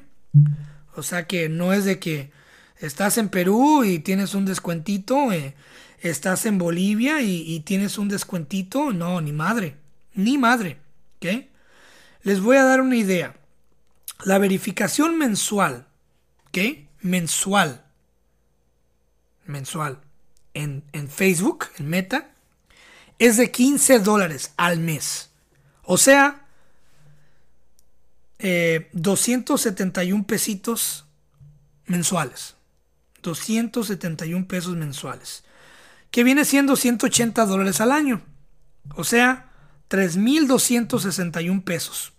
O 0.96 1.04
sea 1.04 1.28
que 1.28 1.50
no 1.50 1.74
es 1.74 1.86
de 1.86 2.00
que 2.00 2.32
Estás 2.80 3.18
en 3.18 3.28
Perú 3.28 3.84
y 3.84 4.00
tienes 4.00 4.34
un 4.34 4.46
descuentito. 4.46 5.32
Eh, 5.34 5.54
estás 6.00 6.46
en 6.46 6.58
Bolivia 6.58 7.22
y, 7.22 7.60
tienes 7.62 7.98
un 7.98 8.08
descuentito. 8.08 8.94
No, 8.94 9.20
ni 9.20 9.34
madre. 9.34 9.76
Ni 10.14 10.38
madre. 10.38 10.78
¿Ok? 11.18 11.46
Les 12.24 12.40
voy 12.40 12.58
a 12.58 12.64
dar 12.64 12.82
una 12.82 12.96
idea. 12.96 13.36
La 14.24 14.38
verificación 14.38 15.18
mensual. 15.18 15.88
¿Ok? 16.48 16.88
Mensual. 17.02 17.84
Mensual. 19.46 20.00
En, 20.54 20.84
Facebook, 21.10 21.66
en 21.78 21.90
Meta, 21.90 22.32
es 23.18 23.38
de 23.38 23.52
15 23.52 24.00
dólares 24.00 24.54
al 24.58 24.80
mes. 24.80 25.32
O 25.84 25.98
sea, 25.98 26.46
271 28.40 30.22
eh, 30.22 30.26
pesitos 30.28 31.06
mensuales. 31.86 32.56
271 33.22 34.48
pesos 34.48 34.76
mensuales, 34.76 35.44
que 36.12 36.24
viene 36.24 36.46
siendo 36.46 36.76
180 36.76 37.46
dólares 37.46 37.80
al 37.82 37.92
año, 37.92 38.24
o 38.96 39.04
sea, 39.04 39.52
3.261 39.90 41.64
pesos. 41.64 42.14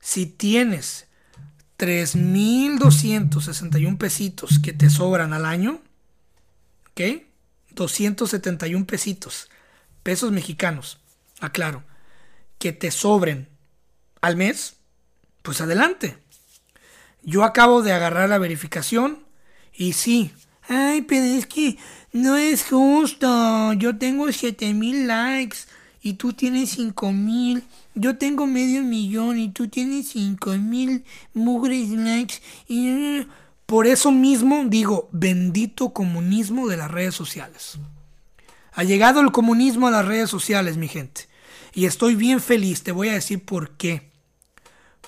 Si 0.00 0.26
tienes 0.26 1.06
3.261 1.78 3.98
pesitos 3.98 4.58
que 4.60 4.72
te 4.72 4.90
sobran 4.90 5.32
al 5.32 5.44
año, 5.44 5.80
¿ok? 6.90 7.00
271 7.70 8.86
pesitos, 8.86 9.50
pesos 10.02 10.32
mexicanos, 10.32 10.98
aclaro, 11.40 11.84
que 12.58 12.72
te 12.72 12.90
sobren 12.90 13.48
al 14.22 14.36
mes, 14.36 14.76
pues 15.46 15.60
adelante. 15.60 16.18
Yo 17.22 17.44
acabo 17.44 17.80
de 17.80 17.92
agarrar 17.92 18.28
la 18.28 18.38
verificación 18.38 19.20
y 19.72 19.92
sí, 19.92 20.32
ay, 20.68 21.02
pero 21.02 21.24
es 21.24 21.46
que 21.46 21.78
no 22.12 22.36
es 22.36 22.64
justo. 22.64 23.72
Yo 23.74 23.96
tengo 23.96 24.30
7000 24.30 25.06
likes 25.06 25.58
y 26.02 26.14
tú 26.14 26.32
tienes 26.32 26.70
5000. 26.70 27.62
Yo 27.94 28.18
tengo 28.18 28.48
medio 28.48 28.82
millón 28.82 29.38
y 29.38 29.50
tú 29.50 29.68
tienes 29.68 30.08
5000 30.08 31.04
mugres 31.32 31.90
likes. 31.90 32.34
Y 32.66 33.24
por 33.66 33.86
eso 33.86 34.10
mismo 34.10 34.64
digo, 34.66 35.08
bendito 35.12 35.90
comunismo 35.90 36.66
de 36.66 36.76
las 36.76 36.90
redes 36.90 37.14
sociales. 37.14 37.78
Ha 38.72 38.82
llegado 38.82 39.20
el 39.20 39.30
comunismo 39.30 39.86
a 39.86 39.92
las 39.92 40.06
redes 40.06 40.28
sociales, 40.28 40.76
mi 40.76 40.88
gente. 40.88 41.28
Y 41.72 41.86
estoy 41.86 42.16
bien 42.16 42.40
feliz. 42.40 42.82
Te 42.82 42.90
voy 42.90 43.10
a 43.10 43.14
decir 43.14 43.44
por 43.44 43.76
qué. 43.76 44.15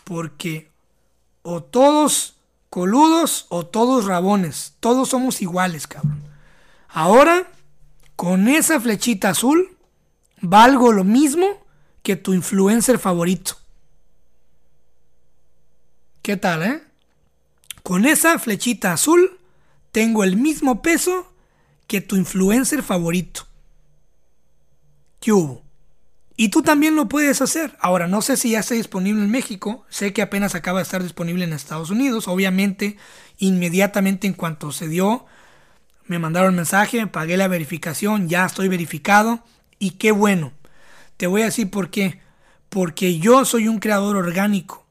Porque 0.09 0.70
o 1.42 1.62
todos 1.62 2.36
coludos 2.70 3.44
o 3.50 3.66
todos 3.66 4.06
rabones. 4.06 4.72
Todos 4.80 5.11
somos 5.11 5.42
iguales, 5.42 5.86
cabrón. 5.86 6.22
Ahora, 6.88 7.46
con 8.16 8.48
esa 8.48 8.80
flechita 8.80 9.28
azul, 9.28 9.76
valgo 10.40 10.92
lo 10.92 11.04
mismo 11.04 11.46
que 12.02 12.16
tu 12.16 12.32
influencer 12.32 12.98
favorito. 12.98 13.59
¿Qué 16.22 16.38
tal, 16.38 16.62
eh? 16.62 16.82
Con 17.82 18.06
esa 18.06 18.38
flechita 18.38 18.94
azul, 18.94 19.38
tengo 19.92 20.24
el 20.24 20.38
mismo 20.38 20.80
peso 20.80 21.30
que 21.86 22.00
tu 22.00 22.16
influencer 22.16 22.82
favorito. 22.82 23.46
¿Qué 25.20 25.32
hubo? 25.32 25.68
Y 26.41 26.51
tú 26.51 26.62
también 26.62 26.95
lo 26.95 27.09
puedes 27.09 27.43
hacer. 27.43 27.76
Ahora, 27.80 28.07
no 28.07 28.22
sé 28.22 28.36
si 28.36 28.51
ya 28.51 28.61
está 28.61 28.74
disponible 28.74 29.24
en 29.24 29.30
México. 29.30 29.84
Sé 29.89 30.12
que 30.12 30.22
apenas 30.22 30.55
acaba 30.55 30.78
de 30.78 30.84
estar 30.84 31.03
disponible 31.03 31.43
en 31.43 31.53
Estados 31.53 31.91
Unidos. 31.91 32.28
Obviamente, 32.28 32.97
inmediatamente 33.39 34.28
en 34.28 34.34
cuanto 34.34 34.70
se 34.70 34.86
dio, 34.86 35.26
me 36.07 36.20
mandaron 36.20 36.55
mensaje, 36.55 37.05
pagué 37.09 37.36
la 37.36 37.49
verificación, 37.49 38.28
ya 38.28 38.47
estoy 38.47 38.68
verificado. 38.68 39.43
Y 39.80 39.91
qué 39.99 40.12
bueno. 40.12 40.53
Te 41.16 41.26
voy 41.26 41.43
a 41.43 41.47
decir 41.47 41.70
por 41.70 41.91
qué. 41.91 42.20
Porque 42.68 43.18
yo 43.18 43.45
soy 43.45 43.66
un 43.66 43.80
creador 43.80 44.14
orgánico. 44.14 44.86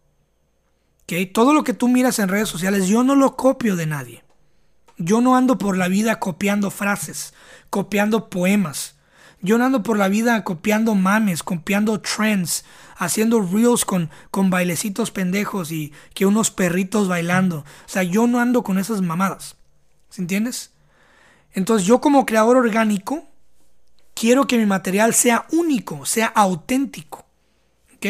¿Okay? 1.03 1.27
Todo 1.27 1.53
lo 1.53 1.63
que 1.63 1.73
tú 1.73 1.87
miras 1.87 2.19
en 2.19 2.27
redes 2.27 2.49
sociales, 2.49 2.89
yo 2.89 3.05
no 3.05 3.15
lo 3.15 3.37
copio 3.37 3.77
de 3.77 3.85
nadie. 3.85 4.25
Yo 4.97 5.21
no 5.21 5.37
ando 5.37 5.57
por 5.57 5.77
la 5.77 5.87
vida 5.87 6.19
copiando 6.19 6.71
frases, 6.71 7.33
copiando 7.69 8.29
poemas 8.29 8.96
yo 9.41 9.57
no 9.57 9.65
ando 9.65 9.83
por 9.83 9.97
la 9.97 10.07
vida 10.07 10.43
copiando 10.43 10.95
mames, 10.95 11.43
copiando 11.43 12.01
trends, 12.01 12.65
haciendo 12.95 13.41
reels 13.41 13.85
con, 13.85 14.09
con 14.31 14.49
bailecitos 14.49 15.11
pendejos 15.11 15.71
y 15.71 15.93
que 16.13 16.25
unos 16.25 16.51
perritos 16.51 17.07
bailando. 17.07 17.59
O 17.59 17.89
sea, 17.89 18.03
yo 18.03 18.27
no 18.27 18.39
ando 18.39 18.63
con 18.63 18.79
esas 18.79 19.01
mamadas. 19.01 19.55
¿Se 20.09 20.21
entiendes? 20.21 20.71
Entonces 21.53 21.87
yo 21.87 22.01
como 22.01 22.25
creador 22.25 22.57
orgánico 22.57 23.27
quiero 24.13 24.47
que 24.47 24.57
mi 24.57 24.65
material 24.65 25.13
sea 25.13 25.45
único, 25.51 26.05
sea 26.05 26.27
auténtico. 26.27 27.25
¿Ok? 27.95 28.05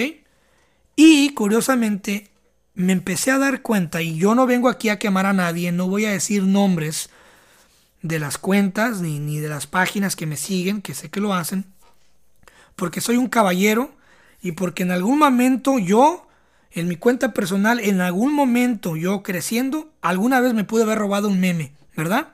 Y 0.95 1.33
curiosamente 1.33 2.31
me 2.73 2.93
empecé 2.93 3.31
a 3.31 3.39
dar 3.39 3.63
cuenta, 3.63 4.03
y 4.03 4.17
yo 4.17 4.35
no 4.35 4.45
vengo 4.45 4.69
aquí 4.69 4.89
a 4.89 4.99
quemar 4.99 5.25
a 5.25 5.33
nadie, 5.33 5.71
no 5.71 5.87
voy 5.87 6.05
a 6.05 6.11
decir 6.11 6.43
nombres, 6.43 7.09
de 8.07 8.19
las 8.19 8.37
cuentas 8.37 9.01
ni, 9.01 9.39
de 9.39 9.49
las 9.49 9.67
páginas 9.67 10.15
que 10.15 10.25
me 10.25 10.37
siguen, 10.37 10.81
que 10.81 10.93
sé 10.93 11.09
que 11.09 11.19
lo 11.19 11.33
hacen, 11.33 11.65
porque 12.75 13.01
soy 13.01 13.17
un 13.17 13.27
caballero 13.27 13.91
y 14.41 14.53
porque 14.53 14.83
en 14.83 14.91
algún 14.91 15.19
momento 15.19 15.79
yo, 15.79 16.27
en 16.71 16.87
mi 16.87 16.95
cuenta 16.95 17.33
personal, 17.33 17.79
en 17.79 18.01
algún 18.01 18.33
momento 18.33 18.95
yo 18.95 19.23
creciendo, 19.23 19.91
alguna 20.01 20.39
vez 20.39 20.53
me 20.53 20.63
pude 20.63 20.83
haber 20.83 20.99
robado 20.99 21.27
un 21.27 21.39
meme, 21.39 21.73
¿verdad? 21.95 22.29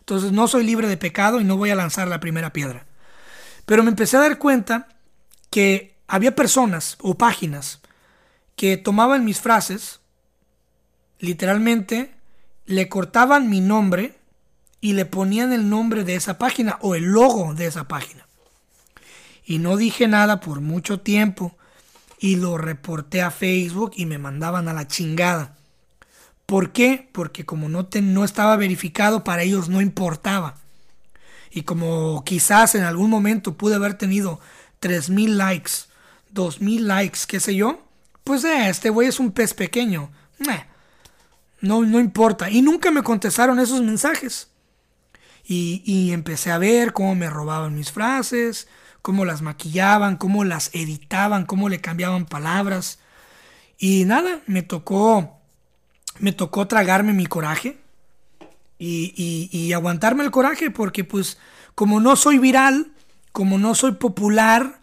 Entonces 0.00 0.32
no 0.32 0.48
soy 0.48 0.64
libre 0.64 0.88
de 0.88 0.96
pecado 0.96 1.40
y 1.40 1.44
no 1.44 1.56
voy 1.56 1.70
a 1.70 1.74
lanzar 1.74 2.08
la 2.08 2.20
primera 2.20 2.52
piedra. 2.52 2.86
Pero 3.66 3.82
me 3.82 3.90
empecé 3.90 4.16
a 4.16 4.20
dar 4.20 4.38
cuenta 4.38 4.88
que 5.50 5.96
había 6.06 6.34
personas 6.34 6.96
o 7.00 7.16
páginas 7.16 7.80
que 8.56 8.76
tomaban 8.76 9.24
mis 9.24 9.40
frases, 9.40 10.00
literalmente, 11.18 12.14
le 12.66 12.88
cortaban 12.88 13.48
mi 13.48 13.60
nombre 13.60 14.17
y 14.80 14.92
le 14.92 15.04
ponían 15.04 15.52
el 15.52 15.68
nombre 15.68 16.04
de 16.04 16.14
esa 16.14 16.38
página 16.38 16.78
o 16.80 16.94
el 16.94 17.04
logo 17.04 17.54
de 17.54 17.66
esa 17.66 17.88
página. 17.88 18.26
Y 19.44 19.58
no 19.58 19.76
dije 19.76 20.08
nada 20.08 20.40
por 20.40 20.60
mucho 20.60 21.00
tiempo 21.00 21.56
y 22.18 22.36
lo 22.36 22.58
reporté 22.58 23.22
a 23.22 23.30
Facebook 23.30 23.92
y 23.96 24.06
me 24.06 24.18
mandaban 24.18 24.68
a 24.68 24.72
la 24.72 24.86
chingada. 24.86 25.56
¿Por 26.46 26.72
qué? 26.72 27.08
Porque 27.12 27.44
como 27.44 27.68
no, 27.68 27.88
no 28.02 28.24
estaba 28.24 28.56
verificado, 28.56 29.24
para 29.24 29.42
ellos 29.42 29.68
no 29.68 29.80
importaba. 29.80 30.56
Y 31.50 31.62
como 31.62 32.24
quizás 32.24 32.74
en 32.74 32.84
algún 32.84 33.10
momento 33.10 33.56
pude 33.56 33.74
haber 33.74 33.94
tenido 33.94 34.40
3.000 34.80 35.28
likes, 35.30 35.72
2.000 36.34 36.80
likes, 36.80 37.20
qué 37.26 37.40
sé 37.40 37.54
yo, 37.54 37.82
pues 38.24 38.44
eh, 38.44 38.68
este 38.68 38.90
güey 38.90 39.08
es 39.08 39.18
un 39.18 39.32
pez 39.32 39.54
pequeño. 39.54 40.10
no, 41.60 41.82
no 41.82 42.00
importa. 42.00 42.50
Y 42.50 42.62
nunca 42.62 42.90
me 42.90 43.02
contestaron 43.02 43.58
esos 43.58 43.80
mensajes. 43.80 44.48
Y, 45.50 46.12
empecé 46.12 46.50
a 46.50 46.58
ver 46.58 46.92
cómo 46.92 47.14
me 47.14 47.30
robaban 47.30 47.74
mis 47.74 47.90
frases, 47.90 48.68
cómo 49.00 49.24
las 49.24 49.40
maquillaban, 49.40 50.18
cómo 50.18 50.44
las 50.44 50.68
editaban, 50.74 51.46
cómo 51.46 51.70
le 51.70 51.80
cambiaban 51.80 52.26
palabras. 52.26 52.98
Y 53.78 54.04
nada, 54.04 54.42
me 54.46 54.60
tocó, 54.60 55.38
me 56.18 56.32
tocó 56.32 56.68
tragarme 56.68 57.14
mi 57.14 57.24
coraje 57.24 57.78
y, 58.78 59.48
y, 59.50 59.72
aguantarme 59.72 60.22
el 60.22 60.30
coraje 60.30 60.70
porque 60.70 61.02
pues 61.02 61.38
como 61.74 61.98
no 61.98 62.14
soy 62.16 62.38
viral, 62.38 62.92
como 63.32 63.56
no 63.56 63.74
soy 63.74 63.92
popular, 63.92 64.80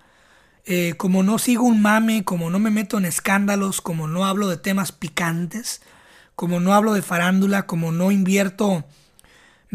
eh, 0.65 0.95
como 0.97 1.21
no 1.21 1.37
sigo 1.37 1.65
un 1.65 1.83
mame, 1.83 2.23
como 2.23 2.49
no 2.49 2.57
me 2.57 2.71
meto 2.71 2.97
en 2.97 3.05
escándalos, 3.05 3.81
como 3.81 4.07
no 4.07 4.25
hablo 4.25 4.47
de 4.47 4.57
temas 4.57 4.91
picantes, 4.91 5.83
como 6.35 6.59
no 6.59 6.73
hablo 6.73 6.93
de 6.93 7.03
farándula, 7.03 7.67
como 7.67 7.91
no 7.91 8.09
invierto 8.09 8.83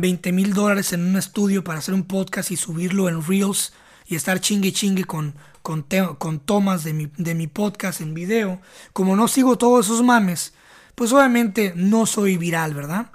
20 0.01 0.32
mil 0.32 0.55
dólares 0.55 0.92
en 0.92 1.05
un 1.05 1.16
estudio 1.16 1.64
para 1.64 1.78
hacer 1.78 1.94
un 1.94 2.05
podcast 2.05 2.51
y 2.51 2.57
subirlo 2.57 3.09
en 3.09 3.24
Reels 3.26 3.72
y 4.07 4.16
estar 4.16 4.40
chingue 4.40 4.72
chingue 4.72 5.05
con, 5.05 5.34
con, 5.62 5.86
con 6.18 6.40
tomas 6.40 6.84
de 6.84 6.92
mi, 6.92 7.11
de 7.16 7.34
mi 7.34 7.46
podcast 7.46 8.01
en 8.01 8.14
video, 8.14 8.61
como 8.92 9.16
no 9.16 9.28
sigo 9.28 9.59
todos 9.59 9.86
esos 9.86 10.03
mames, 10.03 10.55
pues 10.94 11.12
obviamente 11.12 11.72
no 11.76 12.07
soy 12.07 12.36
viral, 12.36 12.74
¿verdad? 12.74 13.11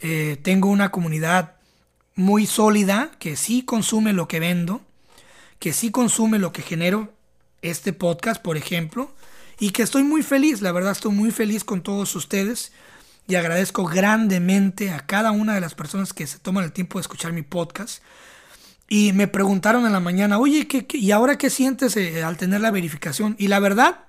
Eh, 0.00 0.38
tengo 0.42 0.68
una 0.68 0.90
comunidad 0.90 1.56
muy 2.14 2.46
sólida 2.46 3.10
que 3.18 3.36
sí 3.36 3.62
consume 3.62 4.12
lo 4.12 4.28
que 4.28 4.40
vendo, 4.40 4.80
que 5.58 5.72
sí 5.72 5.90
consume 5.90 6.38
lo 6.38 6.52
que 6.52 6.62
genero, 6.62 7.12
este 7.62 7.92
podcast, 7.92 8.42
por 8.42 8.56
ejemplo, 8.56 9.10
y 9.58 9.70
que 9.70 9.82
estoy 9.82 10.02
muy 10.02 10.22
feliz, 10.22 10.60
la 10.60 10.72
verdad 10.72 10.92
estoy 10.92 11.12
muy 11.12 11.30
feliz 11.30 11.64
con 11.64 11.82
todos 11.82 12.14
ustedes 12.16 12.72
y 13.26 13.36
agradezco 13.36 13.84
grandemente 13.84 14.90
a 14.90 15.00
cada 15.00 15.30
una 15.30 15.54
de 15.54 15.60
las 15.60 15.74
personas 15.74 16.12
que 16.12 16.26
se 16.26 16.38
toman 16.38 16.64
el 16.64 16.72
tiempo 16.72 16.98
de 16.98 17.02
escuchar 17.02 17.32
mi 17.32 17.42
podcast. 17.42 18.02
Y 18.88 19.12
me 19.12 19.28
preguntaron 19.28 19.86
en 19.86 19.92
la 19.92 20.00
mañana, 20.00 20.38
oye, 20.38 20.68
¿qué, 20.68 20.86
y 20.90 21.10
ahora 21.10 21.38
qué 21.38 21.48
sientes 21.48 21.96
eh, 21.96 22.22
al 22.22 22.36
tener 22.36 22.60
la 22.60 22.70
verificación? 22.70 23.34
Y 23.38 23.48
la 23.48 23.58
verdad, 23.58 24.04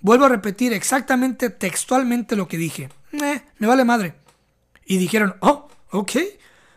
vuelvo 0.00 0.26
a 0.26 0.28
repetir 0.28 0.74
exactamente 0.74 1.48
textualmente 1.48 2.36
lo 2.36 2.46
que 2.46 2.58
dije. 2.58 2.90
Eh, 3.12 3.42
me 3.58 3.66
vale 3.66 3.84
madre. 3.84 4.14
Y 4.84 4.98
dijeron, 4.98 5.36
oh, 5.40 5.68
ok, 5.90 6.12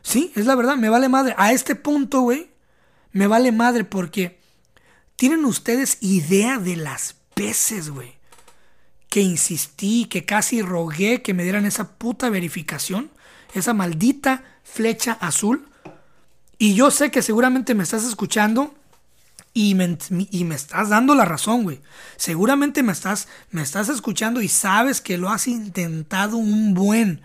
sí, 0.02 0.32
es 0.36 0.46
la 0.46 0.56
verdad, 0.56 0.78
me 0.78 0.90
vale 0.90 1.10
madre. 1.10 1.36
A 1.38 1.52
este 1.52 1.76
punto, 1.76 2.22
güey, 2.22 2.50
me 3.12 3.28
vale 3.28 3.52
madre 3.52 3.84
porque 3.84 4.40
tienen 5.18 5.44
ustedes 5.44 5.98
idea 6.00 6.58
de 6.58 6.78
las 6.78 7.16
veces, 7.36 7.90
güey, 7.90 8.17
que 9.10 9.22
insistí, 9.22 10.06
que 10.06 10.26
casi 10.26 10.62
rogué 10.62 11.22
que 11.22 11.34
me 11.34 11.44
dieran 11.44 11.66
esa 11.66 11.92
puta 11.98 12.30
verificación, 12.30 13.10
esa 13.54 13.74
maldita 13.74 14.44
flecha 14.64 15.14
azul. 15.14 15.68
Y 16.58 16.74
yo 16.74 16.92
sé 16.92 17.12
que 17.12 17.22
seguramente 17.22 17.76
me 17.76 17.84
estás 17.84 18.04
escuchando 18.04 18.74
y 19.54 19.76
me, 19.76 19.98
y 20.32 20.44
me 20.44 20.56
estás 20.56 20.90
dando 20.90 21.16
la 21.16 21.26
razón, 21.26 21.64
güey. 21.64 21.80
Seguramente 22.16 22.84
me 22.84 22.92
estás, 22.92 23.28
me 23.52 23.62
estás 23.62 23.90
escuchando 23.90 24.42
y 24.42 24.48
sabes 24.48 25.02
que 25.02 25.18
lo 25.18 25.30
has 25.30 25.48
intentado 25.48 26.38
un 26.38 26.74
buen 26.74 27.22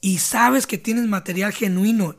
y 0.00 0.18
sabes 0.18 0.66
que 0.66 0.78
tienes 0.78 1.06
material 1.06 1.52
genuino 1.52 2.16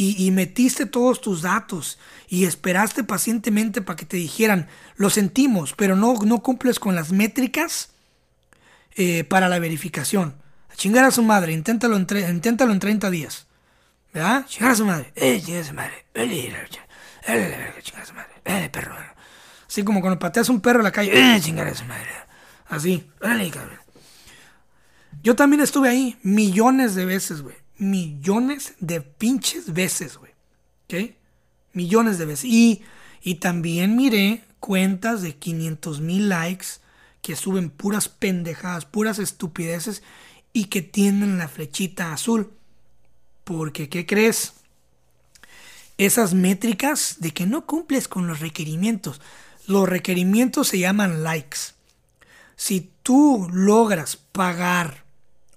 y, 0.00 0.30
metiste 0.30 0.86
todos 0.86 1.20
tus 1.20 1.42
datos 1.42 1.98
y 2.28 2.44
esperaste 2.44 3.02
pacientemente 3.02 3.82
para 3.82 3.96
que 3.96 4.06
te 4.06 4.16
dijeran, 4.16 4.68
lo 4.94 5.10
sentimos, 5.10 5.74
pero 5.76 5.96
no, 5.96 6.14
no 6.24 6.38
cumples 6.38 6.78
con 6.78 6.94
las 6.94 7.10
métricas 7.10 7.90
eh, 8.98 9.22
para 9.22 9.48
la 9.48 9.60
verificación. 9.60 10.34
A 10.72 10.74
chingar 10.74 11.04
a 11.04 11.12
su 11.12 11.22
madre, 11.22 11.52
inténtalo 11.52 11.96
en, 11.96 12.06
inténtalo 12.30 12.72
en 12.72 12.80
30 12.80 13.10
días. 13.10 13.46
¿Verdad? 14.12 14.44
Chingar 14.46 14.72
a 14.72 14.74
su 14.74 14.84
madre. 14.84 15.12
Eh, 15.14 15.40
chingar 15.40 15.62
a 15.62 15.64
su 15.64 15.72
madre. 15.72 16.04
Chingar 17.80 18.02
a 18.02 18.06
su 18.06 18.14
madre. 18.14 18.32
Eh, 18.44 18.68
perro. 18.72 18.96
Así 19.68 19.84
como 19.84 20.00
cuando 20.00 20.18
pateas 20.18 20.48
un 20.48 20.60
perro 20.60 20.80
en 20.80 20.84
la 20.84 20.90
calle. 20.90 21.12
Eh, 21.14 21.40
chingar 21.40 21.68
a 21.68 21.74
su 21.76 21.84
madre. 21.84 22.08
Así. 22.66 23.08
cabrón. 23.20 23.78
Yo 25.22 25.36
también 25.36 25.62
estuve 25.62 25.88
ahí 25.88 26.18
millones 26.24 26.96
de 26.96 27.04
veces, 27.04 27.42
güey. 27.42 27.54
Millones 27.76 28.74
de 28.80 29.00
pinches 29.00 29.72
veces, 29.72 30.16
güey. 30.16 30.32
¿Ok? 30.86 31.14
Millones 31.72 32.18
de 32.18 32.24
veces. 32.24 32.46
Y, 32.46 32.82
y 33.22 33.36
también 33.36 33.94
miré 33.94 34.42
cuentas 34.58 35.22
de 35.22 35.36
500 35.36 36.00
mil 36.00 36.28
likes 36.28 36.80
que 37.28 37.36
suben 37.36 37.68
puras 37.68 38.08
pendejadas, 38.08 38.86
puras 38.86 39.18
estupideces 39.18 40.02
y 40.54 40.64
que 40.68 40.80
tienen 40.80 41.36
la 41.36 41.46
flechita 41.46 42.14
azul. 42.14 42.54
Porque, 43.44 43.90
¿qué 43.90 44.06
crees? 44.06 44.54
Esas 45.98 46.32
métricas 46.32 47.16
de 47.18 47.32
que 47.32 47.44
no 47.44 47.66
cumples 47.66 48.08
con 48.08 48.26
los 48.26 48.40
requerimientos. 48.40 49.20
Los 49.66 49.86
requerimientos 49.86 50.68
se 50.68 50.78
llaman 50.78 51.22
likes. 51.22 51.58
Si 52.56 52.90
tú 53.02 53.46
logras 53.52 54.16
pagar 54.16 55.04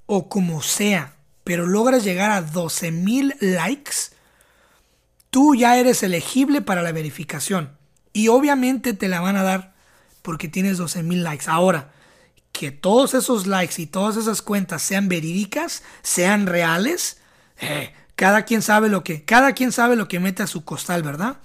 o 0.07 0.27
como 0.27 0.61
sea, 0.61 1.15
pero 1.45 1.65
logras 1.65 2.03
llegar 2.03 2.31
a 2.31 2.45
12.000 2.45 3.37
likes, 3.39 4.13
tú 5.29 5.55
ya 5.55 5.77
eres 5.77 6.03
elegible 6.03 6.59
para 6.59 6.81
la 6.81 6.91
verificación. 6.91 7.77
Y 8.11 8.27
obviamente 8.27 8.93
te 8.93 9.07
la 9.07 9.21
van 9.21 9.37
a 9.37 9.43
dar 9.43 9.70
porque 10.21 10.47
tienes 10.47 10.79
12.000 10.79 11.23
likes. 11.23 11.45
Ahora, 11.47 11.91
que 12.51 12.71
todos 12.71 13.13
esos 13.13 13.47
likes 13.47 13.81
y 13.81 13.85
todas 13.85 14.17
esas 14.17 14.41
cuentas 14.41 14.81
sean 14.81 15.07
verídicas, 15.07 15.83
sean 16.01 16.47
reales, 16.47 17.17
eh, 17.59 17.93
cada 18.15 18.43
quien 18.43 18.61
sabe 18.61 18.89
lo 18.89 19.03
que, 19.03 19.23
cada 19.23 19.53
quien 19.53 19.71
sabe 19.71 19.95
lo 19.95 20.07
que 20.07 20.19
mete 20.19 20.43
a 20.43 20.47
su 20.47 20.63
costal, 20.63 21.01
¿verdad? 21.03 21.37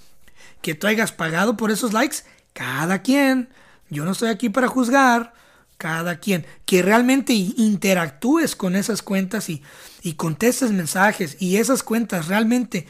Que 0.62 0.74
tú 0.74 0.86
hayas 0.86 1.12
pagado 1.12 1.56
por 1.56 1.70
esos 1.70 1.92
likes, 1.92 2.18
cada 2.52 3.02
quien. 3.02 3.48
Yo 3.88 4.04
no 4.04 4.12
estoy 4.12 4.30
aquí 4.30 4.48
para 4.48 4.68
juzgar 4.68 5.32
cada 5.78 6.18
quien, 6.18 6.46
que 6.64 6.82
realmente 6.82 7.34
interactúes 7.34 8.56
con 8.56 8.76
esas 8.76 9.02
cuentas 9.02 9.50
y, 9.50 9.62
y 10.02 10.14
contestes 10.14 10.72
mensajes 10.72 11.36
y 11.38 11.58
esas 11.58 11.82
cuentas 11.82 12.28
realmente 12.28 12.86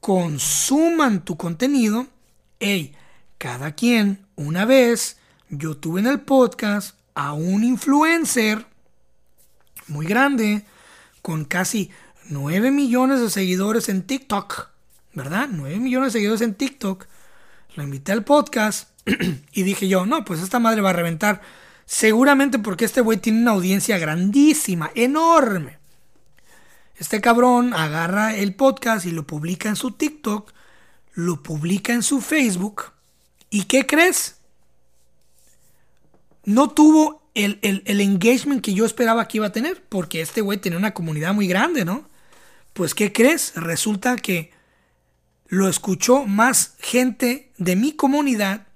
consuman 0.00 1.22
tu 1.22 1.36
contenido, 1.36 2.06
hey, 2.58 2.94
cada 3.36 3.72
quien, 3.72 4.26
una 4.36 4.64
vez, 4.64 5.19
yo 5.50 5.76
tuve 5.76 6.00
en 6.00 6.06
el 6.06 6.20
podcast 6.20 6.96
a 7.14 7.32
un 7.34 7.62
influencer 7.64 8.66
muy 9.88 10.06
grande, 10.06 10.64
con 11.22 11.44
casi 11.44 11.90
9 12.28 12.70
millones 12.70 13.20
de 13.20 13.28
seguidores 13.28 13.88
en 13.88 14.02
TikTok, 14.02 14.68
¿verdad? 15.12 15.48
9 15.50 15.78
millones 15.78 16.12
de 16.12 16.18
seguidores 16.18 16.40
en 16.40 16.54
TikTok. 16.54 17.06
Lo 17.76 17.82
invité 17.82 18.12
al 18.12 18.24
podcast 18.24 18.90
y 19.52 19.62
dije 19.62 19.88
yo, 19.88 20.06
no, 20.06 20.24
pues 20.24 20.40
esta 20.40 20.58
madre 20.58 20.80
va 20.80 20.90
a 20.90 20.94
reventar 20.94 21.42
Seguramente 21.90 22.60
porque 22.60 22.84
este 22.84 23.00
güey 23.00 23.18
tiene 23.18 23.40
una 23.40 23.50
audiencia 23.50 23.98
grandísima, 23.98 24.92
enorme. 24.94 25.78
Este 26.96 27.20
cabrón 27.20 27.74
agarra 27.74 28.36
el 28.36 28.54
podcast 28.54 29.06
y 29.06 29.10
lo 29.10 29.26
publica 29.26 29.68
en 29.68 29.74
su 29.74 29.90
TikTok, 29.90 30.52
lo 31.14 31.42
publica 31.42 31.92
en 31.92 32.04
su 32.04 32.20
Facebook. 32.20 32.92
¿Y 33.50 33.64
qué 33.64 33.86
crees? 33.86 34.36
No 36.44 36.70
tuvo 36.70 37.22
el, 37.34 37.58
el, 37.62 38.00
engagement 38.00 38.62
que 38.62 38.74
yo 38.74 38.84
esperaba 38.84 39.28
que 39.28 39.38
iba 39.38 39.46
a 39.46 39.52
tener, 39.52 39.82
porque 39.88 40.20
este 40.20 40.40
güey 40.40 40.58
tiene 40.58 40.76
una 40.76 40.94
comunidad 40.94 41.34
muy 41.34 41.46
grande, 41.46 41.84
¿no? 41.84 42.08
Pues 42.72 42.94
¿qué 42.94 43.12
crees? 43.12 43.52
Resulta 43.56 44.16
que 44.16 44.50
lo 45.48 45.68
escuchó 45.68 46.26
más 46.26 46.74
gente 46.78 47.50
de 47.58 47.76
mi 47.76 47.92
comunidad 47.92 48.66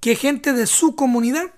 que 0.00 0.16
gente 0.16 0.52
de 0.52 0.66
su 0.66 0.96
comunidad. 0.96 1.52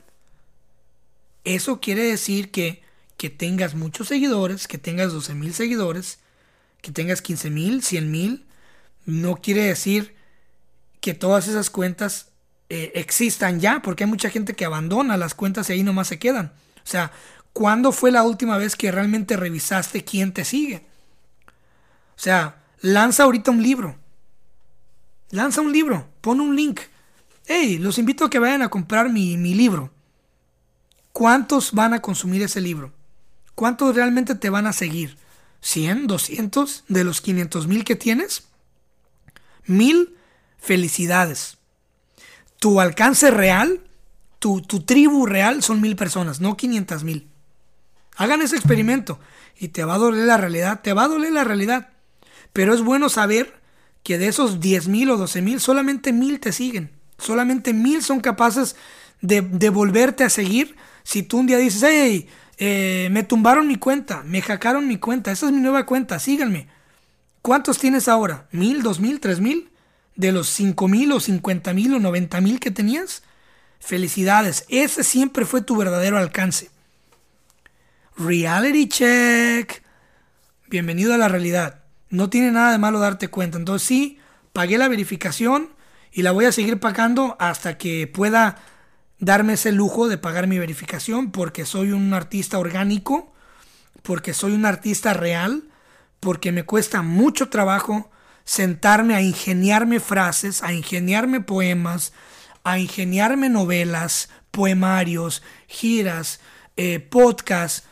Eso 1.45 1.80
quiere 1.80 2.03
decir 2.05 2.51
que, 2.51 2.82
que 3.16 3.30
tengas 3.30 3.74
muchos 3.74 4.09
seguidores, 4.09 4.68
que 4.68 4.78
tengas 4.78 5.12
12 5.12 5.34
mil 5.34 5.55
seguidores, 5.55 6.18
que 6.82 6.93
tengas 6.93 7.22
15 7.22 7.51
mil, 7.51 7.82
100 7.82 8.11
mil, 8.11 8.45
no 9.07 9.36
quiere 9.36 9.64
decir 9.64 10.14
que 11.01 11.14
todas 11.14 11.49
esas 11.49 11.70
cuentas 11.70 12.32
eh, 12.75 12.91
existan 12.95 13.61
ya, 13.61 13.83
porque 13.83 14.05
hay 14.05 14.09
mucha 14.09 14.31
gente 14.31 14.55
que 14.55 14.64
abandona 14.64 15.18
las 15.18 15.35
cuentas 15.35 15.68
y 15.68 15.75
ahí 15.75 15.83
nomás 15.83 16.09
se 16.09 16.18
quedan. 16.18 16.55
O 16.77 16.87
sea, 16.87 17.12
¿cuándo 17.53 17.93
fue 17.93 18.11
la 18.11 18.23
última 18.23 18.57
vez 18.57 18.77
que 18.77 18.91
realmente 18.91 19.37
revisaste 19.37 20.05
quién 20.05 20.33
te 20.33 20.47
sigue? 20.47 20.87
O 21.47 22.18
sea, 22.18 22.62
lanza 22.81 23.25
ahorita 23.25 23.51
un 23.51 23.62
libro. 23.62 23.99
Lanza 25.29 25.61
un 25.61 25.70
libro, 25.70 26.09
pon 26.23 26.41
un 26.41 26.57
link. 26.57 26.81
Hey, 27.45 27.77
los 27.77 27.99
invito 27.99 28.25
a 28.25 28.31
que 28.31 28.39
vayan 28.39 28.62
a 28.62 28.70
comprar 28.70 29.11
mi, 29.11 29.37
mi 29.37 29.55
libro. 29.55 29.93
¿Cuántos 31.12 31.73
van 31.73 31.93
a 31.93 32.01
consumir 32.01 32.41
ese 32.41 32.62
libro? 32.62 32.91
¿Cuántos 33.55 33.95
realmente 33.95 34.35
te 34.35 34.49
van 34.49 34.66
a 34.66 34.73
seguir? 34.73 35.18
¿100? 35.62 36.07
¿200 36.07 36.85
de 36.89 37.05
los 37.05 37.20
500 37.20 37.66
mil 37.66 37.85
que 37.85 37.97
tienes? 37.97 38.45
Mil 39.66 40.16
felicidades. 40.57 41.59
Tu 42.63 42.79
alcance 42.79 43.29
real, 43.33 43.81
tu, 44.39 44.63
tu 44.63 44.85
tribu 44.85 45.27
real 45.27 45.65
son 45.65 45.81
mil 45.81 45.97
personas, 45.97 46.41
no 46.41 46.57
500 46.57 47.03
mil. 47.03 47.27
Hagan 48.15 48.41
ese 48.41 48.55
experimento 48.55 49.19
y 49.59 49.69
te 49.69 49.83
va 49.83 49.95
a 49.95 49.99
doler 49.99 50.27
la 50.27 50.37
realidad, 50.37 50.81
te 50.81 50.93
va 50.93 51.03
a 51.03 51.09
doler 51.09 51.33
la 51.33 51.43
realidad. 51.43 51.89
Pero 52.53 52.73
es 52.73 52.81
bueno 52.81 53.09
saber 53.09 53.53
que 54.05 54.17
de 54.17 54.29
esos 54.29 54.61
10 54.61 54.87
mil 54.87 55.11
o 55.11 55.17
12 55.17 55.43
mil, 55.43 55.59
solamente 55.59 56.13
mil 56.13 56.39
te 56.39 56.53
siguen. 56.53 56.93
Solamente 57.19 57.73
mil 57.73 58.01
son 58.01 58.21
capaces 58.21 58.77
de, 59.21 59.41
volverte 59.71 60.23
a 60.23 60.31
seguir 60.31 60.77
si 61.03 61.25
tú 61.25 61.39
un 61.39 61.49
día 61.49 61.59
dices, 61.59 61.83
hey, 61.85 62.29
eh, 62.59 63.09
me 63.11 63.25
tumbaron 63.25 63.67
mi 63.67 63.75
cuenta, 63.75 64.23
me 64.23 64.41
hackearon 64.41 64.87
mi 64.87 64.99
cuenta, 64.99 65.33
esa 65.33 65.47
es 65.47 65.53
mi 65.53 65.61
nueva 65.61 65.85
cuenta, 65.85 66.21
síganme. 66.21 66.69
¿Cuántos 67.41 67.79
tienes 67.79 68.07
ahora? 68.07 68.47
¿Mil, 68.53 68.85
dos 68.85 69.01
mil, 69.01 69.19
tres 69.19 69.41
mil? 69.41 69.72
¿De 70.15 70.31
los 70.31 70.49
cinco 70.49 70.89
mil 70.89 71.11
o 71.13 71.21
cincuenta 71.21 71.73
mil 71.73 71.95
o 71.95 71.99
noventa 71.99 72.41
mil 72.41 72.61
que 72.61 72.71
tenías? 72.71 73.23
Felicidades, 73.81 74.65
ese 74.69 75.03
siempre 75.05 75.47
fue 75.47 75.63
tu 75.63 75.77
verdadero 75.77 76.19
alcance. 76.19 76.71
Reality 78.17 78.89
check. 78.89 79.83
Bienvenido 80.69 81.15
a 81.15 81.19
la 81.19 81.29
realidad. 81.29 81.83
No 82.11 82.29
tiene 82.29 82.53
nada 82.53 82.73
de 82.73 82.79
malo 82.79 83.01
darte 83.01 83.29
cuenta. 83.29 83.59
Entonces 83.59 83.89
sí, 83.89 84.19
pagué 84.53 84.77
la 84.77 84.89
verificación 84.89 85.71
y 86.13 86.23
la 86.23 86.33
voy 86.33 86.45
a 86.45 86.53
seguir 86.53 86.79
pagando 86.79 87.37
hasta 87.41 87.79
que 87.79 88.07
pueda 88.07 88.59
darme 89.19 89.55
ese 89.55 89.73
lujo 89.73 90.09
de 90.09 90.19
pagar 90.19 90.47
mi 90.47 90.59
verificación 90.59 91.33
porque 91.33 91.65
soy 91.65 91.93
un 91.93 92.13
artista 92.13 92.59
orgánico, 92.59 93.33
porque 94.03 94.35
soy 94.35 94.53
un 94.53 94.67
artista 94.67 95.15
real, 95.15 95.65
porque 96.21 96.53
me 96.53 96.65
cuesta 96.65 97.01
mucho 97.01 97.49
trabajo 97.49 98.11
sentarme 98.45 99.14
a 99.14 99.22
ingeniarme 99.22 100.01
frases, 100.01 100.62
a 100.62 100.72
ingeniarme 100.72 101.40
poemas, 101.40 102.12
a 102.64 102.78
ingeniarme 102.78 103.49
novelas, 103.49 104.28
poemarios, 104.51 105.43
giras, 105.68 106.40
eh, 106.76 107.01
podcasts, 107.01 107.86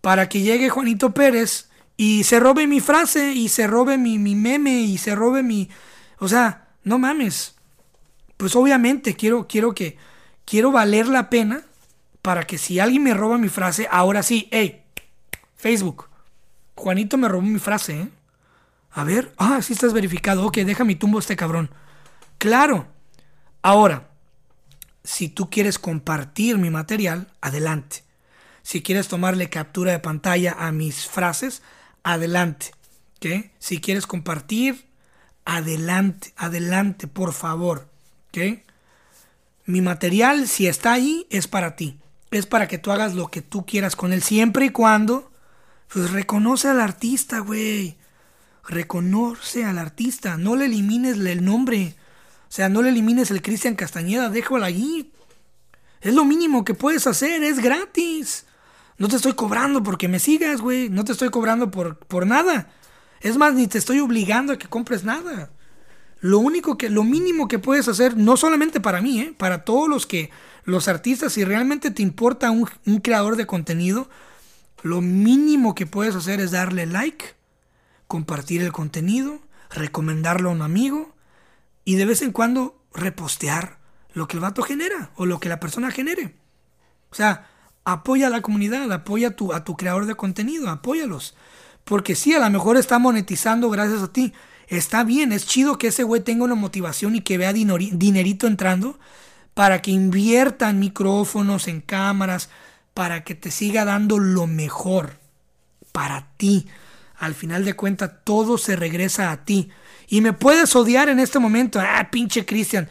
para 0.00 0.28
que 0.28 0.40
llegue 0.40 0.70
Juanito 0.70 1.12
Pérez 1.12 1.68
y 1.96 2.24
se 2.24 2.38
robe 2.40 2.66
mi 2.66 2.80
frase 2.80 3.32
y 3.32 3.48
se 3.48 3.66
robe 3.66 3.98
mi, 3.98 4.18
mi 4.18 4.34
meme 4.34 4.80
y 4.80 4.98
se 4.98 5.14
robe 5.14 5.42
mi... 5.42 5.68
O 6.18 6.28
sea, 6.28 6.68
no 6.84 6.98
mames. 6.98 7.54
Pues 8.36 8.54
obviamente 8.54 9.14
quiero, 9.16 9.46
quiero 9.48 9.74
que... 9.74 9.96
Quiero 10.44 10.70
valer 10.70 11.08
la 11.08 11.28
pena 11.28 11.64
para 12.22 12.44
que 12.44 12.56
si 12.56 12.78
alguien 12.78 13.02
me 13.02 13.14
roba 13.14 13.36
mi 13.36 13.48
frase, 13.48 13.88
ahora 13.90 14.22
sí, 14.22 14.48
hey, 14.52 14.84
Facebook, 15.56 16.08
Juanito 16.76 17.16
me 17.16 17.26
robó 17.26 17.42
mi 17.42 17.58
frase, 17.58 18.02
¿eh? 18.02 18.08
A 18.96 19.04
ver, 19.04 19.34
ah, 19.36 19.60
sí 19.60 19.74
estás 19.74 19.92
verificado, 19.92 20.46
ok, 20.46 20.56
deja 20.60 20.82
mi 20.82 20.96
tumbo 20.96 21.18
este 21.18 21.36
cabrón. 21.36 21.68
Claro. 22.38 22.88
Ahora, 23.60 24.08
si 25.04 25.28
tú 25.28 25.50
quieres 25.50 25.78
compartir 25.78 26.56
mi 26.56 26.70
material, 26.70 27.30
adelante. 27.42 28.04
Si 28.62 28.82
quieres 28.82 29.08
tomarle 29.08 29.50
captura 29.50 29.92
de 29.92 29.98
pantalla 29.98 30.56
a 30.58 30.72
mis 30.72 31.06
frases, 31.06 31.60
adelante. 32.04 32.72
¿okay? 33.16 33.50
Si 33.58 33.82
quieres 33.82 34.06
compartir, 34.06 34.86
adelante, 35.44 36.32
adelante, 36.34 37.06
por 37.06 37.34
favor. 37.34 37.90
¿okay? 38.28 38.64
Mi 39.66 39.82
material, 39.82 40.48
si 40.48 40.68
está 40.68 40.94
ahí, 40.94 41.26
es 41.28 41.48
para 41.48 41.76
ti. 41.76 41.98
Es 42.30 42.46
para 42.46 42.66
que 42.66 42.78
tú 42.78 42.92
hagas 42.92 43.12
lo 43.12 43.28
que 43.28 43.42
tú 43.42 43.66
quieras 43.66 43.94
con 43.94 44.14
él, 44.14 44.22
siempre 44.22 44.64
y 44.64 44.70
cuando, 44.70 45.30
pues 45.92 46.12
reconoce 46.12 46.68
al 46.68 46.80
artista, 46.80 47.40
güey. 47.40 47.98
Reconoce 48.68 49.64
al 49.64 49.78
artista. 49.78 50.36
No 50.36 50.56
le 50.56 50.66
elimines 50.66 51.18
el 51.18 51.44
nombre. 51.44 51.94
O 52.48 52.52
sea, 52.52 52.68
no 52.68 52.82
le 52.82 52.90
elimines 52.90 53.30
el 53.30 53.42
Cristian 53.42 53.74
Castañeda, 53.74 54.30
déjalo 54.30 54.64
allí. 54.64 55.12
Es 56.00 56.14
lo 56.14 56.24
mínimo 56.24 56.64
que 56.64 56.74
puedes 56.74 57.06
hacer, 57.06 57.42
es 57.42 57.58
gratis. 57.58 58.46
No 58.98 59.08
te 59.08 59.16
estoy 59.16 59.34
cobrando 59.34 59.82
porque 59.82 60.08
me 60.08 60.18
sigas, 60.18 60.60
güey. 60.60 60.88
No 60.88 61.04
te 61.04 61.12
estoy 61.12 61.30
cobrando 61.30 61.70
por, 61.70 61.98
por 61.98 62.26
nada. 62.26 62.70
Es 63.20 63.36
más, 63.36 63.54
ni 63.54 63.66
te 63.66 63.78
estoy 63.78 64.00
obligando 64.00 64.52
a 64.52 64.58
que 64.58 64.68
compres 64.68 65.04
nada. 65.04 65.50
Lo 66.20 66.38
único 66.38 66.78
que, 66.78 66.88
lo 66.88 67.04
mínimo 67.04 67.48
que 67.48 67.58
puedes 67.58 67.88
hacer, 67.88 68.16
no 68.16 68.36
solamente 68.36 68.80
para 68.80 69.02
mí, 69.02 69.20
¿eh? 69.20 69.34
para 69.36 69.64
todos 69.64 69.88
los 69.88 70.06
que, 70.06 70.30
los 70.64 70.88
artistas, 70.88 71.34
si 71.34 71.44
realmente 71.44 71.90
te 71.90 72.02
importa 72.02 72.50
un, 72.50 72.68
un 72.86 73.00
creador 73.00 73.36
de 73.36 73.46
contenido, 73.46 74.08
lo 74.82 75.00
mínimo 75.02 75.74
que 75.74 75.86
puedes 75.86 76.14
hacer 76.14 76.40
es 76.40 76.52
darle 76.52 76.86
like, 76.86 77.26
compartir 78.06 78.62
el 78.62 78.72
contenido, 78.72 79.40
recomendarlo 79.70 80.50
a 80.50 80.52
un 80.52 80.62
amigo 80.62 81.14
y 81.84 81.96
de 81.96 82.04
vez 82.06 82.22
en 82.22 82.32
cuando 82.32 82.80
repostear 82.92 83.78
lo 84.12 84.28
que 84.28 84.36
el 84.36 84.40
vato 84.40 84.62
genera 84.62 85.10
o 85.16 85.26
lo 85.26 85.40
que 85.40 85.48
la 85.48 85.60
persona 85.60 85.90
genere. 85.90 86.34
O 87.10 87.14
sea, 87.14 87.48
apoya 87.84 88.26
a 88.26 88.30
la 88.30 88.42
comunidad, 88.42 88.90
apoya 88.92 89.28
a 89.28 89.30
tu, 89.32 89.52
a 89.52 89.64
tu 89.64 89.76
creador 89.76 90.06
de 90.06 90.14
contenido, 90.14 90.68
apóyalos. 90.68 91.36
Porque 91.84 92.14
sí, 92.14 92.34
a 92.34 92.40
lo 92.40 92.50
mejor 92.50 92.76
está 92.76 92.98
monetizando 92.98 93.70
gracias 93.70 94.02
a 94.02 94.12
ti. 94.12 94.32
Está 94.66 95.04
bien, 95.04 95.32
es 95.32 95.46
chido 95.46 95.78
que 95.78 95.88
ese 95.88 96.02
güey 96.02 96.22
tenga 96.22 96.44
una 96.44 96.56
motivación 96.56 97.14
y 97.14 97.20
que 97.20 97.38
vea 97.38 97.52
dinerito 97.52 98.46
entrando 98.46 98.98
para 99.54 99.80
que 99.80 99.92
invierta 99.92 100.68
en 100.68 100.80
micrófonos, 100.80 101.68
en 101.68 101.80
cámaras, 101.80 102.50
para 102.92 103.22
que 103.22 103.34
te 103.34 103.50
siga 103.50 103.84
dando 103.84 104.18
lo 104.18 104.46
mejor 104.46 105.18
para 105.92 106.28
ti. 106.36 106.66
Al 107.18 107.34
final 107.34 107.64
de 107.64 107.74
cuentas, 107.74 108.10
todo 108.24 108.58
se 108.58 108.76
regresa 108.76 109.30
a 109.30 109.44
ti. 109.44 109.70
Y 110.08 110.20
me 110.20 110.32
puedes 110.32 110.74
odiar 110.76 111.08
en 111.08 111.18
este 111.18 111.38
momento. 111.38 111.80
Ah, 111.80 112.08
pinche 112.10 112.44
Cristian. 112.44 112.88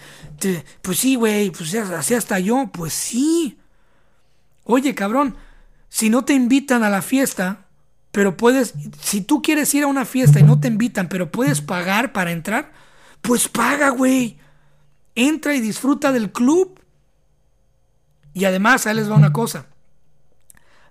Pues 0.81 0.99
sí, 0.99 1.15
güey, 1.15 1.51
pues 1.51 1.73
así 1.75 2.13
hasta 2.13 2.39
yo. 2.39 2.69
Pues 2.73 2.93
sí. 2.93 3.57
Oye, 4.63 4.95
cabrón, 4.95 5.35
si 5.89 6.09
no 6.09 6.25
te 6.25 6.33
invitan 6.33 6.83
a 6.83 6.89
la 6.89 7.01
fiesta, 7.01 7.65
pero 8.11 8.35
puedes, 8.35 8.73
si 8.99 9.21
tú 9.21 9.41
quieres 9.41 9.73
ir 9.73 9.83
a 9.83 9.87
una 9.87 10.05
fiesta 10.05 10.39
y 10.39 10.43
no 10.43 10.59
te 10.59 10.67
invitan, 10.67 11.07
pero 11.07 11.31
puedes 11.31 11.61
pagar 11.61 12.11
para 12.11 12.31
entrar, 12.31 12.71
pues 13.21 13.47
paga, 13.47 13.89
güey. 13.89 14.37
Entra 15.15 15.55
y 15.55 15.61
disfruta 15.61 16.11
del 16.11 16.31
club. 16.31 16.79
Y 18.33 18.45
además, 18.45 18.87
ahí 18.87 18.95
les 18.95 19.09
va 19.09 19.15
una 19.15 19.31
cosa. 19.31 19.67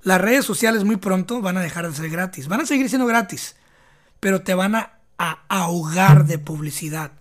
Las 0.05 0.21
redes 0.21 0.45
sociales 0.45 0.85
muy 0.85 0.97
pronto 0.97 1.41
van 1.41 1.57
a 1.57 1.63
dejar 1.63 1.89
de 1.89 1.97
ser 1.97 2.11
gratis. 2.11 2.47
Van 2.47 2.61
a 2.61 2.67
seguir 2.67 2.89
siendo 2.91 3.07
gratis, 3.07 3.57
pero 4.21 4.43
te 4.43 4.55
van 4.55 4.75
a, 4.75 4.91
ahogar 5.49 6.27
de 6.27 6.39
publicidad. 6.39 7.13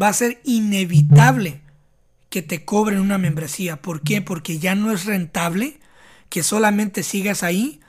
Va 0.00 0.08
a 0.08 0.12
ser 0.12 0.40
inevitable 0.44 1.62
que 2.28 2.42
te 2.42 2.64
cobren 2.64 3.00
una 3.00 3.16
membresía. 3.16 3.80
¿Por 3.80 4.02
qué? 4.02 4.20
Porque 4.20 4.58
ya 4.58 4.74
no 4.74 4.92
es 4.92 5.06
rentable 5.06 5.80
que 6.28 6.42
solamente 6.42 7.02
sigas 7.02 7.42
ahí. 7.42 7.80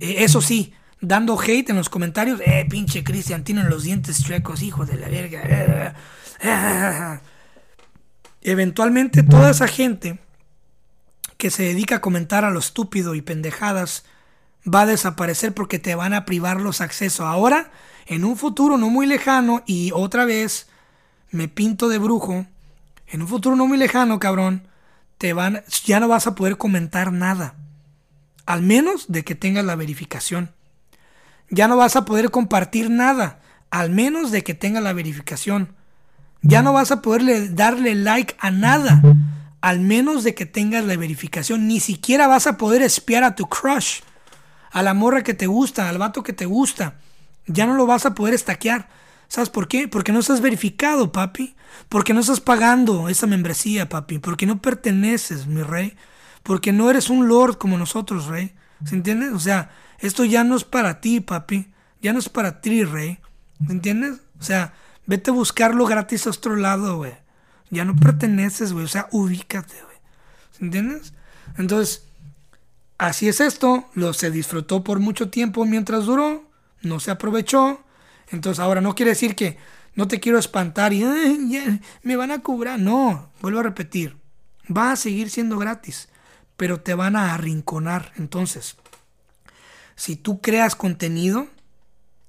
Eh, 0.00 0.16
eso 0.18 0.40
sí, 0.40 0.72
dando 1.00 1.38
hate 1.38 1.70
en 1.70 1.76
los 1.76 1.90
comentarios. 1.90 2.40
Eh, 2.46 2.64
pinche 2.70 3.04
Cristian, 3.04 3.44
tienen 3.44 3.68
los 3.68 3.82
dientes 3.82 4.24
chuecos, 4.24 4.62
hijo 4.62 4.86
de 4.86 4.96
la 4.96 5.08
verga. 5.08 5.94
Eventualmente 8.40 9.22
toda 9.22 9.50
esa 9.50 9.68
gente 9.68 10.18
que 11.42 11.50
se 11.50 11.64
dedica 11.64 11.96
a 11.96 12.00
comentar 12.00 12.44
a 12.44 12.52
lo 12.52 12.60
estúpido 12.60 13.16
y 13.16 13.20
pendejadas 13.20 14.04
va 14.64 14.82
a 14.82 14.86
desaparecer 14.86 15.52
porque 15.52 15.80
te 15.80 15.96
van 15.96 16.14
a 16.14 16.24
privar 16.24 16.60
los 16.60 16.80
accesos. 16.80 17.26
Ahora, 17.26 17.72
en 18.06 18.24
un 18.24 18.36
futuro 18.36 18.78
no 18.78 18.90
muy 18.90 19.06
lejano, 19.06 19.64
y 19.66 19.90
otra 19.92 20.24
vez 20.24 20.68
me 21.32 21.48
pinto 21.48 21.88
de 21.88 21.98
brujo, 21.98 22.46
en 23.08 23.22
un 23.22 23.26
futuro 23.26 23.56
no 23.56 23.66
muy 23.66 23.76
lejano, 23.76 24.20
cabrón, 24.20 24.68
te 25.18 25.32
van, 25.32 25.64
ya 25.84 25.98
no 25.98 26.06
vas 26.06 26.28
a 26.28 26.36
poder 26.36 26.58
comentar 26.58 27.10
nada. 27.10 27.56
Al 28.46 28.62
menos 28.62 29.10
de 29.10 29.24
que 29.24 29.34
tengas 29.34 29.64
la 29.64 29.74
verificación. 29.74 30.52
Ya 31.50 31.66
no 31.66 31.76
vas 31.76 31.96
a 31.96 32.04
poder 32.04 32.30
compartir 32.30 32.88
nada. 32.88 33.40
Al 33.72 33.90
menos 33.90 34.30
de 34.30 34.44
que 34.44 34.54
tengas 34.54 34.84
la 34.84 34.92
verificación. 34.92 35.74
Ya 36.42 36.62
no 36.62 36.72
vas 36.72 36.92
a 36.92 37.02
poder 37.02 37.52
darle 37.56 37.96
like 37.96 38.36
a 38.38 38.52
nada. 38.52 39.02
Al 39.62 39.80
menos 39.80 40.24
de 40.24 40.34
que 40.34 40.44
tengas 40.44 40.84
la 40.84 40.96
verificación. 40.96 41.66
Ni 41.66 41.80
siquiera 41.80 42.26
vas 42.26 42.46
a 42.46 42.58
poder 42.58 42.82
espiar 42.82 43.24
a 43.24 43.34
tu 43.34 43.46
crush. 43.46 44.00
A 44.70 44.82
la 44.82 44.92
morra 44.92 45.22
que 45.22 45.34
te 45.34 45.46
gusta, 45.46 45.88
al 45.88 45.98
vato 45.98 46.22
que 46.22 46.34
te 46.34 46.44
gusta. 46.44 46.96
Ya 47.46 47.64
no 47.64 47.74
lo 47.74 47.86
vas 47.86 48.04
a 48.04 48.14
poder 48.14 48.34
estaquear. 48.34 48.88
¿Sabes 49.28 49.48
por 49.48 49.68
qué? 49.68 49.88
Porque 49.88 50.12
no 50.12 50.18
estás 50.18 50.42
verificado, 50.42 51.12
papi. 51.12 51.54
Porque 51.88 52.12
no 52.12 52.20
estás 52.20 52.40
pagando 52.40 53.08
esa 53.08 53.26
membresía, 53.26 53.88
papi. 53.88 54.18
Porque 54.18 54.44
no 54.44 54.60
perteneces, 54.60 55.46
mi 55.46 55.62
rey. 55.62 55.96
Porque 56.42 56.72
no 56.72 56.90
eres 56.90 57.08
un 57.08 57.28
lord 57.28 57.56
como 57.56 57.78
nosotros, 57.78 58.26
rey. 58.26 58.52
¿Se 58.84 58.94
entiende? 58.94 59.30
O 59.30 59.38
sea, 59.38 59.70
esto 60.00 60.24
ya 60.24 60.42
no 60.44 60.56
es 60.56 60.64
para 60.64 61.00
ti, 61.00 61.20
papi. 61.20 61.72
Ya 62.02 62.12
no 62.12 62.18
es 62.18 62.28
para 62.28 62.60
ti, 62.60 62.84
rey. 62.84 63.20
¿Se 63.64 63.72
entiendes? 63.72 64.20
O 64.40 64.42
sea, 64.42 64.74
vete 65.06 65.30
a 65.30 65.34
buscarlo 65.34 65.86
gratis 65.86 66.26
a 66.26 66.30
otro 66.30 66.56
lado, 66.56 66.96
güey. 66.96 67.14
Ya 67.72 67.84
no 67.84 67.96
perteneces, 67.96 68.72
güey. 68.72 68.84
O 68.84 68.88
sea, 68.88 69.08
ubícate, 69.10 69.74
güey. 69.82 69.96
¿Se 70.52 70.64
entiendes? 70.64 71.14
Entonces, 71.56 72.04
así 72.98 73.28
es 73.28 73.40
esto. 73.40 73.88
Lo 73.94 74.12
se 74.12 74.30
disfrutó 74.30 74.84
por 74.84 75.00
mucho 75.00 75.30
tiempo 75.30 75.64
mientras 75.64 76.04
duró. 76.04 76.44
No 76.82 77.00
se 77.00 77.10
aprovechó. 77.10 77.82
Entonces 78.30 78.60
ahora 78.60 78.80
no 78.80 78.94
quiere 78.94 79.10
decir 79.10 79.34
que 79.34 79.58
no 79.94 80.06
te 80.06 80.20
quiero 80.20 80.38
espantar 80.38 80.92
y 80.92 81.02
me 82.02 82.16
van 82.16 82.30
a 82.30 82.42
cobrar. 82.42 82.78
No, 82.78 83.30
vuelvo 83.40 83.60
a 83.60 83.64
repetir, 83.64 84.16
va 84.74 84.92
a 84.92 84.96
seguir 84.96 85.30
siendo 85.30 85.58
gratis, 85.58 86.08
pero 86.56 86.80
te 86.80 86.94
van 86.94 87.16
a 87.16 87.34
arrinconar. 87.34 88.12
Entonces, 88.16 88.76
si 89.96 90.16
tú 90.16 90.40
creas 90.40 90.76
contenido 90.76 91.46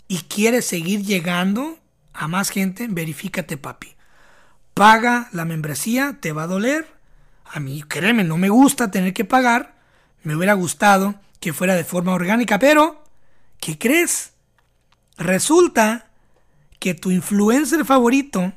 y 0.08 0.20
quieres 0.20 0.66
seguir 0.66 1.04
llegando 1.04 1.78
a 2.14 2.28
más 2.28 2.50
gente, 2.50 2.88
verifícate, 2.90 3.58
papi. 3.58 3.93
Paga 4.74 5.30
la 5.32 5.46
membresía, 5.46 6.18
te 6.20 6.32
va 6.32 6.44
a 6.44 6.48
doler. 6.48 6.88
A 7.46 7.60
mí, 7.60 7.84
créeme, 7.84 8.24
no 8.24 8.38
me 8.38 8.50
gusta 8.50 8.90
tener 8.90 9.14
que 9.14 9.26
pagar. 9.26 9.76
Me 10.24 10.36
hubiera 10.36 10.54
gustado 10.54 11.16
que 11.40 11.54
fuera 11.54 11.76
de 11.76 11.84
forma 11.84 12.14
orgánica, 12.14 12.58
pero 12.58 13.04
¿qué 13.60 13.78
crees? 13.78 14.34
Resulta 15.18 16.08
que 16.80 16.94
tu 16.94 17.12
influencer 17.12 17.86
favorito, 17.86 18.54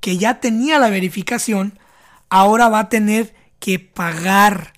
que 0.00 0.18
ya 0.18 0.40
tenía 0.40 0.78
la 0.78 0.90
verificación, 0.90 1.78
ahora 2.28 2.68
va 2.68 2.80
a 2.80 2.88
tener 2.88 3.34
que 3.58 3.78
pagar 3.78 4.74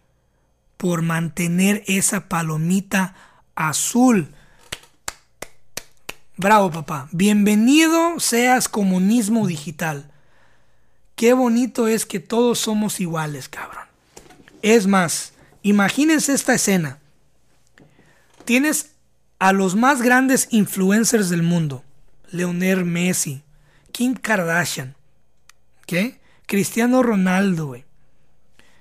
por 0.77 1.03
mantener 1.03 1.83
esa 1.87 2.29
palomita 2.29 3.15
azul. 3.55 4.35
Bravo, 6.37 6.71
papá. 6.71 7.09
Bienvenido 7.13 8.19
seas 8.19 8.69
comunismo 8.69 9.47
digital. 9.47 10.10
Qué 11.21 11.35
bonito 11.35 11.87
es 11.87 12.07
que 12.07 12.19
todos 12.19 12.61
somos 12.61 12.99
iguales, 12.99 13.51
cabrón. 13.51 13.85
Es 14.63 14.87
más, 14.87 15.35
imagínense 15.61 16.33
esta 16.33 16.55
escena. 16.55 16.99
Tienes 18.47 18.93
a 19.39 19.53
los 19.53 19.77
más 19.77 20.01
grandes 20.01 20.49
influencers 20.51 21.29
del 21.29 21.43
mundo. 21.43 21.85
Leonel 22.31 22.87
Messi, 22.87 23.43
Kim 23.93 24.15
Kardashian, 24.15 24.97
¿qué? 25.85 26.23
Cristiano 26.47 27.03
Ronaldo, 27.03 27.67
güey. 27.67 27.85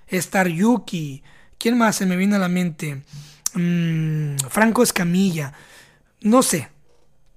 Star 0.07 0.47
Yuki, 0.47 1.23
¿quién 1.57 1.77
más 1.77 1.97
se 1.97 2.05
me 2.05 2.15
viene 2.15 2.37
a 2.37 2.39
la 2.39 2.47
mente? 2.47 3.03
Mm, 3.53 4.37
Franco 4.49 4.81
Escamilla, 4.81 5.51
no 6.21 6.41
sé, 6.41 6.69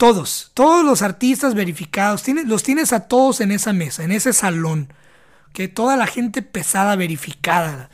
todos, 0.02 0.50
todos 0.54 0.84
los 0.84 1.00
artistas 1.00 1.54
verificados, 1.54 2.24
los 2.44 2.64
tienes 2.64 2.92
a 2.92 3.06
todos 3.06 3.40
en 3.40 3.52
esa 3.52 3.72
mesa, 3.72 4.02
en 4.02 4.10
ese 4.10 4.32
salón, 4.32 4.92
que 5.52 5.68
toda 5.68 5.96
la 5.96 6.08
gente 6.08 6.42
pesada 6.42 6.96
verificada, 6.96 7.88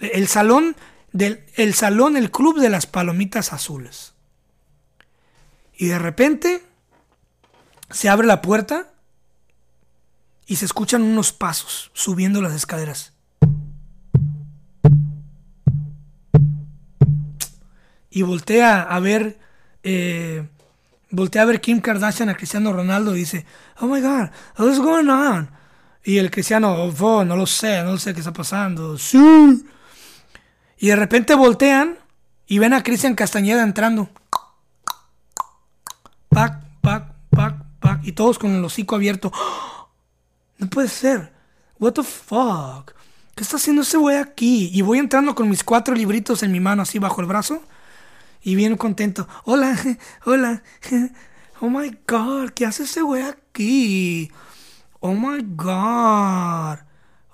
el 0.00 0.26
salón 0.26 0.74
del 1.12 1.44
el 1.56 1.74
salón, 1.74 2.16
el 2.16 2.30
club 2.30 2.58
de 2.58 2.70
las 2.70 2.86
palomitas 2.86 3.52
azules. 3.52 4.14
Y 5.76 5.88
de 5.88 5.98
repente 5.98 6.62
se 7.90 8.08
abre 8.08 8.26
la 8.26 8.40
puerta 8.40 8.94
y 10.46 10.56
se 10.56 10.64
escuchan 10.64 11.02
unos 11.02 11.34
pasos 11.34 11.90
subiendo 11.92 12.40
las 12.40 12.54
escaleras. 12.54 13.12
Y 18.08 18.22
voltea 18.22 18.80
a 18.80 18.98
ver, 18.98 19.38
eh, 19.82 20.48
voltea 21.10 21.42
a 21.42 21.44
ver 21.44 21.60
Kim 21.60 21.80
Kardashian 21.80 22.28
a 22.28 22.36
Cristiano 22.36 22.72
Ronaldo 22.72 23.14
y 23.14 23.20
dice, 23.20 23.46
oh 23.80 23.86
my 23.86 24.00
god, 24.00 24.30
what's 24.58 24.78
going 24.78 25.08
on? 25.08 25.50
Y 26.02 26.18
el 26.18 26.30
cristiano, 26.30 26.72
oh, 26.72 27.24
no 27.24 27.36
lo 27.36 27.46
sé, 27.46 27.82
no 27.82 27.98
sé 27.98 28.14
qué 28.14 28.20
está 28.20 28.32
pasando. 28.32 28.96
Y 30.78 30.86
de 30.86 30.96
repente 30.96 31.34
voltean 31.34 31.98
y 32.46 32.58
ven 32.58 32.72
a 32.72 32.82
Cristian 32.82 33.14
Castañeda 33.14 33.62
entrando. 33.62 34.08
Pac, 36.30 36.62
pac, 36.80 37.12
pac, 37.30 38.00
y 38.02 38.12
todos 38.12 38.38
con 38.38 38.52
el 38.52 38.64
hocico 38.64 38.94
abierto. 38.94 39.32
No 40.58 40.68
puede 40.68 40.88
ser. 40.88 41.32
What 41.78 41.94
the 41.94 42.02
fuck? 42.02 42.92
¿Qué 43.34 43.42
está 43.42 43.56
haciendo 43.56 43.80
ese 43.80 43.96
güey 43.96 44.18
aquí? 44.18 44.68
Y 44.74 44.82
voy 44.82 44.98
entrando 44.98 45.34
con 45.34 45.48
mis 45.48 45.64
cuatro 45.64 45.94
libritos 45.94 46.42
en 46.42 46.52
mi 46.52 46.60
mano 46.60 46.82
así 46.82 46.98
bajo 46.98 47.22
el 47.22 47.26
brazo. 47.26 47.62
Y 48.42 48.54
bien 48.54 48.76
contento. 48.76 49.28
Hola, 49.44 49.78
hola. 50.24 50.62
Oh 51.60 51.68
my 51.68 51.90
god, 52.08 52.50
¿qué 52.50 52.64
hace 52.64 52.84
ese 52.84 53.02
güey 53.02 53.22
aquí? 53.22 54.30
Oh 55.00 55.14
my 55.14 55.42
god. 55.42 56.78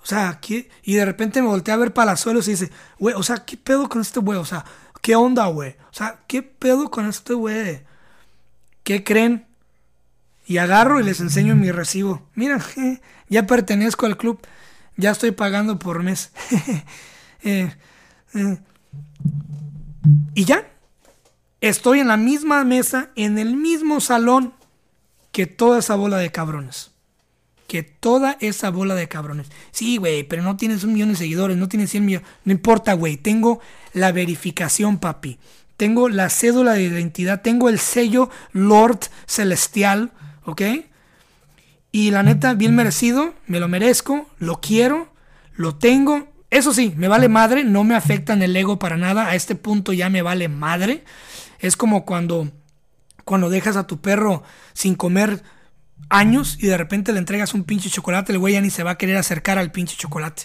O 0.01 0.05
sea, 0.05 0.39
¿qué? 0.41 0.69
Y 0.83 0.95
de 0.95 1.05
repente 1.05 1.41
me 1.41 1.47
volteé 1.47 1.73
a 1.73 1.77
ver 1.77 1.93
Palazuelos 1.93 2.47
y 2.47 2.51
dice, 2.51 2.71
güey, 2.99 3.15
o 3.15 3.23
sea, 3.23 3.37
¿qué 3.37 3.57
pedo 3.57 3.89
con 3.89 4.01
este 4.01 4.19
güey? 4.19 4.37
O 4.37 4.45
sea, 4.45 4.65
¿qué 5.01 5.15
onda, 5.15 5.47
güey? 5.47 5.71
O 5.89 5.93
sea, 5.93 6.19
¿qué 6.27 6.41
pedo 6.43 6.89
con 6.91 7.07
este 7.07 7.33
güey? 7.33 7.81
¿Qué 8.83 9.03
creen? 9.03 9.45
Y 10.45 10.57
agarro 10.59 10.99
y 10.99 11.03
les 11.03 11.19
enseño 11.19 11.55
mi 11.55 11.71
recibo. 11.71 12.25
Mira, 12.35 12.61
ya 13.29 13.45
pertenezco 13.47 14.05
al 14.05 14.17
club. 14.17 14.39
Ya 14.95 15.11
estoy 15.11 15.31
pagando 15.31 15.79
por 15.79 16.03
mes. 16.03 16.31
Eh, 17.43 17.71
eh. 18.33 18.57
Y 20.33 20.45
ya. 20.45 20.65
Estoy 21.61 21.99
en 21.99 22.07
la 22.07 22.17
misma 22.17 22.63
mesa, 22.63 23.09
en 23.15 23.37
el 23.37 23.55
mismo 23.55 23.99
salón 23.99 24.53
que 25.31 25.47
toda 25.47 25.79
esa 25.79 25.95
bola 25.95 26.17
de 26.17 26.31
cabrones. 26.31 26.91
Que 27.67 27.83
toda 27.83 28.37
esa 28.39 28.69
bola 28.69 28.95
de 28.95 29.07
cabrones. 29.07 29.47
Sí, 29.71 29.97
güey, 29.97 30.23
pero 30.23 30.41
no 30.43 30.55
tienes 30.55 30.83
un 30.83 30.93
millón 30.93 31.09
de 31.09 31.15
seguidores, 31.15 31.57
no 31.57 31.67
tienes 31.67 31.91
100 31.91 32.05
millones. 32.05 32.27
No 32.45 32.51
importa, 32.53 32.93
güey. 32.93 33.17
Tengo 33.17 33.59
la 33.93 34.11
verificación, 34.11 34.99
papi. 34.99 35.37
Tengo 35.75 36.07
la 36.07 36.29
cédula 36.29 36.73
de 36.73 36.83
identidad. 36.83 37.41
Tengo 37.41 37.69
el 37.69 37.79
sello 37.79 38.29
Lord 38.53 38.99
Celestial 39.25 40.11
¿ok? 40.47 40.61
Y 41.91 42.11
la 42.11 42.23
neta, 42.23 42.53
bien 42.53 42.75
merecido, 42.75 43.33
me 43.47 43.59
lo 43.59 43.67
merezco, 43.67 44.29
lo 44.39 44.59
quiero, 44.59 45.09
lo 45.55 45.75
tengo. 45.75 46.27
Eso 46.49 46.73
sí, 46.73 46.93
me 46.95 47.07
vale 47.07 47.27
madre, 47.27 47.63
no 47.63 47.83
me 47.83 47.95
afecta 47.95 48.33
en 48.33 48.41
el 48.41 48.55
ego 48.55 48.79
para 48.79 48.97
nada. 48.97 49.27
A 49.27 49.35
este 49.35 49.55
punto 49.55 49.93
ya 49.93 50.09
me 50.09 50.21
vale 50.21 50.47
madre. 50.47 51.03
Es 51.59 51.77
como 51.77 52.05
cuando, 52.05 52.51
cuando 53.25 53.49
dejas 53.49 53.75
a 53.75 53.87
tu 53.87 53.99
perro 53.99 54.43
sin 54.73 54.95
comer 54.95 55.43
años 56.09 56.57
y 56.59 56.67
de 56.67 56.77
repente 56.77 57.11
le 57.13 57.19
entregas 57.19 57.53
un 57.53 57.63
pinche 57.63 57.89
chocolate, 57.89 58.31
el 58.31 58.39
güey 58.39 58.53
ya 58.53 58.61
ni 58.61 58.69
se 58.69 58.83
va 58.83 58.91
a 58.91 58.97
querer 58.97 59.17
acercar 59.17 59.57
al 59.57 59.71
pinche 59.71 59.95
chocolate. 59.95 60.43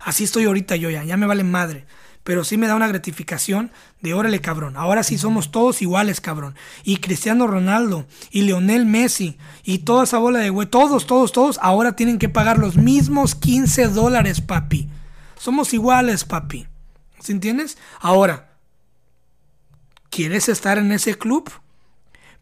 Así 0.00 0.24
estoy 0.24 0.44
ahorita 0.44 0.76
yo 0.76 0.90
ya, 0.90 1.04
ya 1.04 1.16
me 1.16 1.26
vale 1.26 1.44
madre 1.44 1.86
pero 2.28 2.44
sí 2.44 2.58
me 2.58 2.66
da 2.66 2.74
una 2.74 2.88
gratificación 2.88 3.72
de 4.02 4.12
órale, 4.12 4.42
cabrón. 4.42 4.76
Ahora 4.76 5.02
sí 5.02 5.16
somos 5.16 5.50
todos 5.50 5.80
iguales, 5.80 6.20
cabrón. 6.20 6.54
Y 6.84 6.98
Cristiano 6.98 7.46
Ronaldo, 7.46 8.06
y 8.30 8.42
Lionel 8.42 8.84
Messi, 8.84 9.38
y 9.64 9.78
toda 9.78 10.04
esa 10.04 10.18
bola 10.18 10.40
de 10.40 10.50
güey, 10.50 10.66
todos, 10.66 11.06
todos, 11.06 11.32
todos, 11.32 11.58
ahora 11.62 11.96
tienen 11.96 12.18
que 12.18 12.28
pagar 12.28 12.58
los 12.58 12.76
mismos 12.76 13.34
15 13.34 13.88
dólares, 13.88 14.42
papi. 14.42 14.90
Somos 15.38 15.72
iguales, 15.72 16.26
papi. 16.26 16.66
¿Sí 17.18 17.32
entiendes? 17.32 17.78
Ahora, 17.98 18.47
¿quieres 20.10 20.48
estar 20.48 20.78
en 20.78 20.92
ese 20.92 21.16
club? 21.16 21.50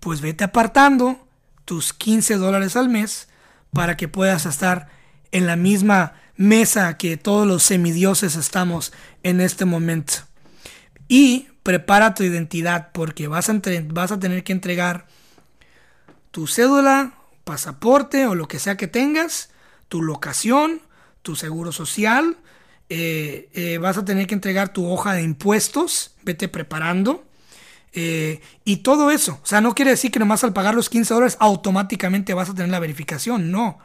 Pues 0.01 0.21
vete 0.21 0.45
apartando 0.45 1.27
tus 1.65 1.93
15 1.93 2.37
dólares 2.37 2.77
al 2.77 2.89
mes 2.89 3.29
para 3.73 3.97
que 3.97 4.09
puedas 4.09 4.47
estar 4.47 4.89
en 5.33 5.47
la 5.47 5.57
misma 5.57 6.15
mesa 6.37 6.97
que 6.97 7.17
todos 7.17 7.47
los 7.47 7.63
semidioses 7.63 8.37
estamos 8.37 8.93
en 9.23 9.41
este 9.41 9.65
momento. 9.65 10.15
Y 11.09 11.49
prepara 11.63 12.15
tu 12.15 12.23
identidad 12.23 12.91
porque 12.93 13.29
vas 13.29 13.49
a, 13.49 13.61
tener 13.61 14.45
que 14.45 14.53
entregar 14.53 15.07
tu 16.31 16.47
cédula, 16.47 17.15
pasaporte 17.45 18.27
o 18.27 18.35
lo 18.35 18.49
que 18.49 18.59
sea 18.59 18.77
que 18.77 18.87
tengas, 18.87 19.51
tu 19.89 20.03
locación, 20.03 20.81
tu 21.23 21.37
seguro 21.37 21.73
social, 21.73 22.37
eh, 22.89 23.49
eh, 23.53 23.79
vas 23.79 23.97
a 23.97 24.05
tener 24.05 24.27
que 24.27 24.35
entregar 24.35 24.73
tu 24.73 24.89
hoja 24.89 25.15
de 25.15 25.23
impuestos, 25.23 26.15
vete 26.23 26.49
preparando. 26.49 27.26
Eh, 27.93 28.41
y 28.65 28.79
todo 28.79 29.11
eso, 29.11 29.41
o 29.43 29.47
sea, 29.47 29.61
no 29.61 29.75
quiere 29.75 29.93
decir 29.93 30.11
que 30.11 30.19
nomás 30.19 30.45
al 30.45 30.53
pagar 30.53 30.75
los 30.75 30.91
15 30.91 31.15
dólares 31.15 31.37
automáticamente 31.41 32.35
vas 32.35 32.51
a 32.51 32.55
tener 32.55 32.71
la 32.71 32.79
verificación, 32.79 33.51
no. 33.51 33.79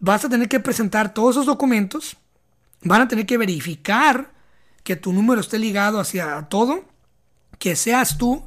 Vas 0.00 0.24
a 0.24 0.28
tener 0.28 0.48
que 0.48 0.58
presentar 0.58 1.14
todos 1.14 1.36
esos 1.36 1.46
documentos, 1.46 2.16
van 2.82 3.02
a 3.02 3.08
tener 3.08 3.26
que 3.26 3.38
verificar 3.38 4.32
que 4.82 4.96
tu 4.96 5.12
número 5.12 5.40
esté 5.40 5.58
ligado 5.58 6.00
hacia 6.00 6.42
todo, 6.48 6.84
que 7.58 7.76
seas 7.76 8.18
tú, 8.18 8.44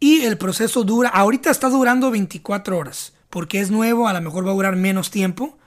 y 0.00 0.22
el 0.22 0.36
proceso 0.36 0.82
dura, 0.82 1.08
ahorita 1.10 1.50
está 1.50 1.68
durando 1.68 2.10
24 2.10 2.76
horas, 2.76 3.12
porque 3.30 3.60
es 3.60 3.70
nuevo, 3.70 4.08
a 4.08 4.12
lo 4.12 4.20
mejor 4.20 4.44
va 4.44 4.50
a 4.50 4.54
durar 4.54 4.74
menos 4.74 5.12
tiempo, 5.12 5.58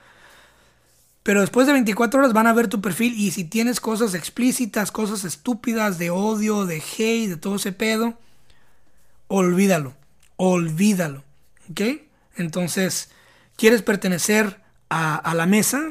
pero 1.26 1.40
después 1.40 1.66
de 1.66 1.72
24 1.72 2.20
horas 2.20 2.32
van 2.32 2.46
a 2.46 2.52
ver 2.52 2.68
tu 2.68 2.80
perfil 2.80 3.12
y 3.18 3.32
si 3.32 3.42
tienes 3.42 3.80
cosas 3.80 4.14
explícitas, 4.14 4.92
cosas 4.92 5.24
estúpidas, 5.24 5.98
de 5.98 6.10
odio, 6.10 6.66
de 6.66 6.76
hate, 6.76 7.30
de 7.30 7.36
todo 7.36 7.56
ese 7.56 7.72
pedo, 7.72 8.16
olvídalo, 9.26 9.94
olvídalo, 10.36 11.24
¿ok? 11.68 11.80
Entonces, 12.36 13.10
¿quieres 13.56 13.82
pertenecer 13.82 14.60
a, 14.88 15.34
la 15.34 15.46
mesa, 15.46 15.82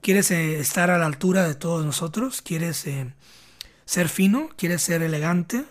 quieres 0.00 0.30
eh, 0.30 0.58
estar 0.58 0.90
a 0.90 0.96
la 0.96 1.04
altura 1.04 1.46
de 1.46 1.54
todos 1.54 1.84
nosotros, 1.84 2.40
quieres 2.40 2.86
eh, 2.86 3.12
ser 3.84 4.08
fino, 4.08 4.48
quieres 4.56 4.80
ser 4.80 5.02
elegante, 5.02 5.66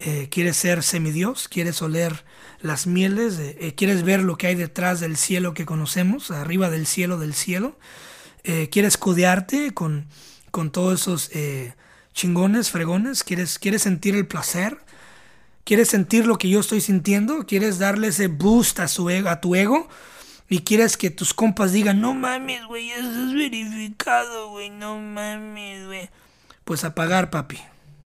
eh, 0.00 0.28
quieres 0.30 0.56
ser 0.56 0.82
semidios, 0.82 1.48
quieres 1.48 1.82
oler 1.82 2.24
las 2.60 2.86
mieles, 2.86 3.38
eh, 3.38 3.74
quieres 3.76 4.02
ver 4.02 4.20
lo 4.22 4.36
que 4.36 4.48
hay 4.48 4.54
detrás 4.54 5.00
del 5.00 5.16
cielo 5.16 5.54
que 5.54 5.66
conocemos, 5.66 6.30
arriba 6.30 6.70
del 6.70 6.86
cielo 6.86 7.18
del 7.18 7.34
cielo, 7.34 7.78
quieres 8.70 8.96
codearte 8.96 9.74
con, 9.74 10.06
con 10.50 10.70
todos 10.72 11.02
esos 11.02 11.30
chingones, 12.14 12.70
fregones, 12.70 13.22
quieres, 13.22 13.58
quieres 13.58 13.82
sentir 13.82 14.16
el 14.16 14.26
placer, 14.26 14.78
quieres 15.64 15.88
sentir 15.88 16.26
lo 16.26 16.38
que 16.38 16.48
yo 16.48 16.60
estoy 16.60 16.80
sintiendo, 16.80 17.44
quieres 17.46 17.78
darle 17.78 18.08
ese 18.08 18.28
boost 18.28 18.80
a, 18.80 18.86
ego, 19.10 19.28
a 19.28 19.40
tu 19.42 19.54
ego 19.54 19.86
y 20.48 20.60
quieres 20.60 20.96
que 20.96 21.10
tus 21.10 21.34
compas 21.34 21.72
digan, 21.72 22.00
no 22.00 22.14
mames, 22.14 22.64
güey, 22.64 22.90
eso 22.90 23.02
es 23.06 23.34
verificado, 23.34 24.48
güey, 24.48 24.70
no 24.70 24.98
mames, 24.98 25.86
güey. 25.86 26.08
Pues 26.64 26.84
apagar, 26.84 27.28
papi. 27.28 27.58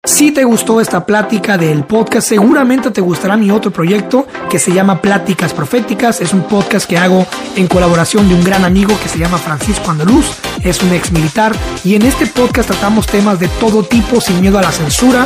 Si 0.06 0.32
te 0.32 0.44
gustó 0.44 0.80
esta 0.80 1.04
plática 1.04 1.58
del 1.58 1.84
podcast, 1.84 2.28
seguramente 2.28 2.92
te 2.92 3.02
gustará 3.02 3.36
mi 3.38 3.50
otro 3.50 3.72
proyecto 3.72 4.28
que 4.52 4.60
se 4.60 4.72
llama 4.72 5.02
Pláticas 5.02 5.52
Proféticas. 5.52 6.22
Es 6.22 6.32
un 6.32 6.44
podcast 6.44 6.88
que 6.88 6.96
hago 6.96 7.26
en 7.56 7.68
colaboración 7.68 8.30
de 8.30 8.36
un 8.36 8.44
gran 8.44 8.64
amigo 8.66 8.96
que 9.02 9.10
se 9.10 9.18
llama 9.18 9.40
Francisco 9.40 9.90
Andaluz. 9.90 10.38
Es 10.64 10.84
un 10.84 10.94
ex 10.94 11.12
militar 11.12 11.54
y 11.84 11.96
en 11.96 12.04
este 12.04 12.28
podcast 12.28 12.70
tratamos 12.70 13.08
temas 13.08 13.40
de 13.40 13.48
todo 13.48 13.82
tipo 13.82 14.22
sin 14.22 14.40
miedo 14.42 14.60
a 14.60 14.62
la 14.62 14.72
censura, 14.72 15.26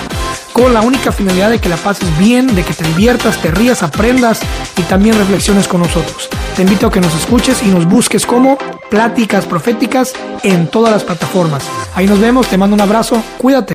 con 0.54 0.74
la 0.74 0.82
única 0.82 1.12
finalidad 1.12 1.50
de 1.50 1.60
que 1.60 1.68
la 1.68 1.78
pases 1.78 2.18
bien, 2.18 2.56
de 2.56 2.64
que 2.64 2.74
te 2.74 2.86
diviertas, 2.86 3.42
te 3.42 3.52
rías, 3.52 3.84
aprendas 3.84 4.40
y 4.78 4.82
también 4.84 5.18
reflexiones 5.18 5.68
con 5.68 5.82
nosotros. 5.82 6.30
Te 6.56 6.62
invito 6.62 6.88
a 6.88 6.92
que 6.92 7.02
nos 7.02 7.14
escuches 7.16 7.64
y 7.64 7.68
nos 7.68 7.86
busques 7.86 8.26
como 8.26 8.58
Pláticas 8.90 9.46
Proféticas 9.46 10.14
en 10.44 10.68
todas 10.68 10.94
las 10.94 11.04
plataformas. 11.04 11.64
Ahí 11.96 12.08
nos 12.08 12.20
vemos, 12.20 12.48
te 12.48 12.58
mando 12.58 12.76
un 12.76 12.82
abrazo, 12.82 13.22
cuídate. 13.38 13.68